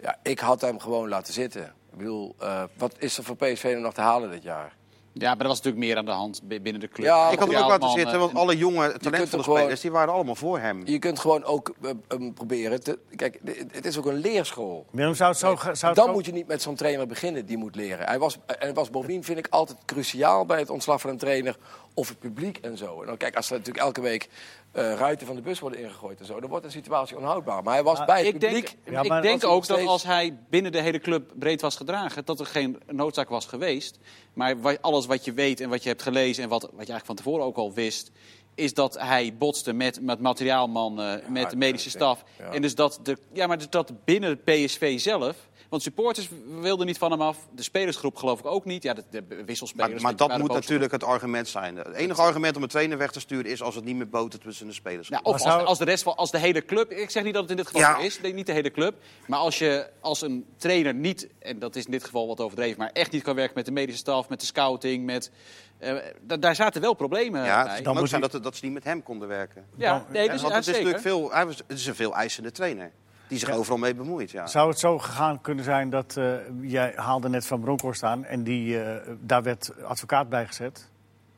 Ja, 0.00 0.16
ik 0.22 0.38
had 0.38 0.60
hem 0.60 0.78
gewoon 0.80 1.08
laten 1.08 1.32
zitten. 1.32 1.62
Ik 1.92 1.98
bedoel, 1.98 2.34
eh, 2.38 2.62
wat 2.76 2.94
is 2.98 3.18
er 3.18 3.24
voor 3.24 3.36
PSV 3.36 3.64
nu 3.64 3.80
nog 3.80 3.94
te 3.94 4.00
halen 4.00 4.30
dit 4.30 4.42
jaar? 4.42 4.76
Ja, 5.12 5.30
maar 5.30 5.40
er 5.40 5.46
was 5.48 5.56
natuurlijk 5.56 5.84
meer 5.84 5.96
aan 5.96 6.04
de 6.04 6.10
hand 6.10 6.40
bi- 6.44 6.60
binnen 6.60 6.80
de 6.80 6.88
club. 6.88 7.06
Ja, 7.06 7.30
ik 7.30 7.38
had 7.38 7.48
hem 7.48 7.62
ook 7.62 7.68
laten 7.68 7.90
zitten, 7.90 8.18
want 8.18 8.34
alle 8.34 8.56
jonge 8.56 8.98
talentvolle 8.98 9.42
gewoon- 9.42 9.58
spelers 9.58 9.80
die 9.80 9.90
waren 9.90 10.14
allemaal 10.14 10.34
voor 10.34 10.58
hem. 10.58 10.82
Je 10.86 10.98
kunt 10.98 11.18
gewoon 11.18 11.44
ook 11.44 11.74
eh, 11.82 11.90
hem 12.08 12.34
proberen 12.34 12.82
te... 12.82 12.98
Kijk, 13.16 13.38
het 13.70 13.86
is 13.86 13.98
ook 13.98 14.06
een 14.06 14.14
leerschool. 14.16 14.86
Willem, 14.90 15.14
zou 15.14 15.30
het 15.30 15.38
zo... 15.38 15.56
ge- 15.56 15.74
Zou 15.74 15.86
het 15.92 15.94
Dan 16.00 16.06
zo- 16.08 16.12
moet 16.12 16.26
je 16.26 16.32
niet 16.32 16.46
met 16.46 16.62
zo'n 16.62 16.74
trainer 16.74 17.06
beginnen 17.06 17.46
die 17.46 17.56
moet 17.56 17.74
leren. 17.76 18.06
Hij 18.06 18.18
was, 18.18 18.36
en 18.46 18.66
het 18.66 18.76
was 18.76 18.90
bovendien, 18.90 19.24
vind 19.24 19.38
ik, 19.38 19.46
altijd 19.50 19.78
cruciaal 19.84 20.46
bij 20.46 20.58
het 20.58 20.70
ontslag 20.70 21.00
van 21.00 21.10
een 21.10 21.18
trainer... 21.18 21.56
of 21.94 22.08
het 22.08 22.18
publiek 22.18 22.58
en 22.58 22.76
zo. 22.76 23.00
En 23.00 23.06
dan, 23.06 23.16
kijk, 23.16 23.36
als 23.36 23.50
er 23.50 23.56
natuurlijk 23.56 23.84
elke 23.84 24.00
week 24.00 24.28
eh, 24.72 24.94
ruiten 24.94 25.26
van 25.26 25.36
de 25.36 25.42
bus 25.42 25.60
worden 25.60 25.80
ingegooid 25.80 26.20
en 26.20 26.26
zo... 26.26 26.40
dan 26.40 26.50
wordt 26.50 26.64
de 26.64 26.70
situatie 26.70 27.16
onhoudbaar. 27.16 27.62
Maar 27.62 27.74
hij 27.74 27.82
was 27.82 27.98
Maar 27.98 28.06
bij 28.06 28.24
het 28.24 28.26
Ik 28.26 28.38
publiek... 28.38 28.76
denk, 28.84 29.08
Ja, 29.08 29.16
ik 29.16 29.22
denk 29.22 29.44
ook 29.44 29.66
dat 29.66 29.86
als 29.86 30.02
hij 30.02 30.38
binnen 30.50 30.72
de 30.72 30.80
hele 30.80 30.98
club 30.98 31.32
breed 31.38 31.60
was 31.60 31.76
gedragen, 31.76 32.24
dat 32.24 32.40
er 32.40 32.46
geen 32.46 32.78
noodzaak 32.86 33.28
was 33.28 33.46
geweest. 33.46 33.98
Maar 34.32 34.78
alles 34.80 35.06
wat 35.06 35.24
je 35.24 35.32
weet 35.32 35.60
en 35.60 35.68
wat 35.68 35.82
je 35.82 35.88
hebt 35.88 36.02
gelezen 36.02 36.42
en 36.42 36.48
wat, 36.48 36.62
wat 36.62 36.70
je 36.70 36.76
eigenlijk 36.76 37.06
van 37.06 37.16
tevoren 37.16 37.44
ook 37.44 37.56
al 37.56 37.72
wist, 37.72 38.10
is 38.54 38.74
dat 38.74 38.98
hij 38.98 39.34
botste 39.38 39.72
met, 39.72 40.00
met 40.00 40.20
materiaalmannen, 40.20 41.22
met 41.28 41.50
de 41.50 41.56
medische 41.56 41.90
staf. 41.90 42.24
ja. 42.38 42.52
En 42.52 42.62
dus 42.62 42.74
dat, 42.74 43.00
de, 43.02 43.18
ja, 43.32 43.46
maar 43.46 43.58
dus 43.58 43.70
dat 43.70 43.92
binnen 44.04 44.30
het 44.30 44.44
PSV 44.44 45.00
zelf. 45.00 45.47
Want 45.68 45.82
supporters 45.82 46.28
wilden 46.60 46.86
niet 46.86 46.98
van 46.98 47.10
hem 47.10 47.20
af. 47.20 47.36
De 47.54 47.62
spelersgroep 47.62 48.16
geloof 48.16 48.38
ik 48.38 48.46
ook 48.46 48.64
niet. 48.64 48.82
Ja, 48.82 48.94
de, 48.94 49.04
de 49.10 49.44
wisselspelers. 49.46 50.02
Maar, 50.02 50.16
dat 50.16 50.38
moet 50.38 50.52
natuurlijk 50.52 50.92
het 50.92 51.04
argument 51.04 51.48
zijn. 51.48 51.76
Het 51.76 51.92
enige 51.94 52.20
argument 52.20 52.56
om 52.56 52.62
een 52.62 52.68
trainer 52.68 52.98
weg 52.98 53.10
te 53.10 53.20
sturen 53.20 53.50
is 53.50 53.62
als 53.62 53.74
het 53.74 53.84
niet 53.84 53.96
meer 53.96 54.08
boten 54.08 54.40
tussen 54.40 54.66
de 54.66 54.72
spelers. 54.72 55.08
Ja, 55.08 55.16
komt. 55.16 55.26
of 55.26 55.32
als, 55.32 55.42
zou- 55.42 55.64
als 55.64 55.78
de 55.78 55.84
rest 55.84 56.02
van, 56.02 56.16
als 56.16 56.30
de 56.30 56.38
hele 56.38 56.64
club. 56.64 56.90
Ik 56.92 57.10
zeg 57.10 57.22
niet 57.24 57.32
dat 57.32 57.42
het 57.42 57.50
in 57.50 57.56
dit 57.56 57.66
geval 57.66 57.80
Ja. 57.80 57.94
zo 58.00 58.04
is, 58.06 58.20
niet 58.32 58.46
de 58.46 58.52
hele 58.52 58.70
club. 58.70 58.94
Maar 59.26 59.38
als 59.38 59.58
je 59.58 59.88
als 60.00 60.22
een 60.22 60.46
trainer 60.56 60.94
niet, 60.94 61.28
en 61.38 61.58
dat 61.58 61.76
is 61.76 61.84
in 61.84 61.90
dit 61.90 62.04
geval 62.04 62.26
wat 62.26 62.40
overdreven, 62.40 62.78
maar 62.78 62.90
echt 62.92 63.10
niet 63.12 63.22
kan 63.22 63.34
werken 63.34 63.54
met 63.54 63.64
de 63.66 63.72
medische 63.72 64.00
staf, 64.00 64.28
met 64.28 64.40
de 64.40 64.46
scouting, 64.46 65.04
met. 65.04 65.30
eh, 65.78 65.94
da- 66.22 66.36
daar 66.36 66.54
zaten 66.54 66.80
wel 66.80 66.94
problemen 66.94 67.44
ja, 67.44 67.64
bij. 67.64 67.82
Dan 67.82 67.96
moet 67.96 68.08
zijn 68.08 68.20
dat, 68.20 68.42
dat 68.42 68.56
ze 68.56 68.64
niet 68.64 68.74
met 68.74 68.84
hem 68.84 69.02
konden 69.02 69.28
werken. 69.28 69.64
ja, 69.76 70.04
nee, 70.10 70.24
Ja, 70.24 70.32
dus, 70.32 70.40
want 70.42 70.52
ja, 70.52 70.58
het 70.58 70.68
is 70.68 70.74
zeker. 70.74 70.90
natuurlijk 70.92 71.02
veel, 71.02 71.32
hij 71.32 71.46
was, 71.46 71.56
het 71.66 71.78
is 71.78 71.86
een 71.86 71.94
veel 71.94 72.14
eisende 72.14 72.50
trainer. 72.52 72.92
Die 73.28 73.38
zich 73.38 73.50
overal 73.50 73.78
mee 73.78 73.94
bemoeit. 73.94 74.30
Ja. 74.30 74.46
Zou 74.46 74.68
het 74.68 74.78
zo 74.78 74.98
gegaan 74.98 75.40
kunnen 75.40 75.64
zijn 75.64 75.90
dat... 75.90 76.16
eh, 76.16 76.32
jij 76.60 76.92
haalde 76.96 77.28
net 77.28 77.46
Van 77.46 77.60
Bronckhorst 77.60 78.02
aan 78.02 78.24
en 78.24 78.42
die, 78.42 78.82
eh, 78.82 79.14
daar 79.20 79.42
werd 79.42 79.72
advocaat 79.84 80.28
bij 80.28 80.46
gezet. 80.46 80.88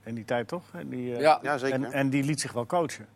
In 0.04 0.14
die 0.14 0.24
tijd 0.24 0.48
toch? 0.48 0.62
En 0.72 0.88
die, 0.88 1.14
eh, 1.14 1.20
Ja. 1.20 1.38
Ja, 1.42 1.58
zeker. 1.58 1.74
En, 1.84 1.92
en 1.92 2.10
die 2.10 2.22
liet 2.22 2.40
zich 2.40 2.52
wel 2.52 2.66
coachen. 2.66 3.06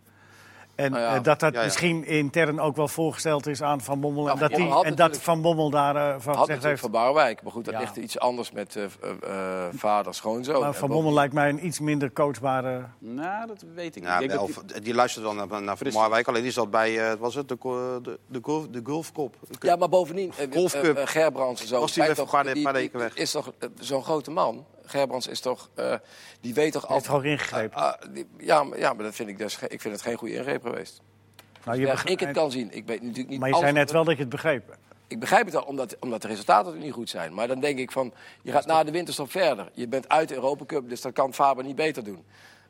En 0.74 0.90
Nou 0.90 1.02
ja. 1.02 1.14
eh, 1.16 1.22
dat 1.22 1.40
dat 1.40 1.52
Ja, 1.52 1.58
ja. 1.58 1.64
misschien 1.64 2.04
intern 2.04 2.60
ook 2.60 2.76
wel 2.76 2.88
voorgesteld 2.88 3.46
is 3.46 3.62
aan 3.62 3.80
Van 3.80 4.00
Bommel. 4.00 4.30
En 4.30 4.38
dat, 4.38 4.50
Van 4.52 4.60
die, 4.60 4.84
en 4.84 4.94
dat 4.94 5.16
Van 5.18 5.42
Bommel 5.42 5.70
daar 5.70 5.96
eh, 5.96 6.14
van 6.18 6.34
Had 6.34 6.48
heeft... 6.48 6.80
van 6.80 6.90
Barwijk. 6.90 7.42
Maar 7.42 7.52
goed, 7.52 7.64
dat 7.64 7.74
Ja. 7.74 7.80
ligt 7.80 7.96
iets 7.96 8.18
anders 8.18 8.52
met 8.52 8.76
eh, 8.76 8.84
eh, 8.84 8.88
eh, 9.22 9.72
vader, 9.76 10.14
schoonzoon. 10.14 10.60
Maar 10.60 10.74
Van 10.74 10.88
bo- 10.88 10.94
Bommel 10.94 11.12
lijkt 11.12 11.34
mij 11.34 11.48
een 11.48 11.66
iets 11.66 11.80
minder 11.80 12.12
coachbare... 12.12 12.84
Nou, 12.98 13.46
dat 13.46 13.64
weet 13.74 13.96
ik 13.96 14.02
niet. 14.02 14.12
Ik 14.12 14.18
denk 14.18 14.30
wel, 14.32 14.46
dat 14.54 14.68
die- 14.68 14.80
die 14.80 14.94
luisterde 14.94 15.26
dan 15.28 15.36
naar, 15.36 15.46
naar 15.48 15.64
Van 15.64 15.76
Fris. 15.76 15.94
Marwijk. 15.94 16.28
Alleen 16.28 16.42
die 16.42 16.52
zat 16.52 16.70
bij, 16.70 16.98
eh, 17.02 17.08
wat 17.08 17.18
was 17.18 17.34
het, 17.34 17.48
de, 17.48 17.56
de, 18.02 18.18
de, 18.26 18.38
golf, 18.42 18.66
de 18.68 18.80
golfkop. 18.84 19.36
Ja, 19.60 19.76
maar 19.76 19.88
bovendien, 19.88 20.32
eh, 20.38 20.52
Golfcup. 20.52 21.00
Gerbrands 21.04 21.60
en 21.62 21.68
zo. 21.68 21.80
Was 21.80 21.92
die 21.92 22.14
paar- 22.14 22.54
paar 22.62 22.72
weken 22.72 22.98
weg? 22.98 23.14
Is 23.16 23.30
toch 23.30 23.52
zo'n 23.78 24.02
grote 24.04 24.30
man? 24.30 24.64
Gerbrands 24.86 25.26
is 25.26 25.40
toch, 25.40 25.68
eh, 25.74 25.94
die 26.40 26.54
weet 26.54 26.72
toch 26.72 26.82
heeft 26.88 26.92
altijd... 27.08 27.14
ook 27.16 27.24
ingegrepen. 27.24 27.76
Ah, 27.76 27.84
ah, 27.92 28.14
die- 28.14 28.26
ja, 28.38 28.62
maar, 28.64 28.78
ja, 28.78 28.92
maar 28.92 29.04
dat 29.04 29.14
vind 29.14 29.28
ik 29.28 29.38
dus, 29.38 29.58
ik 29.68 29.80
vind 29.80 29.94
het 29.94 30.02
geen 30.02 30.16
goede 30.16 30.34
ingreep 30.34 30.62
geweest. 30.62 31.00
Nou, 31.64 31.76
je 31.78 31.84
Ja, 31.84 31.90
begrijpt- 31.92 32.20
ik 32.20 32.26
het 32.26 32.36
kan 32.36 32.50
zien. 32.50 32.68
Ik 32.72 32.86
weet 32.86 33.00
natuurlijk 33.02 33.28
niet 33.28 33.40
maar 33.40 33.48
je 33.48 33.54
zei 33.56 33.72
net 33.72 33.90
wel 33.90 34.04
dat 34.04 34.14
je 34.14 34.20
het 34.20 34.28
begreep. 34.30 34.76
Ik 35.08 35.20
begrijp 35.20 35.46
het 35.46 35.56
al, 35.56 35.62
omdat, 35.62 35.96
omdat 36.00 36.22
de 36.22 36.28
resultaten 36.28 36.78
niet 36.78 36.92
goed 36.92 37.10
zijn. 37.10 37.34
Maar 37.34 37.48
dan 37.48 37.60
denk 37.60 37.78
ik 37.78 37.92
van, 37.92 38.12
je 38.42 38.52
gaat 38.52 38.66
na 38.66 38.84
de 38.84 38.90
winterstop 38.90 39.30
verder. 39.30 39.70
Je 39.74 39.88
bent 39.88 40.08
uit 40.08 40.28
de 40.28 40.34
Europa 40.34 40.64
Cup, 40.64 40.88
dus 40.88 41.00
dat 41.00 41.12
kan 41.12 41.34
Faber 41.34 41.64
niet 41.64 41.76
beter 41.76 42.04
doen. 42.04 42.24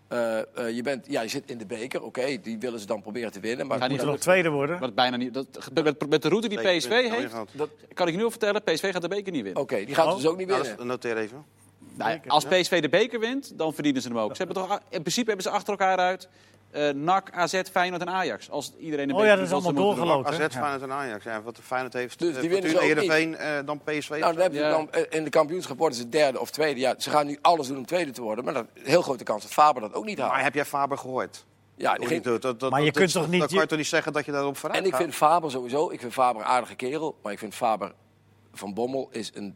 Eh, 0.09 0.39
eh, 0.39 0.45
je, 0.75 0.83
bent, 0.83 1.07
ja, 1.09 1.21
je 1.23 1.29
zit 1.29 1.51
in 1.51 1.59
de 1.59 1.67
beker, 1.67 2.03
oké, 2.03 2.41
die 2.41 2.59
willen 2.59 2.81
ze 2.81 2.87
dan 2.87 3.03
proberen 3.03 3.33
te 3.33 3.41
winnen. 3.41 3.67
Maar 3.67 3.79
Ga 3.79 3.83
niet 3.87 3.93
Moet 3.97 4.07
er 4.07 4.13
nog 4.13 4.21
tweede 4.21 4.49
worden? 4.49 4.79
Wat 4.79 4.95
bijna 4.95 5.17
niet. 5.17 5.35
Dat, 5.35 5.47
met, 5.75 6.09
met 6.09 6.23
de 6.23 6.29
route 6.29 6.49
die 6.49 6.59
PSV 6.59 7.11
heeft, 7.11 7.35
dat- 7.53 7.71
kan 7.95 8.09
ik 8.09 8.17
nu 8.17 8.25
al 8.25 8.31
vertellen: 8.31 8.63
PSV 8.63 8.93
gaat 8.93 9.03
de 9.03 9.09
beker 9.09 9.33
niet 9.33 9.43
winnen. 9.43 9.63
Oké, 9.63 9.85
die 9.85 9.95
gaat 9.95 10.07
Oh. 10.07 10.17
dus 10.17 10.27
ook 10.27 10.37
niet 10.37 10.49
Nou, 10.49 10.63
winnen. 10.63 10.87
noteer 10.87 11.17
even. 11.17 11.45
Nou, 11.97 12.21
als 12.27 12.45
PSV 12.45 12.83
de 12.83 12.89
beker 12.89 13.21
wint, 13.21 13.59
dan 13.59 13.75
verdienen 13.75 14.03
ze 14.03 14.09
hem 14.09 14.19
ook. 14.19 14.37
Ze 14.37 14.43
hebben 14.45 14.63
toch, 14.63 14.81
in 14.89 15.01
principe 15.01 15.27
hebben 15.27 15.45
ze 15.45 15.51
achter 15.51 15.71
elkaar 15.71 15.97
uit 15.99 16.29
eh 16.71 16.89
NAC, 16.91 17.31
AZ, 17.33 17.61
Feyenoord 17.73 18.03
en 18.03 18.09
Ajax. 18.11 18.51
Als 18.51 18.73
iedereen 18.79 19.09
een 19.09 19.15
Oh 19.15 19.21
beker 19.21 19.31
ja, 19.33 19.37
dat 19.39 19.47
is 19.47 19.53
allemaal 19.53 19.73
doorgelopen. 19.85 20.33
AZ? 20.33 20.47
Feyenoord 20.57 20.83
en 20.83 20.93
Ajax. 20.93 21.25
Ja, 21.25 21.43
wat 21.43 21.57
de 21.57 21.63
Feyenoord 21.63 21.93
heeft. 21.93 22.19
Dus 22.19 22.35
eh, 22.35 22.41
die 22.41 22.51
winnen 22.51 22.79
Heerenveen, 22.81 23.37
eh, 23.37 23.59
dan 23.65 23.81
PSV. 23.85 24.09
Nou, 24.11 24.21
dan 24.33 24.37
heb 24.43 24.53
je 24.53 24.59
Ja. 24.59 24.71
dan, 24.71 24.89
in 25.11 25.25
de 25.25 25.31
kampioenschap 25.31 25.79
worden 25.79 25.99
ze 25.99 26.09
derde 26.09 26.41
of 26.41 26.51
tweede. 26.51 26.81
Ja, 26.81 26.95
ze 26.99 27.11
gaan 27.11 27.27
nu 27.27 27.39
alles 27.43 27.67
doen 27.67 27.77
om 27.77 27.87
tweede 27.87 28.11
te 28.11 28.23
worden. 28.23 28.45
Maar 28.45 28.55
dat, 28.55 28.67
heel 28.83 29.03
grote 29.03 29.25
kans 29.25 29.43
dat 29.43 29.53
Faber 29.53 29.83
dat 29.83 29.95
ook 29.95 30.05
niet 30.05 30.19
haalt. 30.19 30.33
maar 30.33 30.43
heb 30.43 30.55
jij 30.55 30.65
Faber 30.65 30.99
gehoord? 30.99 31.45
Ja, 31.77 31.95
die 31.95 32.07
ging- 32.07 32.23
doet? 32.23 32.43
Dat- 32.43 32.61
dat- 32.61 32.71
Maar 32.71 32.81
je 32.81 32.87
dat 32.87 32.97
kunt 32.97 33.13
toch 33.13 33.23
niet 33.29 33.31
Dan 33.39 33.49
kan 33.49 33.57
je 33.57 33.63
je- 33.63 33.69
toch 33.69 33.79
niet 33.79 33.87
zeggen 33.87 34.13
dat 34.13 34.25
je 34.25 34.33
daarop 34.33 34.57
vooruit 34.57 34.81
En 34.81 34.87
ik 34.87 34.93
gaat? 34.93 35.01
vind 35.03 35.15
Faber 35.15 35.51
sowieso, 35.51 35.91
ik 35.91 36.01
vind 36.01 36.13
Faber 36.13 36.43
een 36.43 36.49
aardige 36.49 36.75
kerel. 36.75 37.17
Maar 37.23 37.33
ik 37.33 37.39
vind 37.39 37.55
Faber 37.55 37.93
van 38.53 38.75
Bommel 38.75 39.09
is 39.13 39.31
een 39.35 39.55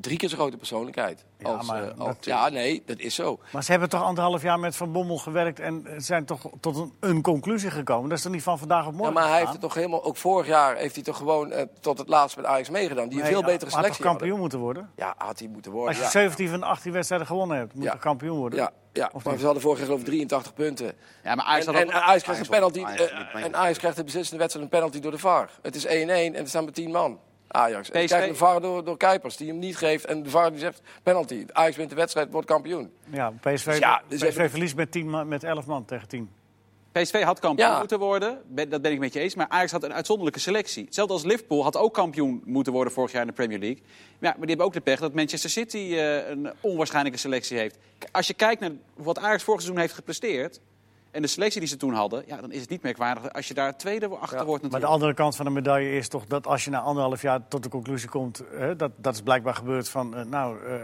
drie 0.00 0.16
keer 0.16 0.28
zo 0.28 0.36
grote 0.36 0.56
persoonlijkheid. 0.56 1.24
Ja, 1.38 1.48
als, 1.52 1.66
maar 1.66 1.82
eh, 1.82 1.98
als- 1.98 2.06
dat- 2.16 2.24
ja, 2.24 2.48
nee, 2.48 2.82
dat 2.86 2.98
is 2.98 3.14
zo. 3.14 3.38
Maar 3.52 3.64
ze 3.64 3.70
hebben 3.70 3.88
toch 3.88 4.02
anderhalf 4.02 4.42
jaar 4.42 4.58
met 4.58 4.76
Van 4.76 4.92
Bommel 4.92 5.16
gewerkt 5.18 5.60
en 5.60 5.86
zijn 5.96 6.24
toch 6.24 6.50
tot 6.60 6.76
een, 6.76 6.92
een 7.00 7.22
conclusie 7.22 7.70
gekomen. 7.70 8.08
Dat 8.08 8.18
is 8.18 8.24
toch 8.24 8.32
niet 8.32 8.42
van 8.42 8.58
vandaag 8.58 8.86
op 8.86 8.90
Ja, 8.90 8.96
morgen 8.96 9.14
maar 9.14 9.28
hij 9.28 9.38
heeft 9.38 9.52
het 9.52 9.60
toch 9.60 9.74
helemaal, 9.74 10.04
ook 10.04 10.16
vorig 10.16 10.46
jaar 10.46 10.76
heeft 10.76 10.94
hij 10.94 11.04
toch 11.04 11.16
gewoon 11.16 11.52
eh, 11.52 11.64
tot 11.80 11.98
het 11.98 12.08
laatst 12.08 12.36
met 12.36 12.44
Ajax 12.46 12.70
meegedaan. 12.70 13.08
Die 13.08 13.20
een 13.20 13.26
veel 13.26 13.42
betere 13.42 13.50
maar 13.50 13.60
had 13.64 13.72
selectie 13.72 14.02
toch 14.02 14.06
kampioen 14.12 14.38
hadden. 14.38 14.40
moeten 14.40 14.58
worden? 14.58 14.90
Ja, 14.96 15.14
had 15.18 15.38
hij 15.38 15.48
moeten 15.48 15.70
worden. 15.72 15.88
Als 15.88 15.96
je 15.96 16.02
ja. 16.02 16.10
17 16.10 16.48
van 16.48 16.60
de 16.60 16.66
18 16.66 16.92
wedstrijden 16.92 17.26
gewonnen 17.26 17.56
hebt, 17.56 17.74
moet 17.74 17.84
Ja. 17.84 17.92
je 17.92 17.98
kampioen 17.98 18.38
worden. 18.38 18.58
Ja, 18.58 18.70
ja. 18.92 19.10
Of 19.12 19.24
maar 19.24 19.38
ze 19.38 19.44
hadden 19.44 19.62
vorig 19.62 19.78
jaar 19.78 19.86
geloof 19.86 20.00
ik 20.00 20.06
83 20.06 20.54
punten. 20.54 20.92
Ja, 21.24 21.34
maar 21.34 21.44
Ajax 21.44 21.66
En, 21.66 21.72
had 21.74 21.82
en 21.82 21.88
ook- 21.88 21.94
Ajax 22.02 22.22
krijgt 22.22 22.40
een 22.42 22.48
penalty. 22.48 22.84
Ajax 22.84 23.10
eh, 23.10 23.44
en 23.44 23.56
Ajax 23.56 23.78
krijgt 23.78 23.96
de 23.96 24.04
beslissende 24.04 24.38
wedstrijd 24.40 24.64
een 24.66 24.78
penalty 24.78 25.00
door 25.00 25.10
de 25.12 25.18
VAR. 25.18 25.50
Het 25.62 25.74
is 25.76 25.86
1-1 25.86 25.88
en 25.90 26.34
er 26.42 26.48
staan 26.48 26.64
maar 26.64 26.72
10 26.72 26.90
man. 26.90 27.18
Ajax. 27.52 27.90
En 27.90 28.04
PSV 28.04 28.26
een 28.28 28.36
VAR 28.36 28.60
door, 28.60 28.84
door 28.84 28.96
Kuipers, 28.96 29.36
die 29.36 29.48
hem 29.48 29.58
niet 29.58 29.76
geeft. 29.76 30.04
En 30.04 30.22
de 30.22 30.30
VAR 30.30 30.50
die 30.50 30.58
zegt 30.60 30.80
penalty. 31.02 31.44
Ajax 31.52 31.76
wint 31.76 31.88
de 31.90 31.96
wedstrijd, 31.96 32.30
wordt 32.30 32.46
kampioen. 32.46 32.90
Ja, 33.10 33.32
PSV, 33.40 33.76
Ja, 33.78 34.02
dus 34.08 34.18
PSV 34.20 34.28
even- 34.28 34.50
verliest 34.50 34.76
met, 34.76 34.90
10 34.92 35.10
man, 35.10 35.28
met 35.28 35.44
11 35.44 35.66
man 35.66 35.84
tegen 35.84 36.08
10. 36.08 36.30
PSV 36.92 37.22
had 37.22 37.38
kampioen 37.38 37.68
Ja. 37.68 37.78
moeten 37.78 37.98
worden, 37.98 38.40
ben- 38.46 38.68
dat 38.68 38.82
ben 38.82 38.92
ik 38.92 38.98
met 38.98 39.12
je 39.12 39.20
eens. 39.20 39.34
Maar 39.34 39.48
Ajax 39.48 39.72
had 39.72 39.82
een 39.82 39.92
uitzonderlijke 39.94 40.40
selectie. 40.40 40.84
Hetzelfde 40.84 41.12
als 41.14 41.22
Liverpool 41.24 41.62
had 41.62 41.76
ook 41.76 41.94
kampioen 41.94 42.42
moeten 42.44 42.72
worden 42.72 42.92
vorig 42.92 43.12
jaar 43.12 43.20
in 43.20 43.26
de 43.26 43.32
Premier 43.32 43.58
League. 43.58 43.82
Ja, 44.18 44.28
maar 44.28 44.34
die 44.38 44.48
hebben 44.48 44.66
ook 44.66 44.72
de 44.72 44.80
pech 44.80 44.98
dat 45.00 45.14
Manchester 45.14 45.50
City 45.50 45.76
eh, 45.76 46.28
een 46.28 46.52
onwaarschijnlijke 46.60 47.18
selectie 47.18 47.58
heeft. 47.58 47.78
Als 48.12 48.26
je 48.26 48.34
kijkt 48.34 48.60
naar 48.60 48.70
wat 48.94 49.18
Ajax 49.18 49.42
vorig 49.42 49.60
seizoen 49.60 49.80
heeft 49.82 49.94
gepresteerd... 49.94 50.60
en 51.10 51.22
de 51.22 51.28
selectie 51.28 51.60
die 51.60 51.68
ze 51.68 51.76
toen 51.76 51.94
hadden... 51.94 52.22
Ja, 52.26 52.36
dan 52.40 52.52
is 52.52 52.60
het 52.60 52.70
niet 52.70 52.82
merkwaardig 52.82 53.32
als 53.32 53.48
je 53.48 53.54
daar 53.54 53.76
tweede 53.76 54.06
achter 54.06 54.18
wordt 54.20 54.30
Maar 54.46 54.46
natuurlijk. 54.54 54.82
de 54.82 54.86
andere 54.86 55.14
kant 55.14 55.36
van 55.36 55.44
de 55.44 55.50
medaille 55.50 55.92
is 55.96 56.08
toch 56.08 56.24
dat 56.26 56.46
als 56.46 56.64
je 56.64 56.70
na 56.70 56.80
anderhalf 56.80 57.22
jaar 57.22 57.40
tot 57.48 57.62
de 57.62 57.68
conclusie 57.68 58.08
komt, 58.08 58.42
hè, 58.54 58.76
dat, 58.76 58.90
dat 58.96 59.14
is 59.14 59.20
blijkbaar 59.22 59.54
gebeurd 59.54 59.88
van, 59.88 60.16
eh, 60.16 60.24
nou, 60.24 60.56
eh, 60.66 60.74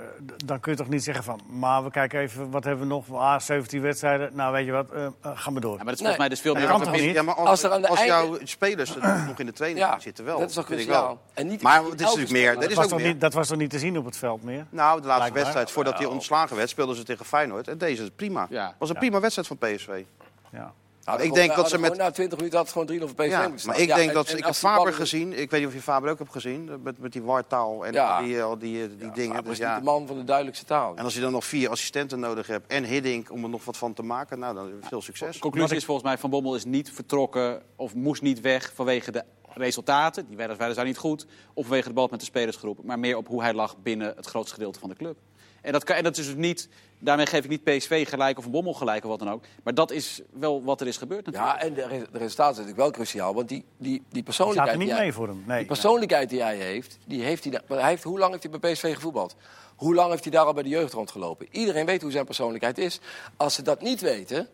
dan 0.45 0.61
kun 0.61 0.73
je 0.73 0.79
toch 0.79 0.89
niet 0.89 1.05
zeggen 1.05 1.25
van, 1.25 1.41
maar 1.49 1.85
we 1.85 1.91
kijken 1.91 2.21
even, 2.21 2.51
wat 2.51 2.65
hebben 2.65 2.89
we 2.89 2.95
nog? 2.95 3.13
Ah, 3.13 3.41
17 3.41 3.81
wedstrijden, 3.81 4.31
nou 4.33 4.53
weet 4.53 4.67
je 4.67 4.73
wat, 4.73 4.91
eh, 4.91 5.05
eh, 5.05 5.11
ga 5.35 5.51
maar 5.51 5.61
door. 5.61 5.77
Ja, 5.77 5.85
maar 5.85 5.95
dat 5.95 5.95
is 5.95 6.01
volgens 6.01 6.03
Nee. 6.09 6.17
mij 6.19 6.29
dus 6.29 6.41
veel 6.41 6.55
meer... 6.55 7.07
niet? 7.07 7.15
Ja, 7.15 7.23
maar 7.23 7.35
als, 7.35 7.49
Als 7.49 7.63
er 7.63 7.71
aan 7.73 7.83
de 7.83 7.89
als 7.89 7.99
einde- 7.99 8.15
jouw 8.15 8.39
spelers 8.45 8.97
er 8.97 9.25
nog 9.29 9.39
in 9.39 9.47
de 9.47 9.53
training 9.53 9.87
Ja, 9.87 9.99
zitten 9.99 10.25
wel. 10.25 10.39
dat 10.39 10.49
is 10.49 10.55
toch 10.55 10.67
vind 10.67 10.81
ik 10.81 10.87
cruciaal. 10.87 11.07
wel. 11.07 11.21
En 11.35 11.47
niet 11.47 11.63
Maar 11.63 11.81
niet 11.83 11.91
het 11.91 12.01
is 12.01 12.07
natuurlijk 12.07 12.33
meer. 12.33 12.49
Er 12.49 12.55
dat, 12.61 12.71
is 12.71 12.75
was 12.75 12.85
ook 12.85 12.91
toch 12.91 12.99
meer. 13.01 13.09
niet, 13.09 13.21
dat 13.21 13.33
was 13.33 13.49
toch 13.49 13.59
niet 13.59 13.71
te 13.71 13.79
zien 13.79 13.99
op 13.99 14.05
het 14.05 14.17
veld 14.17 14.43
meer? 14.43 14.67
Nou, 14.71 15.01
de 15.01 15.07
laatste 15.07 15.07
Blijkbaar. 15.07 15.33
wedstrijd, 15.33 15.71
voordat 15.71 15.93
hij 15.93 16.03
Nou. 16.03 16.15
ontslagen 16.15 16.57
werd, 16.57 16.69
speelden 16.69 16.97
ze 16.97 17.03
tegen 17.03 17.25
Feyenoord. 17.25 17.69
En 17.69 17.79
deze 17.79 18.03
is 18.03 18.09
prima. 18.17 18.47
Ja. 18.51 18.67
Het 18.67 18.75
was 18.79 18.89
een 18.89 18.97
prima 18.97 19.21
wedstrijd 19.21 19.49
van 19.49 19.59
PSV. 19.59 20.03
Ja. 20.53 20.73
Hadden 21.05 21.27
ik 21.27 21.35
denk 21.35 21.49
dat 21.55 21.69
ze 21.69 21.73
hadden 21.77 21.91
met- 21.91 21.99
Na 21.99 22.11
20 22.11 22.37
minuten 22.39 22.59
had 22.59 22.67
het 22.67 22.77
gewoon 22.77 22.87
3-0 23.01 23.07
voor 23.15 23.25
PSV 23.27 23.31
Ja, 23.31 23.49
maar 23.67 23.81
ik 23.81 23.89
Ja, 23.89 23.97
denk 23.97 24.09
en- 24.09 24.15
dat 24.15 24.29
ik 24.33 24.45
heb 24.45 24.55
Faber 24.55 24.77
ballen- 24.79 24.93
gezien. 24.95 25.39
Ik 25.39 25.51
weet 25.51 25.61
niet 25.61 25.69
of 25.69 25.75
je 25.75 25.81
Faber 25.83 26.11
ook 26.11 26.19
hebt 26.19 26.33
gezien 26.33 26.71
met, 26.83 26.99
met 26.99 27.13
die 27.13 27.23
wartaal 27.23 27.87
en 27.87 27.93
die, 27.93 28.43
al 28.43 28.59
die, 28.59 28.83
eh, 28.83 28.89
die 28.89 29.07
Ja, 29.07 29.13
dingen. 29.13 29.35
Faber 29.35 29.43
Dus 29.43 29.53
is 29.53 29.59
niet 29.59 29.69
ja. 29.69 29.79
de 29.79 29.85
man 29.85 30.07
van 30.07 30.17
de 30.17 30.25
duidelijkste 30.25 30.65
taal. 30.65 30.97
En 30.97 31.05
als 31.05 31.15
je 31.15 31.21
dan 31.21 31.33
nog 31.33 31.45
vier 31.45 31.71
assistenten 31.71 32.21
nodig 32.21 32.47
hebt 32.47 32.67
en 32.73 32.85
Hiddink 32.85 33.33
om 33.33 33.43
er 33.43 33.49
nog 33.51 33.65
wat 33.65 33.77
van 33.77 33.93
te 33.95 34.03
maken, 34.03 34.39
nou 34.39 34.55
dan 34.55 34.71
veel 34.81 35.03
succes. 35.03 35.35
De 35.35 35.41
conclusie 35.41 35.77
is 35.77 35.85
volgens 35.85 36.07
mij 36.07 36.19
Van 36.19 36.31
Bommel 36.31 36.55
is 36.55 36.65
niet 36.65 36.91
vertrokken 36.93 37.63
of 37.77 37.95
moest 37.95 38.23
niet 38.23 38.41
weg 38.41 38.73
vanwege 38.75 39.11
de 39.11 39.25
resultaten. 39.55 40.27
Die 40.29 40.37
werden 40.37 40.57
weliswaar 40.59 40.85
niet 40.85 40.99
goed. 40.99 41.27
Of 41.55 41.67
vanwege 41.67 41.89
de 41.89 41.95
bal 41.95 42.09
met 42.11 42.21
de 42.21 42.27
spelersgroep. 42.27 42.85
Maar 42.85 42.99
meer 42.99 43.17
op 43.17 43.29
hoe 43.29 43.43
hij 43.43 43.55
lag 43.55 43.77
binnen 43.83 44.13
het 44.17 44.27
grootste 44.27 44.55
gedeelte 44.55 44.79
van 44.81 44.89
de 44.89 44.95
club. 44.97 45.19
En 45.67 45.73
dat, 45.73 45.85
kan, 45.85 45.97
en 45.97 46.03
dat 46.03 46.17
is 46.17 46.27
dus 46.27 46.35
niet, 46.35 46.69
daarmee 46.99 47.27
geef 47.27 47.45
ik 47.45 47.51
niet 47.51 47.65
PSV 47.65 48.09
gelijk 48.09 48.37
of 48.37 48.43
Van 48.43 48.53
Bommel 48.53 48.73
gelijk 48.75 49.05
of 49.05 49.11
wat 49.11 49.19
dan 49.19 49.31
ook. 49.31 49.45
Maar 49.63 49.75
dat 49.75 49.91
is 49.91 50.21
wel 50.33 50.65
wat 50.65 50.81
er 50.81 50.87
is 50.87 50.97
gebeurd 50.97 51.27
natuurlijk. 51.27 51.55
Ja, 51.55 51.67
en 51.67 51.75
de, 51.75 51.87
res- 51.87 51.89
de 52.13 52.19
resultaten 52.19 52.55
zijn 52.55 52.67
natuurlijk 52.67 52.77
wel 52.77 52.91
cruciaal. 52.91 53.35
Want 53.35 53.49
die, 53.49 53.65
die, 53.77 54.03
die 54.09 54.23
persoonlijkheid... 54.23 54.69
zaten 54.71 54.87
niet 54.87 54.89
die 54.89 54.97
hij- 54.97 55.07
mee 55.07 55.15
voor 55.15 55.29
hem. 55.29 55.43
Nee. 55.47 55.59
Die 55.59 55.67
persoonlijkheid 55.67 56.29
die 56.29 56.43
hij 56.43 56.57
heeft, 56.57 56.99
die 57.07 57.23
heeft 57.23 57.45
hij, 57.45 57.61
hij 57.67 57.89
heeft... 57.89 58.03
Hoe 58.03 58.19
lang 58.19 58.31
heeft 58.31 58.43
hij 58.43 58.59
bij 58.61 58.73
PSV 58.73 58.95
gevoetbald? 58.95 59.37
Hoe 59.77 59.95
lang 59.95 60.11
heeft 60.11 60.23
hij 60.23 60.33
daar 60.33 60.45
al 60.45 60.53
bij 60.55 60.63
de 60.63 60.69
jeugd 60.69 60.93
rondgelopen? 60.93 61.47
Iedereen 61.51 61.87
weet 61.87 62.03
hoe 62.03 62.11
zijn 62.11 62.25
persoonlijkheid 62.25 62.79
is. 62.79 63.01
Als 63.37 63.55
ze 63.55 63.63
dat 63.63 63.83
niet 63.83 64.01
weten, 64.01 64.49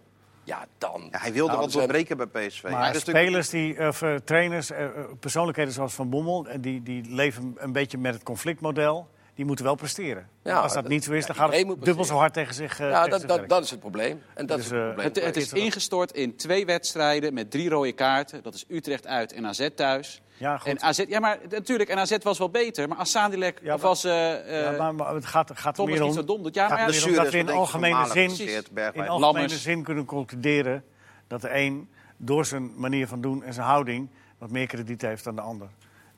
ja, 0.45 0.67
dan... 0.79 1.09
Ja, 1.11 1.19
hij 1.19 1.33
wilde 1.33 1.53
Nou, 1.53 1.65
wat 1.65 1.73
doorbreken 1.73 2.17
bij 2.17 2.27
PSV. 2.47 2.63
Maar 2.63 2.95
is 2.95 3.01
spelers, 3.01 3.49
die, 3.49 3.89
of, 3.89 4.03
eh, 4.03 4.15
trainers, 4.15 4.71
eh, 4.71 4.85
eh, 4.85 4.91
persoonlijkheden 5.21 5.73
zoals 5.73 5.95
Van 5.95 6.11
Bommel, 6.11 6.47
die, 6.61 6.83
die 6.83 7.05
leven 7.09 7.55
een 7.57 7.73
beetje 7.73 7.99
met 7.99 8.15
het 8.15 8.23
conflictmodel. 8.23 9.09
Die 9.35 9.45
moeten 9.45 9.65
wel 9.65 9.75
presteren. 9.75 10.29
Ja, 10.43 10.61
Als 10.61 10.73
dat 10.73 10.83
dat- 10.83 10.93
niet 10.93 11.05
zo 11.05 11.13
is, 11.13 11.21
ja, 11.21 11.27
dan 11.27 11.37
gaat 11.37 11.55
het 11.57 11.85
dubbel 11.85 12.05
zo 12.05 12.17
hard 12.17 12.33
tegen 12.35 12.55
zich. 12.55 12.81
eh, 12.81 12.91
Ja, 12.91 13.05
tegen 13.09 13.27
dat, 13.29 13.49
dat, 13.49 13.65
is 13.65 13.71
het 13.71 13.81
probleem. 13.81 14.23
En 14.35 14.47
dat 14.47 14.57
Dus, 14.57 14.67
is 14.67 14.73
het 14.73 14.81
eh, 14.81 14.87
probleem. 14.87 15.07
Het, 15.07 15.25
het 15.25 15.37
is 15.37 15.53
ingestort 15.53 16.13
in 16.13 16.37
twee 16.37 16.67
wedstrijden 16.67 17.35
met 17.35 17.51
drie 17.51 17.69
rode 17.69 17.93
kaarten. 17.93 18.43
Dat 18.43 18.55
is 18.55 18.65
Utrecht 18.69 19.07
uit 19.07 19.33
en 19.33 19.47
AZ 19.47 19.69
thuis. 19.75 20.23
Ja, 20.37 20.59
goed. 20.59 20.69
En 20.71 20.81
AZ, 20.83 21.05
ja, 21.09 21.21
maar 21.21 21.39
natuurlijk, 21.51 21.91
en 21.91 21.99
AZ 21.99 22.17
was 22.23 22.39
wel 22.39 22.51
beter. 22.51 22.89
Maar 22.89 22.99
als 22.99 23.11
Sadilek 23.11 23.59
Ja, 23.63 23.75
als 23.75 24.05
eh, 24.05 24.63
Ja, 24.63 24.71
maar, 24.79 24.95
maar 24.95 25.15
het 25.15 25.27
gaat, 25.27 25.51
gaat 25.55 25.67
er 25.67 25.73
Thomas 25.73 25.91
meer 25.93 26.01
niet 26.01 26.11
om. 26.11 26.17
zo 26.17 26.25
dom 26.25 26.43
doet. 26.43 26.55
Ja, 26.55 26.69
maar 26.69 26.79
ja, 26.79 26.87
dat 26.87 27.31
we 27.31 27.39
in 27.39 27.49
algemene 27.51 28.07
zin, 28.07 28.49
in 28.95 29.09
algemene 29.09 29.49
zin 29.49 29.83
kunnen 29.83 30.05
concluderen 30.05 30.85
dat 31.27 31.41
de 31.41 31.55
een 31.55 31.91
door 32.17 32.45
zijn 32.45 32.73
manier 32.77 33.07
van 33.09 33.21
doen 33.21 33.43
en 33.45 33.55
zijn 33.55 33.67
houding 33.67 34.09
wat 34.39 34.51
meer 34.51 34.67
krediet 34.67 35.03
heeft 35.03 35.25
dan 35.25 35.35
de 35.35 35.41
ander. 35.41 35.69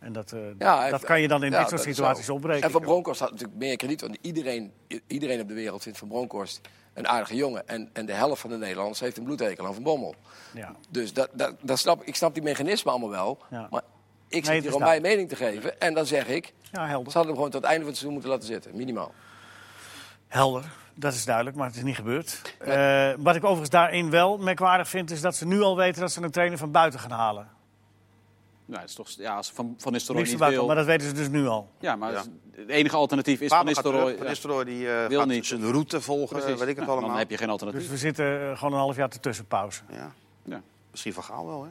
En 0.05 0.13
dat, 0.13 0.33
eh, 0.33 0.41
Ja, 0.59 0.91
dat 0.91 1.05
kan 1.05 1.21
je 1.21 1.29
dan 1.29 1.45
in 1.45 1.51
ja, 1.51 1.59
dit 1.59 1.69
soort 1.69 1.83
situaties 1.83 2.31
opbreken. 2.31 2.63
En 2.63 2.71
Van 2.71 2.81
Bronckhorst 2.81 3.21
had 3.21 3.31
natuurlijk 3.31 3.59
meer 3.59 3.77
krediet. 3.77 4.01
Want 4.01 4.19
iedereen, 4.21 4.73
iedereen 5.07 5.41
op 5.41 5.49
de 5.49 5.55
wereld 5.55 5.83
vindt 5.83 5.99
Van 5.99 6.09
Bronckhorst 6.09 6.61
een 6.95 7.09
aardige 7.09 7.35
jongen. 7.35 7.69
En, 7.69 7.91
en 7.93 8.07
de 8.07 8.13
helft 8.13 8.41
van 8.41 8.51
de 8.51 8.57
Nederlanders 8.57 9.01
heeft 9.01 9.17
een 9.17 9.25
bloedhekel 9.25 9.67
aan 9.67 9.75
Van 9.75 9.83
Bommel. 9.83 10.15
Ja. 10.53 10.75
Dus 10.89 11.13
dat, 11.13 11.29
dat, 11.33 11.55
dat 11.61 11.79
snap, 11.79 12.03
ik 12.03 12.17
snap 12.17 12.35
die 12.35 12.43
mechanismen 12.43 12.93
allemaal 12.93 13.11
wel. 13.11 13.39
Ja. 13.51 13.67
Maar 13.71 13.83
ik 14.29 14.45
zit 14.45 14.63
hier 14.63 14.75
om 14.75 14.81
mijn 14.81 15.03
mening 15.03 15.29
te 15.29 15.37
geven. 15.37 15.81
En 15.81 15.95
dan 15.95 16.07
zeg 16.07 16.27
ik, 16.27 16.53
ja, 16.61 16.83
ze 16.83 16.89
helder. 16.89 17.13
hadden 17.13 17.25
hem 17.25 17.35
gewoon 17.35 17.51
tot 17.51 17.61
het 17.61 17.71
einde 17.71 17.81
van 17.81 17.89
het 17.89 17.97
seizoen 17.97 18.13
moeten 18.13 18.31
laten 18.31 18.47
zitten. 18.47 18.77
Minimaal. 18.77 19.15
Helder, 20.29 20.65
dat 20.95 21.13
is 21.13 21.25
duidelijk, 21.25 21.57
maar 21.57 21.67
het 21.67 21.77
is 21.77 21.83
niet 21.83 21.97
gebeurd. 21.97 22.41
Eh, 22.59 23.13
wat 23.19 23.37
ik 23.37 23.43
overigens 23.43 23.71
daarin 23.71 24.11
wel 24.11 24.39
merkwaardig 24.39 24.89
vind, 24.89 25.11
is 25.11 25.21
dat 25.21 25.35
ze 25.35 25.47
nu 25.47 25.61
al 25.61 25.77
weten 25.77 26.01
dat 26.01 26.13
ze 26.13 26.23
een 26.23 26.31
trainer 26.31 26.59
van 26.59 26.71
buiten 26.71 27.01
gaan 27.01 27.11
halen. 27.11 27.49
Nou, 28.67 28.81
het 28.81 28.89
is 28.89 28.95
toch, 28.95 29.11
ja, 29.11 29.37
als 29.37 29.51
Van, 29.51 29.75
van 29.79 29.93
Nistelrooy 29.93 30.23
Niks 30.23 30.35
niet 30.35 30.43
van 30.43 30.49
buiten, 30.51 30.59
wil... 30.59 30.67
maar 30.67 30.77
dat 30.77 30.87
weten 30.87 31.07
ze 31.07 31.15
dus 31.23 31.29
nu 31.41 31.47
al. 31.47 31.71
Ja, 31.81 31.97
maar 31.97 32.13
Ja. 32.13 32.25
het 32.51 32.69
enige 32.69 32.97
alternatief 32.97 33.41
is 33.41 33.49
Van. 33.49 33.65
Nistelrooy. 33.65 34.15
Van 34.15 34.23
ja. 34.23 34.29
Nistelrooy 34.31 34.65
die 34.65 34.91
eh, 34.93 35.07
Wil 35.07 35.19
gaat 35.19 35.29
niet. 35.29 35.47
zijn 35.47 35.71
route 35.71 36.01
volgen, 36.01 36.37
Precies. 36.39 36.59
weet 36.59 36.69
ik 36.69 36.77
het 36.77 36.77
Nou, 36.77 36.89
allemaal. 36.91 37.09
Dan 37.09 37.19
heb 37.19 37.31
je 37.31 37.37
geen 37.37 37.51
alternatief. 37.51 37.81
Dus 37.81 37.91
we 37.91 37.97
zitten 37.97 38.51
eh, 38.51 38.59
gewoon 38.59 38.73
een 38.73 38.79
half 38.79 38.97
jaar 38.97 39.09
te 39.09 39.21
tussenpauze. 39.21 39.83
Ja. 39.91 40.13
Ja. 40.45 40.63
Misschien 40.91 41.13
van 41.13 41.23
Gaal 41.25 41.47
wel, 41.47 41.63
hè? 41.65 41.71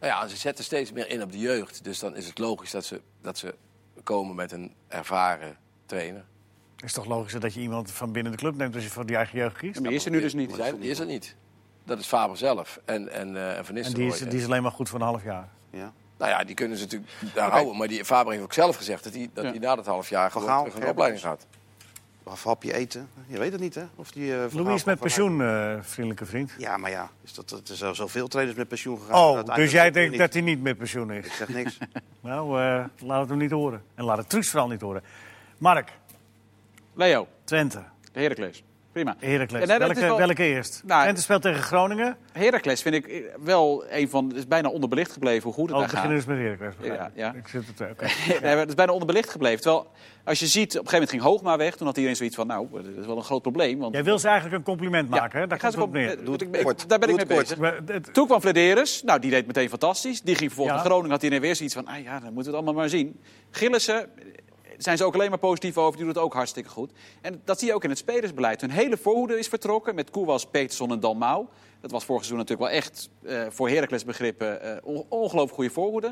Nou 0.00 0.12
ja, 0.12 0.26
ze 0.28 0.36
zetten 0.36 0.64
steeds 0.64 0.92
meer 0.92 1.08
in 1.10 1.22
op 1.22 1.32
de 1.32 1.38
jeugd. 1.38 1.84
Dus 1.84 1.98
dan 1.98 2.16
is 2.16 2.26
het 2.26 2.38
logisch 2.38 2.70
dat 2.70 2.84
ze, 2.84 3.00
dat 3.20 3.38
ze 3.38 3.54
komen 4.02 4.34
met 4.34 4.52
een 4.52 4.72
ervaren 4.88 5.56
trainer. 5.86 6.24
Het 6.76 6.84
is 6.84 6.92
toch 6.92 7.04
logischer 7.06 7.40
dat 7.40 7.54
je 7.54 7.60
iemand 7.60 7.90
van 7.90 8.12
binnen 8.12 8.32
de 8.32 8.38
club 8.38 8.56
neemt 8.56 8.74
als 8.74 8.84
je 8.84 8.90
voor 8.90 9.06
die 9.06 9.16
eigen 9.16 9.38
jeugd 9.38 9.54
Ja, 9.54 9.60
kiest? 9.60 9.80
maar 9.80 9.88
die 9.88 9.98
is 9.98 10.04
er 10.04 10.10
nu 10.10 10.20
dus 10.20 10.34
niet. 10.34 10.54
Die 10.80 10.90
is 10.90 10.98
er 10.98 11.06
niet. 11.06 11.36
Dat 11.86 11.98
is 11.98 12.06
Faber 12.06 12.36
zelf 12.36 12.80
en, 12.84 13.12
en, 13.12 13.36
eh, 13.36 13.56
en 13.58 13.64
Van 13.64 13.76
En 13.76 13.92
die 13.92 14.06
is, 14.06 14.18
die 14.18 14.38
is 14.38 14.44
alleen 14.44 14.62
maar 14.62 14.72
goed 14.72 14.88
voor 14.88 15.00
een 15.00 15.06
half 15.06 15.24
jaar. 15.24 15.48
Ja. 15.70 15.92
Nou 16.18 16.30
ja, 16.30 16.44
die 16.44 16.54
kunnen 16.54 16.78
ze 16.78 16.84
natuurlijk 16.84 17.12
daar 17.34 17.50
houden. 17.50 17.76
Maar 17.76 17.88
die 17.88 18.04
Faber 18.04 18.32
heeft 18.32 18.44
ook 18.44 18.52
zelf 18.52 18.76
gezegd 18.76 19.04
dat 19.04 19.14
hij, 19.14 19.30
dat 19.32 19.44
Ja. 19.44 19.60
na 19.60 19.74
dat 19.76 19.86
half 19.86 20.08
jaar 20.08 20.30
gewoon 20.30 20.48
Gaal, 20.48 20.64
terug 20.64 20.78
de 20.84 20.90
opleiding 20.90 21.22
gaat. 21.22 21.46
Of 22.22 22.44
hapje 22.44 22.74
eten. 22.74 23.08
Je 23.26 23.38
weet 23.38 23.52
het 23.52 23.60
niet, 23.60 23.74
hè? 23.74 23.84
Of 23.94 24.10
die, 24.10 24.34
eh, 24.34 24.44
Van 24.48 24.62
Louis 24.62 24.74
is 24.74 24.84
met 24.84 24.98
pensioen, 24.98 25.42
eh, 25.42 25.74
vriendelijke 25.80 26.26
vriend. 26.26 26.52
Ja, 26.58 26.76
maar 26.76 26.90
ja, 26.90 27.10
is 27.22 27.34
dat, 27.34 27.48
dat 27.48 27.68
er 27.68 27.76
zijn 27.76 27.94
zoveel 27.94 28.28
trainers 28.28 28.58
met 28.58 28.68
pensioen 28.68 28.98
gegaan. 29.00 29.38
Oh, 29.38 29.54
dus 29.54 29.70
jij 29.70 29.90
denkt 29.90 30.10
niet. 30.10 30.20
dat 30.20 30.32
hij 30.32 30.42
niet 30.42 30.62
met 30.62 30.78
pensioen 30.78 31.10
Ik 31.10 31.26
is? 31.26 31.36
zeg 31.36 31.48
niks. 31.48 31.78
Nou, 32.20 32.60
eh, 32.60 32.84
laat 32.98 33.20
het 33.20 33.28
hem 33.28 33.38
niet 33.38 33.50
horen. 33.50 33.82
En 33.94 34.04
laat 34.04 34.18
het 34.18 34.28
Truus 34.28 34.50
vooral 34.50 34.68
niet 34.68 34.80
horen. 34.80 35.02
Mark, 35.58 35.92
Leo, 36.94 37.28
Twente, 37.44 37.82
de 38.12 38.20
Heracles. 38.20 38.62
Prima. 38.96 39.16
Heracles. 39.18 39.60
Ja, 39.60 39.66
nee, 39.66 39.78
welke, 39.78 40.00
wel- 40.00 40.16
welke 40.18 40.42
eerst? 40.44 40.82
Nou, 40.84 41.02
Twente 41.02 41.20
speelt 41.20 41.42
tegen 41.42 41.62
Groningen. 41.62 42.16
Heracles 42.32 42.82
vind 42.82 42.94
ik 42.94 43.22
wel 43.44 43.84
een 43.90 44.08
van... 44.08 44.28
Het 44.28 44.36
is 44.36 44.46
bijna 44.46 44.68
onderbelicht 44.68 45.12
gebleven 45.12 45.42
hoe 45.42 45.52
goed 45.52 45.62
het 45.68 45.72
Oh, 45.72 45.78
daar 45.78 45.88
gaat. 45.88 46.02
beginnen 46.08 46.16
dus 46.16 46.26
met 46.26 46.58
Heracles. 46.60 46.98
Ja, 46.98 47.06
ik. 47.06 47.10
ja. 47.14 47.32
Ik 47.34 47.48
zit 47.48 47.62
het, 47.66 47.90
oké. 47.90 48.06
Nee, 48.28 48.40
maar 48.40 48.58
het 48.58 48.68
is 48.68 48.74
bijna 48.74 48.92
onderbelicht 48.92 49.30
gebleven. 49.30 49.60
Terwijl, 49.60 49.90
als 50.24 50.38
je 50.38 50.46
ziet, 50.46 50.78
op 50.78 50.84
een 50.84 50.88
gegeven 50.88 50.92
moment 50.92 51.10
ging 51.10 51.22
Hoogma 51.22 51.56
weg. 51.56 51.76
Toen 51.76 51.86
had 51.86 51.96
iedereen 51.96 52.16
zoiets 52.16 52.36
van, 52.36 52.46
nou, 52.46 52.66
dat 52.72 52.84
is 53.00 53.06
wel 53.06 53.16
een 53.16 53.22
groot 53.24 53.42
probleem. 53.42 53.78
Want, 53.78 53.94
Jij 53.94 54.04
wil 54.04 54.18
ze 54.18 54.26
eigenlijk 54.28 54.56
een 54.58 54.64
compliment 54.64 55.08
maken, 55.08 55.40
hè? 55.40 55.46
Daar 55.46 55.56
ik 55.56 55.62
ga 55.64 55.70
komt 55.70 55.92
ze 55.94 56.00
het 56.00 56.28
op 56.28 56.38
neer. 56.48 56.58
eh, 56.58 56.64
kort. 56.64 56.88
Daar 56.88 56.98
ben 56.98 57.08
ik 57.08 57.16
Doe 57.16 57.26
mee 57.26 57.38
bezig. 57.82 58.00
Toen 58.12 58.26
kwam 58.26 58.40
Flederis. 58.40 59.02
Nou, 59.02 59.20
die 59.20 59.30
deed 59.30 59.46
meteen 59.46 59.68
fantastisch. 59.68 60.22
Die 60.22 60.34
ging 60.34 60.46
vervolgens 60.52 60.76
Ja. 60.76 60.82
naar 60.82 60.90
Groningen. 60.90 61.10
Had 61.14 61.22
iedereen 61.22 61.44
weer 61.44 61.56
zoiets 61.56 61.74
van, 61.74 61.86
ah 61.86 62.02
ja, 62.02 62.12
dan 62.20 62.32
moeten 62.32 62.34
we 62.34 62.44
het 62.44 62.54
allemaal 62.54 62.74
maar 62.74 62.88
zien. 62.88 63.20
Gillissen, 63.50 64.00
eh, 64.18 64.24
zijn 64.78 64.96
ze 64.96 65.04
ook 65.04 65.14
alleen 65.14 65.28
maar 65.30 65.38
positief 65.38 65.78
over. 65.78 65.96
Die 65.96 66.06
doet 66.06 66.14
het 66.14 66.24
ook 66.24 66.32
hartstikke 66.34 66.68
goed. 66.70 66.90
En 67.20 67.40
dat 67.44 67.58
zie 67.58 67.68
je 67.68 67.74
ook 67.74 67.84
in 67.84 67.90
het 67.90 67.98
spelersbeleid. 67.98 68.60
Hun 68.60 68.70
hele 68.70 68.96
voorhoede 68.96 69.38
is 69.38 69.48
vertrokken 69.48 69.94
met 69.94 70.10
Koewas, 70.10 70.46
Peterson 70.46 70.90
en 70.90 71.00
Dalmau. 71.00 71.46
Dat 71.80 71.90
was 71.90 72.04
vorig 72.04 72.24
seizoen 72.24 72.46
natuurlijk 72.46 72.70
wel 72.70 72.78
echt 72.80 73.08
eh, 73.22 73.42
voor 73.48 73.68
Heracles 73.68 74.04
begrippen 74.04 74.62
eh, 74.62 74.76
on- 74.82 75.04
ongelooflijk 75.08 75.54
goede 75.54 75.70
voorhoede. 75.70 76.06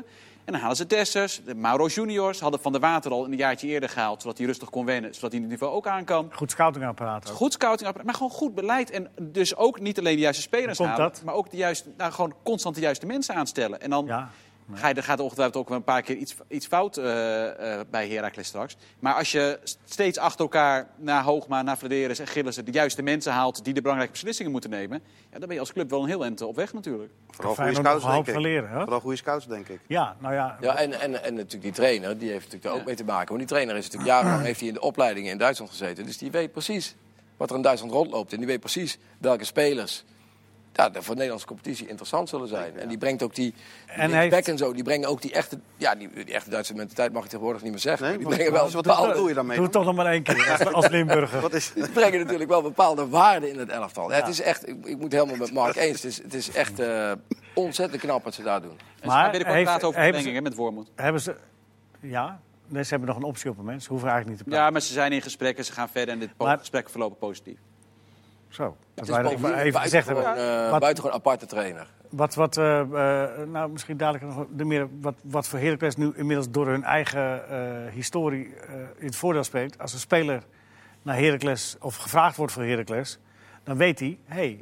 En 0.45 0.51
dan 0.53 0.61
halen 0.61 0.77
ze 0.77 0.87
Dessers, 0.87 1.41
de 1.45 1.55
Mauro 1.55 1.87
Juniors. 1.87 2.39
Hadden 2.39 2.59
Van 2.59 2.71
der 2.71 2.81
Water 2.81 3.11
al 3.11 3.25
een 3.25 3.35
jaartje 3.35 3.67
eerder 3.67 3.89
gehaald. 3.89 4.21
Zodat 4.21 4.37
hij 4.37 4.47
rustig 4.47 4.69
kon 4.69 4.85
wennen. 4.85 5.13
Zodat 5.15 5.31
hij 5.31 5.39
het 5.41 5.49
niveau 5.49 5.73
ook 5.73 5.87
aan 5.87 6.03
kan. 6.03 6.29
Goed 6.33 6.51
scoutingapparaat 6.51 7.29
ook. 7.29 7.35
Goed 7.35 7.53
scouting, 7.53 8.03
maar 8.03 8.13
gewoon 8.13 8.29
goed 8.31 8.55
beleid. 8.55 8.89
En 8.89 9.07
dus 9.21 9.55
ook 9.55 9.79
niet 9.79 9.99
alleen 9.99 10.15
de 10.15 10.21
juiste 10.21 10.41
spelers 10.41 10.77
halen, 10.79 10.97
dat? 10.97 11.21
maar 11.25 11.33
ook 11.33 11.49
de 11.51 11.57
juiste, 11.57 11.89
nou, 11.97 12.11
gewoon 12.11 12.33
constant 12.43 12.75
de 12.75 12.81
juiste 12.81 13.05
mensen 13.05 13.35
aanstellen. 13.35 13.81
En 13.81 13.89
dan 13.89 14.05
Ja. 14.05 14.29
Ga 14.73 14.87
je, 14.87 14.93
er 14.93 15.03
gaat 15.03 15.17
er 15.17 15.23
ongetwijfeld 15.23 15.57
ook 15.57 15.69
wel 15.69 15.77
een 15.77 15.83
paar 15.83 16.01
keer 16.01 16.15
iets, 16.15 16.35
iets 16.47 16.67
fout 16.67 16.97
eh, 16.97 17.79
eh, 17.79 17.85
bij 17.89 18.09
Heracles 18.09 18.47
straks. 18.47 18.77
Maar 18.99 19.13
als 19.13 19.31
je 19.31 19.59
steeds 19.83 20.17
achter 20.17 20.39
elkaar 20.39 20.87
naar 20.95 21.23
Hoogma, 21.23 21.61
naar 21.61 21.77
Vladeris 21.77 22.19
en 22.19 22.27
Gillissen 22.27 22.65
de 22.65 22.71
juiste 22.71 23.01
mensen 23.01 23.31
haalt 23.31 23.63
die 23.63 23.73
de 23.73 23.81
belangrijke 23.81 24.13
beslissingen 24.13 24.51
moeten 24.51 24.69
nemen, 24.69 25.01
ja, 25.31 25.39
dan 25.39 25.47
ben 25.47 25.53
je 25.53 25.59
als 25.59 25.73
club 25.73 25.89
wel 25.89 26.01
een 26.01 26.07
heel 26.07 26.23
eind 26.23 26.41
op 26.41 26.55
weg 26.55 26.73
natuurlijk. 26.73 27.11
Vooral 27.29 27.55
goede 27.55 27.73
scouts, 27.73 28.05
denk 28.05 28.27
ik. 28.27 28.37
leren? 28.37 28.81
Vooral 28.81 28.99
goede 28.99 29.17
scouts, 29.17 29.47
denk 29.47 29.67
ik. 29.67 29.79
Ja, 29.87 30.15
nou 30.19 30.33
ja. 30.33 30.57
Ja, 30.61 30.75
en, 30.75 30.99
en, 31.01 31.23
en 31.23 31.33
natuurlijk 31.33 31.63
die 31.63 31.71
trainer, 31.71 32.17
die 32.17 32.29
heeft 32.29 32.43
natuurlijk 32.43 32.63
daar 32.63 32.73
ook 32.73 32.85
mee 32.85 32.95
te 32.95 33.03
maken. 33.03 33.27
Want 33.27 33.39
die 33.39 33.47
trainer 33.47 33.75
is 33.75 33.83
natuurlijk 33.83 34.11
jarenlang 34.11 34.43
heeft 34.43 34.59
hij 34.59 34.67
in 34.67 34.73
de 34.73 34.81
opleidingen 34.81 35.31
in 35.31 35.37
Duitsland 35.37 35.71
gezeten. 35.71 36.05
Dus 36.05 36.17
die 36.17 36.31
weet 36.31 36.51
precies 36.51 36.95
wat 37.37 37.49
er 37.49 37.55
in 37.55 37.61
Duitsland 37.61 37.93
rondloopt. 37.93 38.31
En 38.31 38.37
die 38.37 38.47
weet 38.47 38.59
precies 38.59 38.97
welke 39.17 39.43
spelers 39.43 40.03
ja, 40.75 40.89
voor 40.93 41.03
de 41.03 41.13
Nederlandse 41.13 41.47
competitie 41.47 41.87
interessant 41.87 42.29
zullen 42.29 42.47
zijn. 42.47 42.79
En 42.79 42.87
die 42.87 42.97
brengt 42.97 43.23
ook 43.23 43.35
die, 43.35 43.53
En 43.87 44.07
die 44.07 44.15
heeft- 44.17 44.29
Beck 44.29 44.47
en 44.47 44.57
zo, 44.57 44.73
die 44.73 44.83
brengen 44.83 45.09
ook 45.09 45.21
die 45.21 45.31
echte, 45.33 45.59
ja, 45.77 45.95
die, 45.95 46.09
die 46.13 46.33
echte 46.33 46.49
Duitse 46.49 46.73
mentaliteit 46.73 47.13
mag 47.13 47.23
ik 47.23 47.29
tegenwoordig 47.29 47.61
niet 47.61 47.71
meer 47.71 47.79
zeggen. 47.79 48.07
Nee, 48.07 48.17
die 48.17 48.27
brengen 48.27 48.51
wel 48.51 48.63
wat- 48.63 48.73
wat 48.73 48.83
bepaalde, 48.83 49.07
bedoel 49.11 49.27
je 49.27 49.33
daarmee? 49.33 49.55
Doe 49.55 49.63
het 49.65 49.73
toch 49.73 49.85
nog 49.85 49.95
maar 49.95 50.05
één 50.05 50.23
keer 50.23 50.51
als, 50.51 50.73
als 50.73 50.87
Limburger. 50.87 51.41
Wat 51.49 51.53
is... 51.53 51.71
die 51.73 51.89
brengen 51.89 52.19
natuurlijk 52.19 52.49
wel 52.49 52.61
bepaalde 52.61 53.07
waarden 53.07 53.49
in 53.49 53.59
het 53.59 53.69
elftal. 53.69 54.09
Ja, 54.09 54.15
het 54.15 54.27
is 54.27 54.41
echt, 54.41 54.67
ik, 54.67 54.85
ik 54.85 54.97
moet 54.97 55.11
helemaal 55.11 55.35
met 55.35 55.51
Mark 55.53 55.75
eens. 55.75 56.01
Het 56.01 56.11
is, 56.11 56.17
het 56.23 56.33
is 56.33 56.51
echt 56.51 56.79
eh, 56.79 57.11
ontzettend 57.53 58.01
knap 58.01 58.23
wat 58.23 58.33
ze 58.33 58.43
daar 58.43 58.61
doen. 58.61 58.71
En 58.71 58.77
ze 59.01 59.05
Maar 59.07 59.15
gaan 59.15 59.23
binnenkort 59.31 59.53
heeft- 59.55 59.69
praten 59.69 59.87
over 59.87 60.01
hebben 60.01 60.21
verlenging 60.21 60.45
hè, 60.45 60.49
met 60.51 60.59
Wormoed. 60.59 60.89
Hebben 60.95 61.21
ze... 61.21 61.35
Ja? 61.99 62.39
Nee, 62.67 62.83
ze 62.83 62.89
hebben 62.89 63.07
nog 63.07 63.17
een 63.17 63.23
optie 63.23 63.49
op 63.49 63.57
een 63.57 63.65
mens. 63.65 63.83
Ze 63.83 63.89
hoeven 63.89 64.09
eigenlijk 64.09 64.37
niet 64.37 64.45
te 64.47 64.49
praten. 64.51 64.65
Ja, 64.67 64.71
maar 64.79 64.87
ze 64.87 64.93
zijn 64.93 65.11
in 65.11 65.21
gesprekken, 65.21 65.65
ze 65.65 65.71
gaan 65.71 65.89
verder 65.89 66.13
en 66.13 66.19
dit 66.19 66.29
Maar- 66.37 66.57
gesprekken 66.57 66.91
verlopen 66.91 67.17
positief. 67.17 67.57
Zo. 68.55 68.75
Dat 68.93 69.07
is 69.07 69.15
wij 69.15 69.63
even 69.63 69.81
gezegd 69.81 70.05
hebben. 70.05 70.23
buitengewoon, 70.23 70.69
Wat- 70.69 70.79
buitengewoon 70.79 71.17
aparte 71.17 71.45
trainer. 71.45 71.87
Wat, 72.09 72.35
wat 72.35 72.57
eh, 72.57 72.79
eh, 72.79 73.47
nou, 73.47 73.71
misschien 73.71 73.97
dadelijk 73.97 74.23
nog 74.35 74.45
de 74.51 74.65
meer, 74.65 74.87
wat, 75.01 75.15
wat 75.23 75.47
voor 75.47 75.59
Heracles 75.59 75.95
nu 75.95 76.11
inmiddels 76.15 76.51
door 76.51 76.67
hun 76.67 76.83
eigen 76.83 77.43
historie 77.91 78.53
in 78.97 79.05
het 79.05 79.15
voordeel 79.15 79.43
spreekt. 79.43 79.79
Als 79.79 79.93
een 79.93 79.99
speler 79.99 80.43
naar 81.01 81.15
Heracles 81.17 81.75
of 81.79 81.95
gevraagd 81.95 82.37
wordt 82.37 82.53
voor 82.53 82.63
Heracles, 82.63 83.19
dan 83.63 83.77
weet 83.77 83.99
hij, 83.99 84.19
hé, 84.25 84.35
hey, 84.35 84.59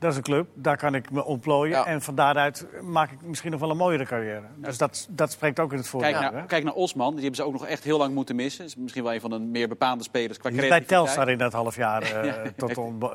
dat 0.00 0.10
is 0.10 0.16
een 0.16 0.22
club, 0.22 0.48
daar 0.54 0.76
kan 0.76 0.94
ik 0.94 1.10
me 1.10 1.24
ontplooien. 1.24 1.76
Ja. 1.76 1.84
En 1.86 2.02
van 2.02 2.14
daaruit 2.14 2.66
maak 2.82 3.10
ik 3.10 3.22
misschien 3.22 3.50
nog 3.50 3.60
wel 3.60 3.70
een 3.70 3.76
mooiere 3.76 4.04
carrière. 4.04 4.42
Dus 4.56 4.78
dat, 4.78 5.06
dat 5.10 5.32
spreekt 5.32 5.60
ook 5.60 5.72
in 5.72 5.78
het 5.78 5.88
voordeel. 5.88 6.12
Kijk, 6.12 6.32
naar, 6.32 6.46
kijk 6.46 6.64
naar 6.64 6.72
Osman, 6.74 7.10
die 7.10 7.18
hebben 7.20 7.36
ze 7.36 7.42
ook 7.42 7.52
nog 7.52 7.66
echt 7.66 7.84
heel 7.84 7.98
lang 7.98 8.14
moeten 8.14 8.36
missen. 8.36 8.64
Is 8.64 8.76
misschien 8.76 9.02
wel 9.04 9.14
een 9.14 9.20
van 9.20 9.30
de 9.30 9.38
meer 9.38 9.68
bepaande 9.68 10.04
spelers 10.04 10.38
qua 10.38 10.48
is 10.48 10.54
bij 10.56 10.64
creativiteit. 10.66 11.04
Telstar 11.06 11.28
in 11.32 11.38
dat 11.38 11.52
half 11.52 11.76
jaar. 11.76 12.02
eh, 12.02 12.32
tot 12.56 12.74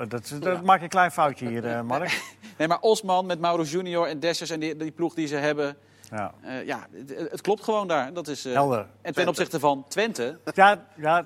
dat, 0.09 0.35
dat 0.39 0.61
maak 0.63 0.77
je 0.77 0.83
een 0.83 0.89
klein 0.89 1.11
foutje 1.11 1.47
hier, 1.47 1.65
eh, 1.65 1.81
Mark. 1.81 2.21
Nee, 2.57 2.67
maar 2.67 2.79
Osman 2.79 3.25
met 3.25 3.39
Mauro 3.39 3.63
Junior 3.63 4.07
en 4.07 4.19
Dessers 4.19 4.49
en 4.49 4.59
die, 4.59 4.75
die 4.75 4.91
ploeg 4.91 5.13
die 5.13 5.27
ze 5.27 5.35
hebben. 5.35 5.77
Ja. 6.11 6.33
eh, 6.41 6.65
ja, 6.65 6.87
het, 6.91 7.31
het 7.31 7.41
klopt 7.41 7.63
gewoon 7.63 7.87
daar. 7.87 8.13
Dat 8.13 8.27
is, 8.27 8.43
Helder. 8.43 8.85
En 9.01 9.13
ten 9.13 9.27
opzichte 9.27 9.59
van 9.59 9.85
Twente, 9.87 10.39
Ja, 10.53 10.85
ja, 10.95 11.21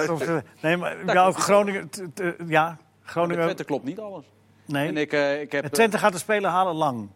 nee, 0.62 0.78
maar 0.78 1.14
ja, 1.14 1.26
ook 1.26 1.38
Groningen. 1.50 1.90
t- 1.90 2.04
t- 2.14 2.22
Ja, 2.48 2.78
Groningen. 3.04 3.44
Twente 3.44 3.64
klopt 3.64 3.84
niet 3.84 4.00
alles. 4.00 4.26
Nee. 4.72 4.88
En 4.88 4.98
ik, 4.98 5.14
eh, 5.14 5.42
ik 5.42 5.52
heb, 5.52 5.64
En 5.64 5.72
Twente 5.72 5.98
gaat 5.98 6.12
de 6.12 6.18
speler 6.18 6.50
halen 6.50 6.76
lang. 6.76 7.10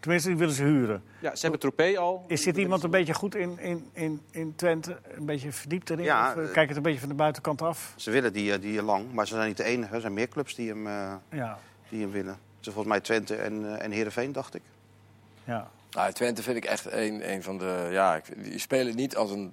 Tenminste, 0.00 0.28
die 0.28 0.38
willen 0.38 0.54
ze 0.54 0.62
huren. 0.62 1.02
ja, 1.20 1.34
ze 1.34 1.42
hebben 1.42 1.60
Tropee 1.60 1.98
al. 1.98 2.24
Is 2.26 2.42
dit 2.42 2.56
iemand 2.56 2.82
een 2.82 2.90
beetje 2.90 3.14
goed 3.14 3.34
in, 3.34 3.58
in, 3.58 3.88
in, 3.92 4.20
in 4.30 4.52
Twente? 4.56 4.98
Een 5.16 5.26
beetje 5.26 5.52
verdiept 5.52 5.90
erin? 5.90 6.04
Ja, 6.04 6.30
of, 6.30 6.36
eh, 6.36 6.44
eh, 6.44 6.52
kijk 6.52 6.68
het 6.68 6.76
een 6.76 6.82
beetje 6.82 7.00
van 7.00 7.08
de 7.08 7.14
buitenkant 7.14 7.62
af? 7.62 7.92
Ze 7.96 8.10
willen 8.10 8.32
die, 8.32 8.58
die 8.58 8.82
lang, 8.82 9.12
maar 9.12 9.26
ze 9.26 9.34
zijn 9.34 9.48
niet 9.48 9.56
de 9.56 9.64
enige. 9.64 9.94
Er 9.94 10.00
zijn 10.00 10.12
meer 10.14 10.28
clubs 10.28 10.54
die 10.54 10.68
hem, 10.68 10.86
eh, 10.86 11.12
Ja, 11.30 11.58
die 11.88 12.00
hem 12.00 12.10
willen. 12.10 12.38
Dus 12.60 12.72
volgens 12.72 12.86
mij 12.86 13.00
Twente 13.00 13.34
en, 13.36 13.80
en 13.80 13.90
Heerenveen, 13.90 14.32
dacht 14.32 14.54
ik. 14.54 14.62
ja. 15.44 15.70
Nou, 15.90 16.12
Twente 16.12 16.42
vind 16.42 16.56
ik 16.56 16.64
echt 16.64 16.92
een, 16.92 17.32
een 17.32 17.42
van 17.42 17.58
de. 17.58 17.88
Ja, 17.90 18.20
die 18.36 18.58
spelen 18.58 18.96
niet 18.96 19.16
als 19.16 19.30
een. 19.30 19.52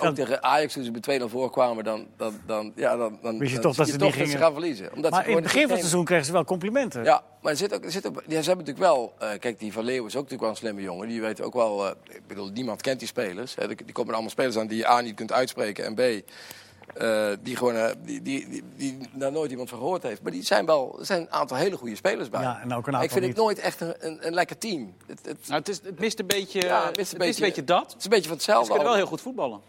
Ja, 0.00 0.08
ook 0.08 0.14
tegen 0.14 0.42
Ajax 0.42 0.72
toen 0.72 0.84
ze 0.84 0.90
met 0.90 1.20
2-0 1.20 1.24
voorkwamen, 1.24 1.84
dan, 1.84 2.06
dan, 2.16 2.40
dan, 2.46 2.72
ja, 2.76 2.96
dan, 2.96 3.18
dan, 3.22 3.38
Wist 3.38 3.50
je 3.54 3.58
dan 3.58 3.66
toch 3.66 3.76
dat 3.76 3.88
ze 3.88 3.96
toch 3.96 4.16
niet 4.16 4.26
gingen- 4.26 4.38
gaan 4.38 4.52
verliezen. 4.52 4.92
Omdat 4.94 5.10
Maar 5.10 5.22
ze 5.22 5.28
in 5.28 5.34
het 5.34 5.44
begin 5.44 5.60
van 5.62 5.70
het 5.70 5.78
seizoen 5.80 6.04
kregen 6.04 6.24
ze 6.26 6.32
wel 6.32 6.44
complimenten. 6.44 7.04
Ja, 7.04 7.22
maar 7.42 7.52
er 7.52 7.58
zit 7.58 7.74
ook, 7.74 7.84
er 7.84 7.90
zit 7.90 8.06
ook, 8.06 8.14
ja, 8.26 8.42
ze 8.42 8.48
hebben 8.48 8.66
natuurlijk 8.66 8.78
wel... 8.94 9.12
eh, 9.18 9.38
kijk, 9.38 9.58
die 9.58 9.72
Van 9.72 9.84
Leeuwen 9.84 10.06
is 10.08 10.16
ook 10.16 10.22
natuurlijk 10.22 10.40
wel 10.42 10.50
een 10.50 10.56
slimme 10.56 10.82
jongen. 10.82 11.08
Die 11.08 11.20
weet 11.20 11.40
ook 11.42 11.54
wel... 11.54 11.86
eh, 11.86 11.92
ik 12.08 12.26
bedoel, 12.26 12.48
niemand 12.50 12.80
kent 12.82 12.98
die 12.98 13.08
spelers. 13.08 13.54
Hè. 13.54 13.66
Die, 13.68 13.76
die 13.84 13.92
komen 13.94 14.12
allemaal 14.12 14.30
spelers 14.30 14.56
aan 14.56 14.66
die 14.66 14.78
je 14.78 14.88
A 14.88 15.00
niet 15.00 15.14
kunt 15.14 15.32
uitspreken 15.32 15.84
en 15.84 15.94
B... 15.94 16.00
eh, 16.94 17.26
die 17.42 17.56
gewoon 17.56 17.94
die, 18.04 18.22
die, 18.22 18.48
die, 18.48 18.62
die 18.76 18.98
daar 19.12 19.32
nooit 19.32 19.50
iemand 19.50 19.68
van 19.68 19.78
gehoord 19.78 20.02
heeft. 20.02 20.22
Maar 20.22 20.32
die 20.32 20.42
zijn 20.42 20.66
wel, 20.66 20.96
er 20.98 21.06
zijn 21.06 21.20
een 21.20 21.32
aantal 21.32 21.56
hele 21.56 21.76
goede 21.76 21.96
spelers 21.96 22.28
bij. 22.28 22.40
Ja, 22.40 22.60
en 22.62 22.74
ook 22.74 22.86
een 22.86 22.92
Maar 22.92 23.04
ik 23.04 23.10
aantal 23.10 23.18
vind 23.18 23.20
niet. 23.20 23.28
het 23.36 23.36
nooit 23.44 23.58
echt 23.58 23.80
een, 23.80 23.94
een, 23.98 24.26
een 24.26 24.34
lekker 24.34 24.58
team. 24.58 24.94
Het, 25.06 25.18
het, 25.26 25.38
Nou, 25.48 25.58
het, 25.58 25.68
is, 25.68 25.80
het 25.82 25.98
mist 25.98 26.18
een 26.18 26.26
beetje, 26.26 26.60
Ja, 26.60 26.76
het 26.78 26.86
het 26.86 26.96
mist 26.96 26.96
mist 26.96 27.12
een 27.12 27.18
beetje, 27.18 27.40
beetje- 27.44 27.64
dat. 27.64 27.86
het 27.92 27.98
is 27.98 28.04
een 28.04 28.10
beetje 28.10 28.28
van 28.28 28.40
Ze 28.40 28.44
hetzelfde. 28.44 28.68
kunnen 28.68 28.86
wel 28.88 28.96
heel 28.96 29.06
goed 29.06 29.20
voetballen. 29.20 29.60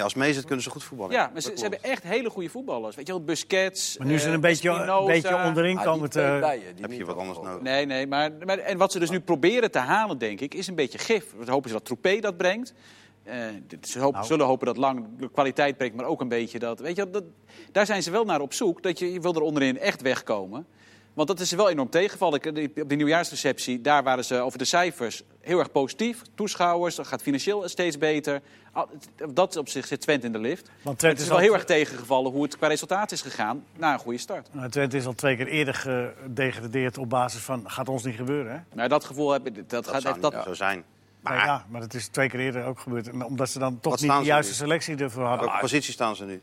Ja, 0.00 0.06
als 0.06 0.14
meezit 0.14 0.44
kunnen 0.44 0.64
ze 0.64 0.70
goed 0.70 0.84
voetballen. 0.84 1.14
Ja, 1.14 1.30
maar 1.32 1.42
ze, 1.42 1.52
ze 1.54 1.60
hebben 1.60 1.82
echt 1.82 2.02
hele 2.02 2.30
goede 2.30 2.48
voetballers. 2.48 2.96
Weet 2.96 3.06
je 3.06 3.12
wel, 3.12 3.24
Busquets. 3.24 3.98
Maar 3.98 4.06
nu 4.06 4.14
is 4.14 4.22
er 4.22 4.28
eh, 4.28 4.34
een 4.34 4.40
beetje, 4.40 4.70
een 4.70 5.06
beetje 5.06 5.36
onderin 5.44 5.78
Ah, 5.78 5.84
komen 5.84 6.10
te... 6.10 6.36
bijen, 6.40 6.62
Heb 6.80 6.92
je 6.92 7.04
wat 7.04 7.16
anders 7.16 7.38
nodig? 7.38 7.60
Nee, 7.60 7.86
nee, 7.86 8.06
maar, 8.06 8.30
maar, 8.44 8.58
en 8.58 8.78
wat 8.78 8.92
ze 8.92 8.98
dus 8.98 9.10
nu 9.10 9.20
proberen 9.20 9.70
te 9.70 9.78
halen, 9.78 10.18
denk 10.18 10.40
ik, 10.40 10.54
is 10.54 10.66
een 10.66 10.74
beetje 10.74 10.98
gif. 10.98 11.24
We 11.38 11.50
hopen 11.50 11.68
ze 11.68 11.74
dat 11.76 11.84
Troepé 11.84 12.20
dat 12.20 12.36
brengt. 12.36 12.74
Eh, 13.22 13.36
dit- 13.66 13.88
ze 13.88 13.98
hopen, 13.98 14.14
Nou. 14.14 14.26
zullen 14.26 14.46
hopen 14.46 14.66
dat 14.66 14.76
Lang 14.76 15.06
de 15.18 15.30
kwaliteit 15.30 15.76
brengt, 15.76 15.96
maar 15.96 16.04
ook 16.06 16.20
een 16.20 16.28
beetje 16.28 16.58
dat. 16.58 16.80
Weet 16.80 16.96
je, 16.96 17.02
wel, 17.02 17.12
dat, 17.12 17.24
daar 17.72 17.86
zijn 17.86 18.02
ze 18.02 18.10
wel 18.10 18.24
naar 18.24 18.40
op 18.40 18.52
zoek. 18.52 18.82
Dat 18.82 18.98
je, 18.98 19.12
je 19.12 19.20
wil 19.20 19.34
er 19.34 19.40
onderin 19.42 19.78
echt 19.78 20.02
wegkomen. 20.02 20.66
Want 21.14 21.28
dat 21.28 21.40
is 21.40 21.48
ze 21.48 21.56
wel 21.56 21.70
enorm 21.70 21.90
tegengevallen. 21.90 22.40
Op 22.48 22.54
die 22.88 22.96
nieuwjaarsreceptie, 22.96 23.80
daar 23.80 24.02
waren 24.02 24.24
ze 24.24 24.40
over 24.40 24.58
de 24.58 24.64
cijfers 24.64 25.22
heel 25.40 25.58
erg 25.58 25.72
positief. 25.72 26.22
Toeschouwers, 26.34 26.94
dat 26.94 27.06
gaat 27.06 27.22
financieel 27.22 27.68
steeds 27.68 27.98
beter. 27.98 28.40
Al- 28.72 28.88
Op 29.24 29.36
dat 29.36 29.56
opzicht 29.56 29.88
zit 29.88 30.00
Twente 30.00 30.26
in 30.26 30.32
de 30.32 30.38
lift. 30.38 30.70
Want 30.82 30.98
Twente 30.98 31.06
het 31.06 31.16
is 31.16 31.22
is 31.22 31.28
wel 31.28 31.36
al- 31.36 31.42
heel 31.42 31.52
erg 31.54 31.64
tegengevallen 31.64 32.32
hoe 32.32 32.42
het 32.42 32.56
qua 32.56 32.66
resultaat 32.66 33.12
is 33.12 33.22
gegaan 33.22 33.64
na 33.76 33.92
een 33.92 33.98
goede 33.98 34.18
start. 34.18 34.48
Nou, 34.54 34.68
Twente 34.70 34.96
is 34.96 35.06
al 35.06 35.14
twee 35.14 35.36
keer 35.36 35.46
eerder 35.46 35.74
gedegradeerd 35.74 36.98
op 36.98 37.08
basis 37.10 37.40
van... 37.42 37.70
gaat 37.70 37.88
ons 37.88 38.04
niet 38.04 38.16
gebeuren, 38.16 38.52
hè? 38.52 38.58
Maar 38.76 38.88
dat 38.88 39.04
gevoel 39.04 39.30
heb 39.32 39.46
ik. 39.46 39.54
Dat, 39.54 39.68
Dat 39.70 39.88
gaat 39.88 40.02
zou 40.02 40.12
echt, 40.14 40.22
dat, 40.22 40.34
niet 40.34 40.42
zo 40.44 40.54
zijn. 40.54 40.84
Maar, 41.20 41.34
ja, 41.36 41.66
maar 41.68 41.80
dat 41.80 41.94
is 41.94 42.08
twee 42.08 42.28
keer 42.28 42.40
eerder 42.40 42.64
ook 42.64 42.78
gebeurd. 42.80 43.08
En 43.08 43.24
omdat 43.24 43.50
ze 43.50 43.58
dan 43.58 43.80
toch 43.80 43.92
Wat 43.92 44.00
niet 44.00 44.10
de 44.18 44.24
juiste 44.24 44.52
nu? 44.52 44.58
selectie 44.58 44.96
ervoor 44.96 45.24
hadden. 45.24 45.44
welke 45.46 45.60
positie 45.60 45.92
staan 45.92 46.16
ze 46.16 46.24
nu? 46.24 46.40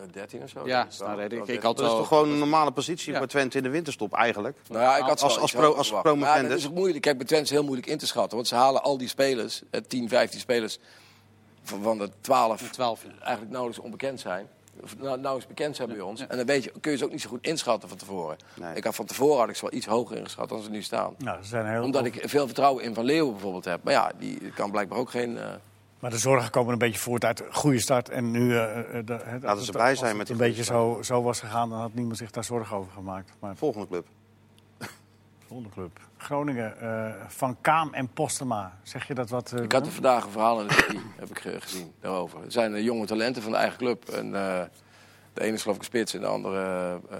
Eh, 0.00 0.12
13 0.12 0.42
of 0.42 0.48
zo. 0.48 0.66
Ja, 0.66 0.86
nou, 0.98 1.16
weet 1.16 1.24
ik. 1.24 1.30
Wel 1.30 1.40
Ik 1.40 1.46
13. 1.46 1.62
had 1.64 1.76
Dat 1.76 1.86
is 1.86 1.92
toch 1.92 2.08
gewoon 2.08 2.28
een 2.30 2.38
normale 2.38 2.70
positie 2.70 3.12
Ja. 3.12 3.18
voor 3.18 3.26
Twente 3.26 3.56
in 3.56 3.62
de 3.62 3.68
winterstop 3.70 4.12
eigenlijk? 4.14 4.58
Nou 4.68 4.82
ja, 4.82 4.96
ik 4.96 5.02
had 5.02 5.22
Als- 5.22 5.38
als 5.38 5.52
pro- 5.52 5.72
als 5.74 5.88
promovendus. 5.90 6.42
Ja, 6.42 6.48
dat 6.48 6.58
is 6.58 6.66
ook 6.66 6.74
moeilijk. 6.74 7.02
Kijk, 7.02 7.16
bij 7.16 7.26
Twente 7.26 7.44
is 7.44 7.50
heel 7.50 7.64
moeilijk 7.64 7.86
in 7.88 7.98
te 7.98 8.06
schatten. 8.06 8.36
Want 8.36 8.48
ze 8.48 8.54
halen 8.54 8.82
al 8.82 8.98
die 8.98 9.08
spelers, 9.08 9.62
eh, 9.70 9.80
10, 9.88 10.08
15 10.08 10.40
spelers, 10.40 10.78
van, 11.62 11.82
van 11.82 11.98
de 11.98 12.10
12, 12.20 12.70
12. 12.70 13.04
eigenlijk 13.20 13.50
nauwelijks 13.50 13.82
onbekend 13.84 14.20
zijn. 14.20 14.48
Of 14.82 14.96
nou, 14.96 15.08
nauwelijks 15.18 15.46
bekend 15.46 15.76
zijn 15.76 15.88
bij 15.88 16.00
ons. 16.00 16.26
En 16.26 16.36
dan 16.36 16.46
weet 16.46 16.64
je, 16.64 16.72
kun 16.80 16.92
je 16.92 16.98
ze 16.98 17.04
ook 17.04 17.10
niet 17.10 17.20
zo 17.20 17.28
goed 17.28 17.46
inschatten 17.46 17.88
van 17.88 17.98
tevoren. 17.98 18.36
Nee. 18.54 18.74
Ik 18.76 18.84
had 18.84 18.94
van 18.94 19.06
tevoren 19.06 19.38
had 19.38 19.48
ik 19.48 19.56
ze 19.56 19.62
wel 19.62 19.72
iets 19.74 19.86
hoger 19.86 20.16
ingeschat 20.16 20.48
dan 20.48 20.62
ze 20.62 20.70
nu 20.70 20.82
staan. 20.82 21.14
Nou, 21.18 21.42
ze 21.42 21.48
zijn 21.48 21.66
heel 21.66 21.82
Omdat 21.82 22.04
ik 22.04 22.22
veel 22.24 22.46
vertrouwen 22.46 22.84
in 22.84 22.94
Van 22.94 23.04
Leeuwen 23.04 23.32
bijvoorbeeld 23.32 23.64
heb. 23.64 23.82
Maar 23.84 23.92
ja, 23.92 24.12
die 24.18 24.50
kan 24.54 24.70
blijkbaar 24.70 24.98
ook 24.98 25.10
geen... 25.10 25.38
eh, 25.38 25.44
Maar 26.00 26.10
de 26.10 26.18
zorgen 26.18 26.50
komen 26.50 26.72
een 26.72 26.78
beetje 26.78 26.98
voort 27.00 27.24
uit 27.24 27.40
een 27.40 27.54
goede 27.54 27.78
start. 27.80 28.08
En 28.08 28.30
nu, 28.30 28.54
eh, 28.56 28.78
eh, 28.78 29.06
de, 29.06 29.12
het- 29.24 29.42
Laten 29.42 29.58
ze 29.58 29.64
het- 29.64 29.70
blij 29.76 29.88
als 29.90 29.98
zijn 29.98 30.08
het 30.08 30.18
met 30.18 30.26
die 30.26 30.36
een 30.36 30.42
beetje 30.42 30.64
zo, 30.64 30.98
zo 31.02 31.22
was 31.22 31.40
gegaan, 31.40 31.70
dan 31.70 31.78
had 31.80 31.94
niemand 31.94 32.16
zich 32.16 32.30
daar 32.30 32.44
zorgen 32.44 32.76
over 32.76 32.92
gemaakt. 32.92 33.32
Maar 33.40 33.56
Volgende 33.56 33.86
club. 33.86 34.06
volgende 35.46 35.72
club. 35.74 35.98
Groningen, 36.16 36.80
eh, 36.80 37.12
Van 37.28 37.56
Kaam 37.60 37.94
en 37.94 38.08
Postema. 38.08 38.78
Zeg 38.82 39.06
je 39.06 39.14
dat 39.14 39.30
wat? 39.30 39.52
eh, 39.52 39.62
Ik 39.62 39.72
had 39.72 39.86
er 39.86 39.92
vandaag 39.92 40.24
een 40.24 40.30
verhaal 40.30 40.60
in 40.60 40.66
de 40.66 40.74
TV, 40.74 40.92
heb 41.20 41.30
ik 41.30 41.38
ge- 41.38 41.60
gezien, 41.60 41.92
daarover. 42.00 42.40
Het 42.42 42.52
zijn 42.52 42.82
jonge 42.82 43.06
talenten 43.06 43.42
van 43.42 43.52
de 43.52 43.58
eigen 43.58 43.78
club. 43.78 44.08
En, 44.08 44.34
eh, 44.34 44.62
de 45.32 45.40
ene 45.42 45.52
is 45.54 45.62
geloof 45.62 45.76
ik 45.76 45.82
een 45.82 45.88
spits 45.88 46.14
en 46.14 46.20
de 46.20 46.26
andere 46.26 47.00
eh, 47.10 47.18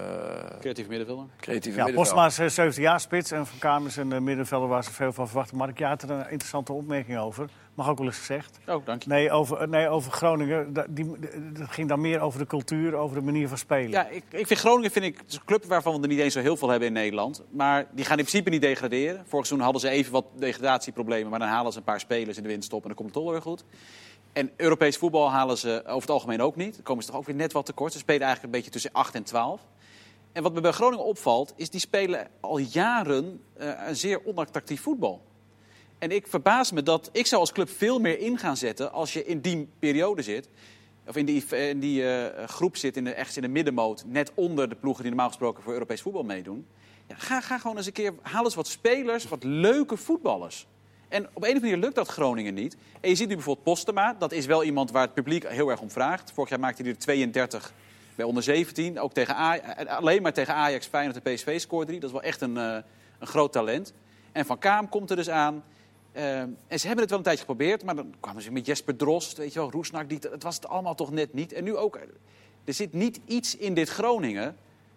Creatief 0.59 0.87
middenvelder. 0.87 1.25
creatieve 1.39 1.77
ja, 1.77 1.83
middenvelder. 1.85 1.93
Postema 2.25 2.25
is 2.25 2.39
eh, 2.39 2.47
17 2.55 2.83
jaar 2.83 2.99
spits 2.99 3.31
en 3.31 3.45
Van 3.47 3.59
Kaam 3.59 3.85
is 3.85 3.95
een 3.95 4.23
middenvelder 4.23 4.69
waar 4.69 4.83
ze 4.83 4.91
veel 4.91 5.13
van 5.13 5.27
verwachten. 5.27 5.57
Mark, 5.57 5.77
je 5.77 5.85
had 5.85 6.01
er 6.01 6.09
een 6.11 6.29
interessante 6.29 6.73
opmerking 6.73 7.17
over. 7.19 7.49
Mag 7.81 7.89
ook 7.89 7.97
wel 7.97 8.07
eens 8.07 8.17
gezegd. 8.17 8.59
Oh, 8.67 8.85
dank 8.85 9.03
je. 9.03 9.09
Nee, 9.09 9.31
over, 9.31 9.57
eh, 9.57 9.67
nee, 9.67 9.87
over 9.87 10.11
Groningen. 10.11 10.73
Dat, 10.73 10.85
die, 10.89 11.19
dat 11.53 11.69
ging 11.69 11.89
dan 11.89 12.01
meer 12.01 12.19
over 12.19 12.39
de 12.39 12.45
cultuur, 12.45 12.95
over 12.95 13.15
de 13.15 13.21
manier 13.21 13.47
van 13.47 13.57
spelen. 13.57 13.89
Ja, 13.89 14.07
ik, 14.07 14.23
ik 14.29 14.47
vind 14.47 14.59
Groningen 14.59 14.91
vind 14.91 15.05
ik, 15.05 15.19
een 15.19 15.45
club 15.45 15.65
waarvan 15.65 15.95
we 15.95 16.01
er 16.01 16.07
niet 16.07 16.19
eens 16.19 16.33
zo 16.33 16.39
heel 16.39 16.57
veel 16.57 16.69
hebben 16.69 16.87
in 16.87 16.93
Nederland. 16.93 17.43
Maar 17.49 17.87
die 17.91 18.05
gaan 18.05 18.17
in 18.17 18.25
principe 18.25 18.49
niet 18.49 18.61
degraderen. 18.61 19.15
Vorig 19.15 19.45
seizoen 19.45 19.59
hadden 19.59 19.81
ze 19.81 19.89
even 19.89 20.11
wat 20.11 20.25
degradatieproblemen. 20.35 21.29
Maar 21.29 21.39
dan 21.39 21.47
halen 21.47 21.71
ze 21.71 21.77
een 21.77 21.83
paar 21.83 21.99
spelers 21.99 22.37
in 22.37 22.43
de 22.43 22.49
winststop 22.49 22.81
en 22.81 22.87
dan 22.87 22.95
komt 22.95 23.15
het 23.15 23.23
toch 23.23 23.31
weer 23.31 23.41
goed. 23.41 23.63
En 24.33 24.51
Europees 24.57 24.97
voetbal 24.97 25.31
halen 25.31 25.57
ze 25.57 25.81
over 25.85 26.01
het 26.01 26.09
algemeen 26.09 26.41
ook 26.41 26.55
niet. 26.55 26.73
Dan 26.73 26.83
komen 26.83 27.03
ze 27.03 27.09
toch 27.09 27.19
ook 27.19 27.25
weer 27.25 27.35
net 27.35 27.53
wat 27.53 27.65
tekort. 27.65 27.91
Ze 27.91 27.97
spelen 27.97 28.21
eigenlijk 28.21 28.53
een 28.53 28.59
beetje 28.59 28.73
tussen 28.73 28.91
8 28.91 29.15
en 29.15 29.23
12. 29.23 29.61
En 30.31 30.43
wat 30.43 30.53
me 30.53 30.61
bij 30.61 30.71
Groningen 30.71 31.05
opvalt, 31.05 31.53
is 31.55 31.69
die 31.69 31.79
spelen 31.79 32.27
al 32.39 32.57
jaren 32.57 33.41
eh, 33.53 33.69
een 33.87 33.95
zeer 33.95 34.25
onattractief 34.25 34.81
voetbal. 34.81 35.21
En 36.01 36.11
ik 36.11 36.27
verbaas 36.27 36.71
me 36.71 36.83
dat 36.83 37.09
ik 37.11 37.25
zou 37.25 37.41
als 37.41 37.51
club 37.51 37.69
veel 37.69 37.99
meer 37.99 38.19
in 38.19 38.37
gaan 38.37 38.57
zetten 38.57 38.91
als 38.91 39.13
je 39.13 39.25
in 39.25 39.39
die 39.41 39.67
periode 39.79 40.21
zit. 40.21 40.47
Of 41.07 41.15
in 41.15 41.25
die, 41.25 41.45
in 41.55 41.79
die 41.79 42.09
eh, 42.09 42.47
groep 42.47 42.77
zit, 42.77 42.97
in 42.97 43.03
de, 43.03 43.13
echt 43.13 43.35
in 43.35 43.41
de 43.41 43.47
middenmoot, 43.47 44.03
net 44.05 44.31
onder 44.33 44.69
de 44.69 44.75
ploegen 44.75 45.01
die 45.01 45.11
normaal 45.11 45.29
gesproken 45.29 45.63
voor 45.63 45.73
Europees 45.73 46.01
voetbal 46.01 46.23
meedoen. 46.23 46.67
Ja, 47.07 47.15
ga, 47.17 47.41
ga 47.41 47.57
gewoon 47.57 47.77
eens 47.77 47.85
een 47.85 47.91
keer, 47.91 48.13
haal 48.21 48.43
eens 48.43 48.55
wat 48.55 48.67
spelers, 48.67 49.27
wat 49.27 49.43
leuke 49.43 49.97
voetballers. 49.97 50.67
En 51.07 51.23
op 51.23 51.29
een 51.35 51.41
of 51.41 51.45
andere 51.47 51.59
manier 51.59 51.77
lukt 51.77 51.95
dat 51.95 52.07
Groningen 52.07 52.53
niet. 52.53 52.77
En 53.01 53.09
je 53.09 53.15
ziet 53.15 53.27
nu 53.27 53.35
bijvoorbeeld 53.35 53.65
Postema, 53.65 54.13
dat 54.13 54.31
is 54.31 54.45
wel 54.45 54.63
iemand 54.63 54.91
waar 54.91 55.03
het 55.03 55.13
publiek 55.13 55.47
heel 55.47 55.69
erg 55.69 55.81
om 55.81 55.91
vraagt. 55.91 56.31
Vorig 56.31 56.49
jaar 56.49 56.59
maakte 56.59 56.81
hij 56.81 56.91
er 56.91 56.97
32 56.97 57.73
bij 58.15 58.25
onder 58.25 58.43
17. 58.43 58.99
Ook 58.99 59.13
tegen 59.13 59.35
alleen 59.87 60.21
maar 60.21 60.33
tegen 60.33 60.53
Ajax, 60.53 60.87
Feyenoord 60.87 61.21
en 61.23 61.33
PSV 61.33 61.59
scoorde 61.59 61.91
hij. 61.91 61.99
Dat 61.99 62.09
is 62.09 62.15
wel 62.15 62.25
echt 62.25 62.41
een, 62.41 62.57
eh, 62.57 62.77
een 63.19 63.27
groot 63.27 63.51
talent. 63.51 63.93
En 64.31 64.45
Van 64.45 64.59
Kaam 64.59 64.89
komt 64.89 65.09
er 65.09 65.15
dus 65.15 65.29
aan. 65.29 65.63
Eh, 66.11 66.39
en 66.39 66.55
ze 66.79 66.85
hebben 66.85 66.99
het 66.99 67.09
wel 67.09 67.17
een 67.17 67.23
tijdje 67.23 67.45
geprobeerd, 67.45 67.83
maar 67.83 67.95
dan 67.95 68.13
kwamen 68.19 68.41
ze 68.41 68.51
met 68.51 68.65
Jesper 68.65 68.95
Drost, 68.95 69.37
weet 69.37 69.53
je 69.53 69.59
wel, 69.59 69.71
Roesnak. 69.71 70.09
Die, 70.09 70.19
het 70.31 70.43
was 70.43 70.55
het 70.55 70.67
allemaal 70.67 70.95
toch 70.95 71.11
net 71.11 71.33
niet. 71.33 71.53
En 71.53 71.63
nu 71.63 71.75
ook, 71.75 71.99
er 72.65 72.73
zit 72.73 72.93
niet 72.93 73.19
iets 73.25 73.57
in 73.57 73.73
dit 73.73 73.89
Groningen 73.89 74.55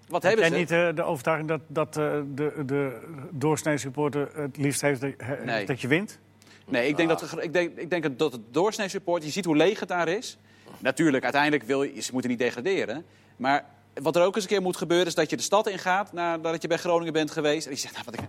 wat 0.09 0.23
Wat 0.23 0.23
Heb 0.23 0.39
hebben 0.39 0.59
jij 0.59 0.67
ze? 0.67 0.75
niet 0.75 0.89
eh, 0.89 0.97
de 0.97 1.03
overtuiging 1.03 1.49
dat, 1.49 1.61
dat 1.67 1.97
eh, 1.97 2.21
de, 2.35 2.63
de 2.67 3.01
doorsnee 3.31 3.79
supporter 3.79 4.31
het 4.35 4.57
liefst 4.57 4.81
heeft 4.81 5.01
dat, 5.01 5.11
eh, 5.17 5.29
Nee. 5.45 5.67
dat 5.67 5.81
je 5.81 5.89
wint? 5.89 6.19
Nee, 6.67 6.89
ik 6.89 6.97
denk, 6.97 7.09
dat, 7.09 7.43
ik 7.43 7.53
denk, 7.53 7.79
ik 7.79 7.91
denk 7.91 8.19
dat 8.19 8.33
het 8.33 8.41
doorsnee 8.51 8.89
support, 8.89 9.25
je 9.25 9.31
ziet 9.31 9.45
hoe 9.45 9.57
leeg 9.57 9.81
het 9.81 9.89
daar 9.89 10.09
is. 10.09 10.39
Natuurlijk, 10.79 11.25
uiteindelijk 11.25 11.63
wil 11.63 11.83
je, 11.83 12.01
ze 12.01 12.13
moeten 12.13 12.31
niet 12.31 12.39
degraderen. 12.39 13.05
Maar 13.37 13.65
wat 13.95 14.17
er 14.17 14.23
ook 14.23 14.35
eens 14.35 14.45
een 14.45 14.51
keer 14.51 14.63
moet 14.63 14.77
gebeuren, 14.77 15.07
is 15.07 15.15
dat 15.15 15.31
je 15.31 15.37
de 15.37 15.43
stad 15.43 15.69
ingaat 15.69 16.13
nadat 16.13 16.63
je 16.63 16.69
bij 16.69 16.77
Groningen 16.77 17.13
bent 17.13 17.31
geweest. 17.31 17.67
En 17.67 17.73
je 17.73 17.79
zegt, 17.79 17.93
nou, 17.93 18.05
wat 18.05 18.15
ik, 18.15 18.21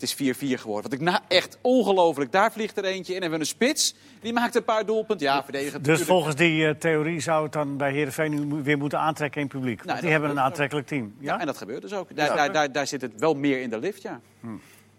het 0.00 0.20
is 0.20 0.36
4-4 0.36 0.60
geworden. 0.60 0.90
Wat 0.90 1.00
ik 1.00 1.06
na, 1.06 1.20
echt 1.28 1.58
ongelooflijk. 1.60 2.32
Daar 2.32 2.52
vliegt 2.52 2.76
er 2.76 2.84
eentje 2.84 3.14
in. 3.14 3.20
En 3.20 3.24
we 3.24 3.30
hebben 3.30 3.40
een 3.40 3.46
spits, 3.46 3.94
die 4.20 4.32
maakt 4.32 4.54
een 4.54 4.64
paar 4.64 4.86
doelpunten. 4.86 5.26
Ja, 5.26 5.44
verdedigen. 5.44 5.78
Dus 5.78 5.86
natuurlijk. 5.86 6.10
volgens 6.10 6.36
die 6.36 6.66
eh, 6.66 6.74
theorie 6.74 7.20
zou 7.20 7.42
het 7.42 7.52
dan 7.52 7.76
bij 7.76 7.92
Heerenveen 7.92 8.48
nu 8.48 8.62
weer 8.62 8.78
moeten 8.78 8.98
aantrekken 8.98 9.40
in 9.40 9.46
het 9.46 9.56
publiek. 9.56 9.78
Want 9.78 9.90
dat 9.90 10.00
die 10.00 10.10
hebben 10.10 10.30
een 10.30 10.40
aantrekkelijk 10.40 10.86
team. 10.86 11.14
Ja? 11.18 11.34
Ja, 11.34 11.40
en 11.40 11.46
dat 11.46 11.56
gebeurt 11.56 11.82
dus 11.82 11.92
ook. 11.92 12.16
Daar, 12.16 12.36
daar, 12.36 12.52
daar, 12.52 12.72
daar 12.72 12.86
zit 12.86 13.00
het 13.00 13.12
wel 13.18 13.34
meer 13.34 13.60
in 13.60 13.70
de 13.70 13.78
lift, 13.78 14.02
ja. 14.02 14.20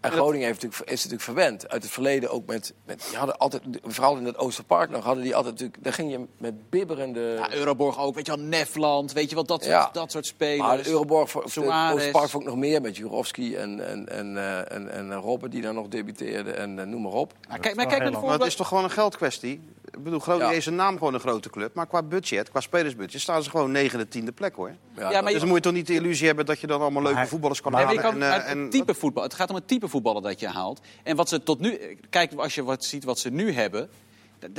En 0.02 0.12
Groningen 0.12 0.46
heeft 0.46 0.62
natuurlijk, 0.62 0.90
is 0.90 0.96
natuurlijk 0.96 1.22
verwend. 1.22 1.68
Uit 1.68 1.82
het 1.82 1.92
verleden 1.92 2.30
ook 2.30 2.46
met, 2.46 2.74
met 2.84 3.04
die 3.08 3.16
hadden 3.18 3.36
altijd, 3.38 3.62
vooral 3.82 4.16
in 4.16 4.24
het 4.24 4.36
Oosterpark 4.38 4.90
nog, 4.90 5.04
hadden 5.04 5.24
die 5.24 5.34
altijd 5.34 5.54
natuurlijk, 5.54 5.84
daar 5.84 5.92
ging 5.92 6.10
je 6.10 6.26
met 6.38 6.70
bibberende... 6.70 7.20
ja. 7.20 7.54
Euroborg 7.54 7.98
ook, 7.98 8.14
weet 8.14 8.26
je 8.26 8.36
wel, 8.36 8.44
Nefland, 8.44 9.12
weet 9.12 9.28
je 9.28 9.34
wel, 9.34 9.44
dat 9.44 9.62
soort, 9.62 9.72
Ja. 9.74 9.88
dat 9.92 10.10
soort 10.10 10.26
spelers. 10.26 10.58
Maar 10.58 10.82
de 10.82 10.88
Euroborg, 10.88 11.30
Suarez. 11.44 11.94
Oosterpark 11.94 12.28
vond 12.28 12.42
ik 12.42 12.48
nog 12.48 12.58
meer 12.58 12.80
met 12.80 12.96
Jurovski 12.96 13.56
en, 13.56 13.88
en, 13.88 14.08
en, 14.08 14.36
eh, 14.36 14.72
en, 14.72 14.92
en 14.92 15.14
Robben 15.14 15.50
die 15.50 15.62
daar 15.62 15.74
nog 15.74 15.88
debuteerde 15.88 16.52
en 16.52 16.78
eh, 16.78 16.86
noem 16.86 17.02
maar 17.02 17.12
op. 17.12 17.32
Ja, 17.48 17.56
kijk, 17.56 17.74
maar 17.74 17.86
kijk 17.86 17.98
naar 17.98 18.00
heel 18.00 18.06
de 18.06 18.12
lang. 18.12 18.24
Maar 18.24 18.38
het 18.38 18.46
is 18.46 18.56
toch 18.56 18.68
gewoon 18.68 18.84
een 18.84 18.90
geldkwestie? 18.90 19.60
Ik 19.92 20.02
bedoel, 20.04 20.18
Groningen 20.18 20.50
Ja. 20.50 20.56
is 20.56 20.66
een 20.66 20.74
naam 20.74 20.98
gewoon 20.98 21.14
een 21.14 21.20
grote 21.20 21.50
club. 21.50 21.74
Maar 21.74 21.86
qua 21.86 22.02
budget, 22.02 22.50
qua 22.50 22.60
spelersbudget, 22.60 23.20
staan 23.20 23.42
ze 23.42 23.50
gewoon 23.50 23.70
negende, 23.70 24.08
tiende 24.08 24.32
plek 24.32 24.54
hoor. 24.54 24.70
Ja, 24.96 25.10
maar 25.20 25.30
Dus 25.30 25.38
dan 25.40 25.48
moet 25.48 25.56
je 25.56 25.62
toch 25.62 25.72
niet 25.72 25.86
de 25.86 25.94
illusie 25.94 26.26
hebben 26.26 26.46
dat 26.46 26.60
je 26.60 26.66
dan 26.66 26.80
allemaal 26.80 27.02
leuke 27.02 27.26
voetballers 27.26 27.60
kan 27.60 27.72
halen. 27.72 28.02
kan, 28.02 28.14
en, 28.14 28.22
eh, 28.22 28.50
en- 28.50 28.58
het, 28.58 28.70
type 28.70 28.94
voetbal, 28.94 29.22
het 29.22 29.34
gaat 29.34 29.48
om 29.48 29.54
het 29.54 29.68
type 29.68 29.88
voetballen 29.88 30.22
dat 30.22 30.40
je 30.40 30.48
haalt. 30.48 30.80
En 31.02 31.16
wat 31.16 31.28
ze 31.28 31.42
tot 31.42 31.60
nu... 31.60 31.98
Kijk, 32.10 32.32
als 32.32 32.54
je 32.54 32.64
wat 32.64 32.84
ziet 32.84 33.04
wat 33.04 33.18
ze 33.18 33.30
nu 33.30 33.52
hebben... 33.52 33.90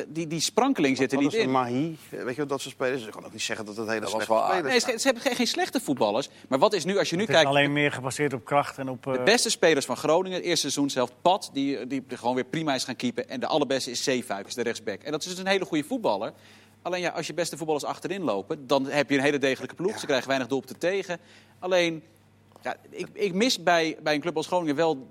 Die, 0.08 0.28
die 0.28 0.40
sprankeling 0.40 0.98
zit 0.98 1.12
er 1.12 1.18
niet 1.18 1.34
in. 1.34 1.52
Mahi, 1.52 1.98
weet 2.10 2.30
je 2.30 2.36
wel, 2.36 2.48
dat 2.48 2.62
soort 2.62 2.74
spelers. 2.74 3.04
Je 3.04 3.10
kan 3.10 3.26
ook 3.26 3.32
niet 3.32 3.42
zeggen 3.42 3.66
dat 3.66 3.76
het 3.78 3.88
hele 3.88 4.00
Dat 4.00 4.12
was 4.12 4.24
slechte 4.24 4.34
wel 4.34 4.44
aardig. 4.44 4.72
spelers 4.72 4.86
Nee, 4.86 4.94
ze, 4.94 5.00
ze 5.00 5.06
hebben 5.06 5.24
geen, 5.24 5.36
geen 5.36 5.48
slechte 5.48 5.80
voetballers. 5.80 6.30
Maar 6.48 6.60
wat 6.60 6.74
is 6.74 6.86
nu, 6.86 6.98
als 6.98 7.10
je 7.10 7.16
nu 7.16 7.22
Het 7.22 7.32
kijkt... 7.32 7.48
alleen 7.48 7.74
meer 7.74 7.92
gebaseerd 7.92 8.34
op 8.34 8.46
kracht 8.46 8.78
en 8.78 8.90
op... 8.90 9.08
eh, 9.08 9.14
De 9.14 9.24
beste 9.24 9.50
spelers 9.50 9.86
van 9.86 9.98
Groningen, 9.98 10.38
het 10.38 10.46
eerste 10.46 10.62
seizoen 10.62 10.90
zelf, 10.90 11.12
Pat, 11.22 11.50
die, 11.54 11.88
die 11.88 12.04
gewoon 12.10 12.36
weer 12.36 12.44
prima 12.44 12.76
is 12.76 12.84
gaan 12.84 12.96
keepen. 12.96 13.30
En 13.30 13.40
de 13.40 13.48
allerbeste 13.48 13.92
is 13.92 14.04
Zeefuik, 14.04 14.48
is 14.48 14.54
de 14.54 14.62
rechtsback. 14.64 15.02
En 15.02 15.12
dat 15.12 15.22
is 15.22 15.30
dus 15.30 15.38
een 15.38 15.48
hele 15.48 15.66
goede 15.66 15.84
voetballer. 15.84 16.34
Alleen 16.82 17.02
ja, 17.02 17.10
als 17.10 17.28
je 17.28 17.34
beste 17.34 17.58
voetballers 17.58 17.86
achterin 17.86 18.22
lopen, 18.22 18.68
dan 18.68 18.86
heb 18.86 19.10
je 19.10 19.16
een 19.18 19.24
hele 19.24 19.38
degelijke 19.38 19.76
ploeg. 19.76 20.00
Ze 20.00 20.06
krijgen 20.06 20.28
weinig 20.28 20.48
doelpunten 20.48 20.80
tegen. 20.80 21.20
Alleen, 21.60 22.04
ja, 22.62 22.76
ik, 22.90 23.08
ik 23.14 23.34
mis 23.34 23.64
bij, 23.64 23.98
bij 24.04 24.14
een 24.14 24.22
club 24.22 24.38
als 24.38 24.48
Groningen 24.48 24.76
wel 24.76 25.08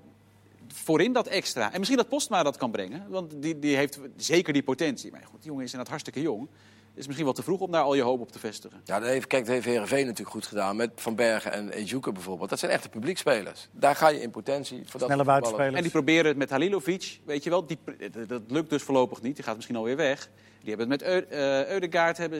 voorin 0.73 1.13
dat 1.13 1.27
extra. 1.27 1.71
En 1.71 1.77
misschien 1.77 1.97
dat 1.99 2.09
Postma 2.09 2.43
dat 2.43 2.57
kan 2.57 2.71
brengen, 2.71 3.05
want 3.09 3.41
die, 3.41 3.59
die 3.59 3.75
heeft 3.75 3.99
zeker 4.17 4.53
die 4.53 4.63
potentie. 4.63 5.11
Maar 5.11 5.21
goed, 5.25 5.39
die 5.41 5.47
jongen 5.49 5.63
is 5.63 5.71
inderdaad 5.71 5.89
hartstikke 5.89 6.21
jong. 6.21 6.41
Het 6.89 7.01
is 7.01 7.05
misschien 7.07 7.25
wel 7.27 7.35
te 7.35 7.43
vroeg 7.43 7.59
om 7.59 7.71
daar 7.71 7.81
al 7.83 7.93
je 7.95 8.01
hoop 8.01 8.19
op 8.19 8.31
te 8.31 8.39
vestigen. 8.39 8.81
Ja, 8.83 8.99
dat 8.99 9.09
heeft, 9.09 9.27
kijk, 9.27 9.45
dat 9.45 9.53
heeft 9.53 9.65
Heerenveen 9.65 10.03
natuurlijk 10.05 10.29
goed 10.29 10.45
gedaan. 10.47 10.75
Met 10.75 10.91
Van 10.95 11.15
Bergen 11.15 11.51
en 11.51 11.69
Ejuke 11.69 12.11
bijvoorbeeld. 12.11 12.49
Dat 12.49 12.59
zijn 12.59 12.71
echte 12.71 12.89
publiekspelers. 12.89 13.67
Daar 13.71 13.95
ga 13.95 14.07
je 14.07 14.21
in 14.21 14.29
potentie 14.29 14.81
voor 14.85 14.99
dat 14.99 15.09
Snelle 15.09 15.23
buitenspelers. 15.23 15.75
En 15.75 15.81
die 15.81 15.91
proberen 15.91 16.25
het 16.25 16.37
met 16.37 16.49
Halilovic, 16.49 17.19
weet 17.25 17.43
je 17.43 17.49
wel. 17.49 17.65
Die, 17.65 17.77
dat- 18.11 18.29
dat 18.29 18.41
lukt 18.47 18.69
dus 18.69 18.83
voorlopig 18.83 19.21
niet. 19.21 19.35
Die 19.35 19.43
gaat 19.43 19.55
misschien 19.55 19.75
alweer 19.75 19.95
weg. 19.95 20.29
Die 20.61 20.69
hebben 20.75 20.89
het 20.91 21.01
met 21.01 21.27
eh, 21.29 21.65
Eudegaard. 21.69 22.17
Hebben, 22.17 22.39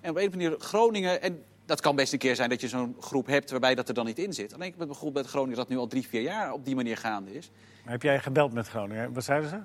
en 0.00 0.10
op 0.10 0.16
een 0.16 0.26
of 0.26 0.32
andere 0.32 0.36
manier 0.36 0.56
Groningen... 0.60 1.22
En 1.22 1.42
dat 1.66 1.80
kan 1.80 1.96
best 1.96 2.12
een 2.12 2.18
keer 2.18 2.36
zijn 2.36 2.48
dat 2.48 2.60
je 2.60 2.68
zo'n 2.68 2.96
groep 3.00 3.26
hebt 3.26 3.50
waarbij 3.50 3.74
dat 3.74 3.88
er 3.88 3.94
dan 3.94 4.06
niet 4.06 4.18
in 4.18 4.32
zit. 4.32 4.54
Alleen 4.54 4.68
ik 4.68 4.76
ben 4.76 4.86
bijvoorbeeld 4.86 5.22
bij 5.24 5.32
Groningen 5.32 5.56
dat 5.56 5.68
nu 5.68 5.76
al 5.76 5.86
drie, 5.86 6.06
vier 6.08 6.20
jaar 6.22 6.52
op 6.52 6.64
die 6.64 6.74
manier 6.74 6.96
gaande 6.96 7.34
is. 7.34 7.50
Heb 7.84 8.02
jij 8.02 8.18
gebeld 8.20 8.52
met 8.52 8.68
Groningen? 8.68 9.12
Wat 9.12 9.24
zeiden 9.24 9.48
ze? 9.50 9.56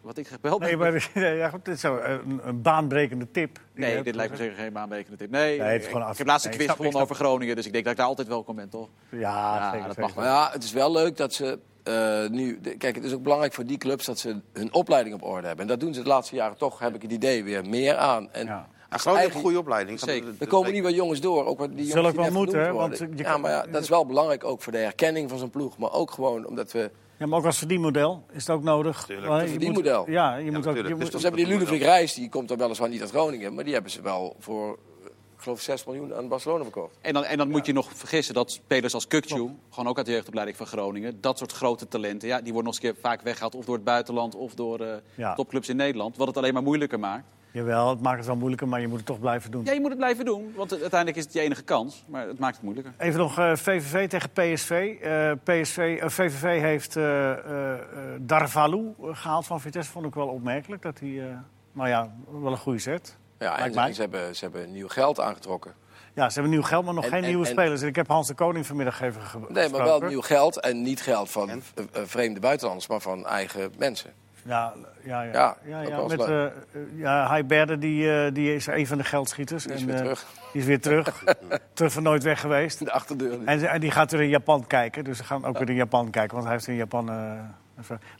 Wat 0.00 0.18
ik 0.18 0.26
gebeld 0.28 0.60
Nee, 0.60 0.76
maar 0.76 1.10
ja, 1.36 1.48
goed, 1.48 1.64
dit 1.64 1.74
is 1.74 1.80
zo, 1.80 1.96
eh, 1.96 2.12
een, 2.26 2.40
een 2.44 2.62
baanbrekende 2.62 3.30
tip. 3.30 3.58
Nee, 3.74 3.92
hebt. 3.92 4.04
dit 4.04 4.14
lijkt 4.14 4.30
me 4.30 4.36
zeker 4.36 4.56
geen 4.56 4.72
baanbrekende 4.72 5.16
tip. 5.16 5.30
Nee, 5.30 5.58
Nee, 5.58 5.68
het 5.68 5.80
is 5.80 5.86
ik, 5.86 5.92
gewoon 5.92 6.06
af- 6.06 6.12
ik 6.12 6.18
heb 6.18 6.26
laatst 6.26 6.46
een 6.46 6.52
quiz 6.52 6.70
gewonnen 6.70 7.00
over 7.00 7.14
Groningen. 7.14 7.56
Dus 7.56 7.66
ik 7.66 7.72
denk 7.72 7.84
dat 7.84 7.92
ik 7.92 7.98
daar 7.98 8.08
altijd 8.08 8.28
welkom 8.28 8.56
ben, 8.56 8.68
toch? 8.68 8.88
Ja, 9.08 9.18
Ja, 9.20 9.70
zeker, 9.70 9.86
dat 9.86 9.96
zeker. 9.96 10.02
mag 10.02 10.14
Maar 10.14 10.24
ja, 10.34 10.50
het 10.52 10.62
is 10.64 10.72
wel 10.72 10.92
leuk 10.92 11.16
dat 11.16 11.32
ze 11.32 11.58
eh, 11.82 12.28
nu... 12.28 12.60
de- 12.60 12.76
kijk, 12.76 12.94
het 12.94 13.04
is 13.04 13.12
ook 13.12 13.22
belangrijk 13.22 13.52
voor 13.52 13.66
die 13.66 13.78
clubs 13.78 14.04
dat 14.04 14.18
ze 14.18 14.40
hun 14.52 14.72
opleiding 14.72 15.14
op 15.14 15.22
orde 15.22 15.46
hebben. 15.46 15.64
En 15.64 15.70
dat 15.70 15.80
doen 15.80 15.94
ze 15.94 16.02
de 16.02 16.08
laatste 16.08 16.34
jaren 16.34 16.56
toch, 16.56 16.78
heb 16.78 16.94
ik 16.94 17.02
het 17.02 17.12
idee, 17.12 17.44
weer 17.44 17.64
meer 17.68 17.96
aan. 17.96 18.32
En 18.32 18.46
Ja. 18.46 18.68
Groningen 19.00 19.24
heeft 19.24 19.34
een 19.36 19.42
goede 19.42 19.58
opleiding. 19.58 20.00
Zeker. 20.00 20.34
Er 20.38 20.46
komen 20.46 20.72
niet 20.72 20.82
wat 20.82 20.94
jongens 20.94 21.20
door. 21.20 21.44
Ook 21.46 21.58
wat 21.58 21.76
die 21.76 21.86
jongens 21.86 22.06
ook 22.08 22.14
wel 22.16 22.30
moeten, 22.30 22.60
hè, 22.60 22.72
want 22.72 22.98
je 22.98 23.08
ja, 23.16 23.30
kan- 23.32 23.40
maar 23.40 23.50
ja, 23.50 23.66
dat 23.66 23.82
is 23.82 23.88
wel 23.88 24.06
belangrijk 24.06 24.44
ook 24.44 24.62
voor 24.62 24.72
de 24.72 24.78
herkenning 24.78 25.28
van 25.30 25.38
zo'n 25.38 25.50
ploeg. 25.50 25.78
Maar 25.78 25.92
ook 25.92 26.10
gewoon 26.10 26.46
omdat 26.46 26.72
we... 26.72 26.90
Ja, 27.18 27.26
maar 27.26 27.38
ook 27.38 27.44
als 27.44 27.58
verdienmodel 27.58 28.24
is 28.32 28.46
het 28.46 28.56
ook 28.56 28.62
nodig. 28.62 29.04
Tuurlijk, 29.06 29.48
verdienmodel. 29.48 29.98
moet- 30.04 30.14
Ja, 30.14 30.36
je 30.36 30.50
moet 30.50 30.66
ook... 30.66 30.76
Je 30.76 30.82
Dus 30.82 30.90
moet, 30.92 31.12
Dus 31.12 31.22
hebben 31.22 31.44
die 31.44 31.52
Ludovic 31.52 31.82
Reis, 31.82 32.14
die 32.14 32.28
komt 32.28 32.48
dan 32.48 32.58
weliswaar 32.58 32.88
niet 32.88 33.00
uit 33.00 33.10
Groningen. 33.10 33.54
Maar 33.54 33.64
die 33.64 33.72
hebben 33.72 33.90
ze 33.90 34.02
wel 34.02 34.36
voor, 34.38 34.66
eh, 35.02 35.06
ik 35.36 35.42
geloof, 35.42 35.60
6 35.60 35.84
miljoen 35.84 36.14
aan 36.14 36.28
Barcelona 36.28 36.62
verkocht. 36.62 36.96
En 37.00 37.12
dan, 37.14 37.24
en 37.24 37.38
dan 37.38 37.50
moet 37.50 37.66
je 37.66 37.72
nog 37.72 37.90
vergissen 37.94 38.34
dat 38.34 38.50
spelers 38.50 38.94
als 38.94 39.06
Kukcu, 39.06 39.48
gewoon 39.70 39.88
ook 39.88 39.96
uit 39.96 40.06
de 40.06 40.12
jeugdopleiding 40.12 40.56
van 40.56 40.66
Groningen, 40.66 41.20
dat 41.20 41.38
soort 41.38 41.52
grote 41.52 41.88
talenten, 41.88 42.28
ja, 42.28 42.40
die 42.40 42.52
worden 42.52 42.64
nog 42.72 42.74
eens 42.74 42.84
een 42.88 42.92
keer 42.92 43.02
vaak 43.02 43.22
weggehaald 43.22 43.54
of 43.54 43.64
door 43.64 43.74
het 43.74 43.84
buitenland 43.84 44.34
of 44.34 44.54
door 44.54 44.80
eh, 44.80 44.94
Ja. 45.14 45.34
topclubs 45.34 45.68
in 45.68 45.76
Nederland, 45.76 46.16
wat 46.16 46.26
het 46.26 46.36
alleen 46.36 46.52
maar 46.54 46.62
moeilijker 46.62 46.98
maakt. 46.98 47.24
Jawel, 47.54 47.90
het 47.90 48.00
maakt 48.00 48.16
het 48.16 48.26
wel 48.26 48.36
moeilijker, 48.36 48.68
maar 48.68 48.80
je 48.80 48.88
moet 48.88 48.96
het 48.96 49.06
toch 49.06 49.18
blijven 49.20 49.50
doen. 49.50 49.64
Ja, 49.64 49.72
je 49.72 49.80
moet 49.80 49.88
het 49.88 49.98
blijven 49.98 50.24
doen, 50.24 50.52
want 50.56 50.70
uiteindelijk 50.72 51.16
is 51.16 51.24
het 51.24 51.32
je 51.32 51.40
enige 51.40 51.62
kans, 51.62 52.04
maar 52.08 52.26
het 52.26 52.38
maakt 52.38 52.54
het 52.54 52.64
moeilijker. 52.64 52.92
Even 52.98 53.18
nog 53.20 53.38
eh, 53.38 53.52
VVV 53.56 54.08
tegen 54.08 54.30
PSV. 54.30 54.96
Eh, 55.02 55.30
PSV 55.44 55.98
eh, 56.00 56.08
VVV 56.08 56.60
heeft 56.60 56.96
eh 56.96 57.30
eh, 57.32 57.72
eh, 57.72 57.80
Darvalu 58.20 58.94
eh, 59.02 59.08
gehaald 59.12 59.46
van 59.46 59.60
Vitesse. 59.60 59.90
Vond 59.90 60.06
ik 60.06 60.14
wel 60.14 60.26
opmerkelijk. 60.28 60.82
Dat 60.82 60.98
hij, 61.00 61.20
eh, 61.30 61.36
nou 61.72 61.88
ja, 61.88 62.14
wel 62.42 62.50
een 62.52 62.58
goede 62.58 62.78
zet. 62.78 63.16
Ja, 63.38 63.58
en 63.58 63.72
ze, 63.72 63.78
mij. 63.78 63.92
ze 63.92 64.00
hebben, 64.00 64.36
ze 64.36 64.44
hebben 64.44 64.72
nieuw 64.72 64.88
geld 64.88 65.20
aangetrokken. 65.20 65.72
Ja, 66.14 66.28
ze 66.28 66.34
hebben 66.34 66.52
nieuw 66.52 66.62
geld, 66.62 66.84
maar 66.84 66.94
nog 66.94 67.04
En- 67.04 67.10
geen 67.10 67.22
en- 67.22 67.28
nieuwe 67.28 67.44
en- 67.46 67.50
spelers. 67.52 67.82
En 67.82 67.88
ik 67.88 67.96
heb 67.96 68.08
Hans 68.08 68.26
de 68.26 68.34
Koning 68.34 68.66
vanmiddag 68.66 69.00
even 69.00 69.22
ge- 69.22 69.38
Nee, 69.38 69.46
maar 69.48 69.62
gesproken. 69.62 70.00
wel 70.00 70.08
nieuw 70.08 70.20
geld. 70.20 70.60
En 70.60 70.82
niet 70.82 71.02
geld 71.02 71.30
van 71.30 71.50
En? 71.50 71.62
eh, 71.74 71.84
eh, 71.92 72.02
vreemde 72.06 72.40
buitenlanders, 72.40 72.86
maar 72.88 73.00
van 73.00 73.26
eigen 73.26 73.72
mensen. 73.78 74.12
Ja, 74.44 74.72
ja, 75.04 75.22
ja. 75.22 75.56
Ja, 75.64 75.80
ja, 75.80 76.06
met, 76.06 76.20
eh, 76.20 76.46
ja 76.94 77.28
Heiberde, 77.28 77.78
die, 77.78 78.12
eh, 78.12 78.32
die 78.32 78.54
is 78.54 78.66
een 78.66 78.86
van 78.86 78.98
de 78.98 79.04
geldschieters. 79.04 79.64
Die 79.64 79.72
is 79.74 79.80
En, 79.80 79.86
weer 79.86 79.94
eh, 79.94 80.00
terug. 80.00 80.26
Die 80.52 80.60
is 80.60 80.66
weer 80.66 80.80
terug. 80.80 81.24
terug 81.74 81.92
van 81.92 82.02
nooit 82.02 82.22
weg 82.22 82.40
geweest. 82.40 82.78
De 82.78 82.92
achterdeur. 82.92 83.44
En, 83.44 83.68
en 83.68 83.80
die 83.80 83.90
gaat 83.90 84.10
weer 84.10 84.20
in 84.20 84.28
Japan 84.28 84.66
kijken. 84.66 85.04
Dus 85.04 85.16
ze 85.16 85.24
gaan 85.24 85.44
ook 85.44 85.58
weer 85.58 85.68
in 85.68 85.74
Japan 85.74 86.10
kijken, 86.10 86.32
want 86.32 86.44
hij 86.44 86.52
heeft 86.52 86.66
in 86.66 86.74
Japan... 86.74 87.04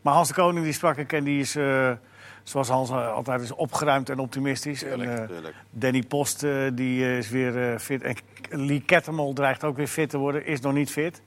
maar 0.03 0.15
Hans 0.15 0.29
de 0.29 0.35
Koning, 0.35 0.65
die 0.65 0.73
sprak 0.73 0.97
ik 0.97 1.13
en 1.13 1.25
die 1.25 1.41
is, 1.41 1.57
zoals 2.43 2.69
Hans 2.69 2.91
altijd 2.91 3.41
is, 3.41 3.53
opgeruimd 3.53 4.09
en 4.09 4.19
optimistisch. 4.19 4.85
en, 4.85 4.99
Tuurlijk. 5.27 5.55
Danny 5.71 6.03
Post, 6.03 6.47
die 6.75 7.17
is 7.17 7.31
weer 7.31 7.79
fit. 7.79 8.03
En 8.03 8.17
Lee 8.51 8.81
Kettermol 8.81 9.33
dreigt 9.33 9.65
ook 9.65 9.77
weer 9.77 9.87
fit 9.87 10.11
te 10.11 10.19
worden, 10.19 10.47
is 10.47 10.61
nog 10.61 10.73
niet 10.73 10.91
fit. 10.91 11.23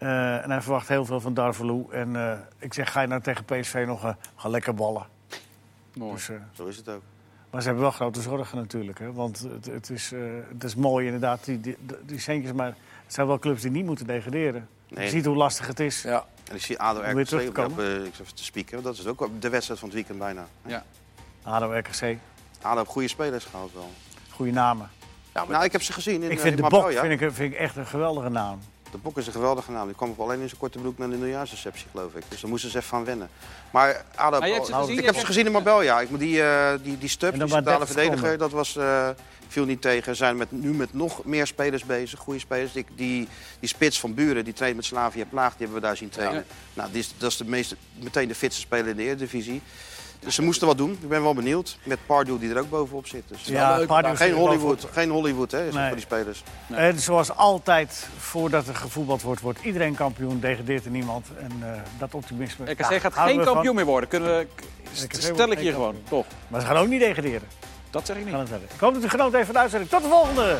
Eh, 0.00 0.44
en 0.44 0.50
hij 0.50 0.60
verwacht 0.60 0.88
heel 0.88 1.04
veel 1.04 1.20
van 1.20 1.34
Darvalu. 1.34 1.84
En 1.90 2.16
eh, 2.16 2.38
ik 2.58 2.74
zeg, 2.74 2.92
ga 2.92 3.00
je 3.00 3.06
nou 3.06 3.20
tegen 3.20 3.44
PSV 3.44 3.84
nog 3.86 4.04
eh, 4.04 4.10
ga 4.36 4.48
lekker 4.48 4.74
ballen. 4.74 5.06
Mooi. 5.94 6.14
Dus, 6.14 6.30
Zo 6.52 6.66
is 6.66 6.76
het 6.76 6.88
ook. 6.88 7.02
maar 7.50 7.60
ze 7.60 7.66
hebben 7.66 7.84
wel 7.84 7.92
grote 7.92 8.20
zorgen 8.20 8.58
natuurlijk. 8.58 8.98
Hè? 8.98 9.12
Want 9.12 9.38
het, 9.38 9.66
het, 9.66 9.90
is, 9.90 10.12
eh, 10.12 10.20
het 10.52 10.64
is 10.64 10.74
mooi 10.74 11.04
inderdaad, 11.06 11.44
die, 11.44 11.60
die, 11.60 11.76
die 12.06 12.18
centjes. 12.18 12.52
Maar 12.52 12.66
het 13.04 13.14
zijn 13.14 13.26
wel 13.26 13.38
clubs 13.38 13.62
die 13.62 13.70
niet 13.70 13.84
moeten 13.84 14.06
degraderen. 14.06 14.68
Nee. 14.88 15.04
Je 15.04 15.10
ziet 15.10 15.24
hoe 15.24 15.36
lastig 15.36 15.66
het 15.66 15.80
is. 15.80 16.02
Ja. 16.02 16.24
En 16.48 16.54
ik 16.56 16.62
zie 16.62 16.78
ADO 16.78 17.00
RKC 17.00 17.58
op, 17.58 17.58
op, 17.58 17.78
ik 17.80 18.14
zat 18.14 18.20
even 18.20 18.34
te 18.34 18.44
spieken. 18.44 18.82
Dat 18.82 18.98
is 18.98 19.06
ook 19.06 19.28
de 19.40 19.48
wedstrijd 19.48 19.80
van 19.80 19.88
het 19.88 19.96
weekend 19.96 20.18
bijna. 20.18 20.46
Ja. 20.66 20.84
ADO, 21.42 21.72
RKC, 21.78 22.16
ADO 22.62 22.78
heeft 22.78 22.90
goede 22.90 23.08
spelers 23.08 23.44
gehaald 23.44 23.72
wel. 23.72 23.90
goede 24.30 24.52
namen. 24.52 24.88
Ja, 25.34 25.40
maar 25.40 25.50
Nou, 25.50 25.64
ik 25.64 25.72
heb 25.72 25.82
ze 25.82 25.92
gezien 25.92 26.22
in 26.22 26.30
ik 26.30 26.36
eh, 26.36 26.42
vind 26.42 26.56
in 26.56 26.62
de 26.62 26.68
Bok 26.68 26.92
vind 26.92 27.20
ik, 27.20 27.32
vind 27.32 27.52
ik 27.52 27.58
echt 27.58 27.76
een 27.76 27.86
geweldige 27.86 28.28
naam. 28.28 28.60
De 28.90 28.98
Bok 28.98 29.18
is 29.18 29.26
een 29.26 29.32
geweldige 29.32 29.70
naam. 29.70 29.86
Die 29.86 29.96
kwam 29.96 30.10
op 30.10 30.20
alleen 30.20 30.40
in 30.40 30.48
zijn 30.48 30.60
korte 30.60 30.78
broek 30.78 30.98
naar 30.98 31.10
de 31.10 31.16
nieuwjaarsreceptie, 31.16 31.86
geloof 31.90 32.14
ik. 32.14 32.22
Dus 32.28 32.40
daar 32.40 32.50
moesten 32.50 32.70
ze 32.70 32.76
even 32.76 32.88
van 32.88 33.04
wennen. 33.04 33.28
Maar 33.70 34.04
ADO... 34.14 34.38
Maar 34.38 34.48
je 34.48 34.54
hebt 34.54 34.66
ze 34.66 34.72
Nou, 34.72 34.84
gezien? 34.84 34.98
Ik 34.98 35.04
heb 35.04 35.16
ze 35.16 35.26
gezien 35.26 35.46
in 35.46 35.52
Marbella, 35.52 35.82
ja. 35.82 36.00
Ik, 36.00 36.18
die, 36.18 36.42
eh 36.42 36.70
die, 36.82 36.98
die 36.98 36.98
die 36.98 37.18
dan 37.18 37.38
maar 37.38 37.48
centrale 37.48 37.64
30 37.64 37.88
verdediger, 37.88 38.38
dat 38.38 38.50
was, 38.50 38.76
eh, 38.76 39.08
viel 39.50 39.64
niet 39.64 39.82
tegen. 39.82 40.16
Zijn 40.16 40.36
met, 40.36 40.52
nu 40.52 40.72
met 40.72 40.92
nog 40.92 41.24
meer 41.24 41.46
spelers 41.46 41.84
bezig, 41.84 42.18
goede 42.18 42.38
spelers. 42.38 42.72
Die, 42.72 42.86
die, 42.94 43.28
die 43.60 43.68
spits 43.68 44.00
van 44.00 44.14
Buren, 44.14 44.44
die 44.44 44.52
traint 44.52 44.76
met 44.76 44.84
Slavia 44.84 45.24
Plaag, 45.24 45.50
die 45.50 45.58
hebben 45.58 45.80
we 45.80 45.86
daar 45.86 45.96
zien 45.96 46.08
trainen. 46.08 46.44
Nou, 46.74 46.90
die 46.92 47.00
is, 47.00 47.14
dat 47.18 47.30
is 47.30 47.36
de 47.36 47.44
meest, 47.44 47.74
meteen 47.92 48.28
de 48.28 48.34
fitste 48.34 48.60
speler 48.60 48.86
in 48.88 48.96
de 48.96 49.02
Eredivisie. 49.02 49.62
Dus 50.20 50.34
ze 50.34 50.42
moesten 50.42 50.66
wat 50.66 50.78
doen. 50.78 50.98
Ik 51.02 51.08
ben 51.08 51.22
wel 51.22 51.34
benieuwd. 51.34 51.78
Met 51.82 51.98
Pardew 52.06 52.40
die 52.40 52.50
er 52.50 52.58
ook 52.58 52.70
bovenop 52.70 53.06
zit. 53.06 53.22
Dus, 53.26 53.44
Ja, 53.44 53.76
leuk, 53.76 53.86
Pardew 53.86 54.16
geen 54.16 54.34
Hollywood, 54.34 54.86
geen 54.92 55.10
Hollywood 55.10 55.50
hè, 55.50 55.58
is 55.60 55.64
het 55.66 55.74
Nee. 55.74 55.86
voor 55.86 55.96
die 55.96 56.04
spelers. 56.04 56.42
En 56.68 56.98
zoals 56.98 57.36
altijd, 57.36 58.08
voordat 58.18 58.66
er 58.68 58.74
gevoetbald 58.74 59.22
wordt, 59.22 59.40
wordt 59.40 59.58
iedereen 59.62 59.94
kampioen. 59.94 60.40
Degradeert 60.40 60.84
er 60.84 60.90
niemand. 60.90 61.26
En 61.38 61.52
eh, 61.74 61.80
dat 61.98 62.14
optimisme. 62.14 62.70
RKC 62.70 62.90
ja, 62.90 62.98
gaat 62.98 63.14
geen 63.14 63.34
van. 63.44 63.44
kampioen 63.52 63.74
meer 63.74 63.84
worden. 63.84 64.08
Kunnen 64.08 64.38
we, 64.38 64.46
stel 65.08 65.50
ik 65.50 65.58
hier 65.58 65.72
gewoon, 65.72 65.92
kampioen. 65.94 66.08
toch? 66.22 66.26
Maar 66.48 66.60
ze 66.60 66.66
gaan 66.66 66.76
ook 66.76 66.88
niet 66.88 67.00
degraderen. 67.00 67.48
Dat 67.90 68.06
zeg 68.06 68.16
ik 68.16 68.24
niet. 68.24 68.34
Ik 68.74 68.80
hoop 68.80 68.94
dat 68.94 69.04
u 69.04 69.08
genoten 69.08 69.34
heeft 69.34 69.44
van 69.46 69.54
de 69.54 69.60
uitzending. 69.60 69.90
Tot 69.90 70.02
de 70.02 70.08
volgende! 70.08 70.56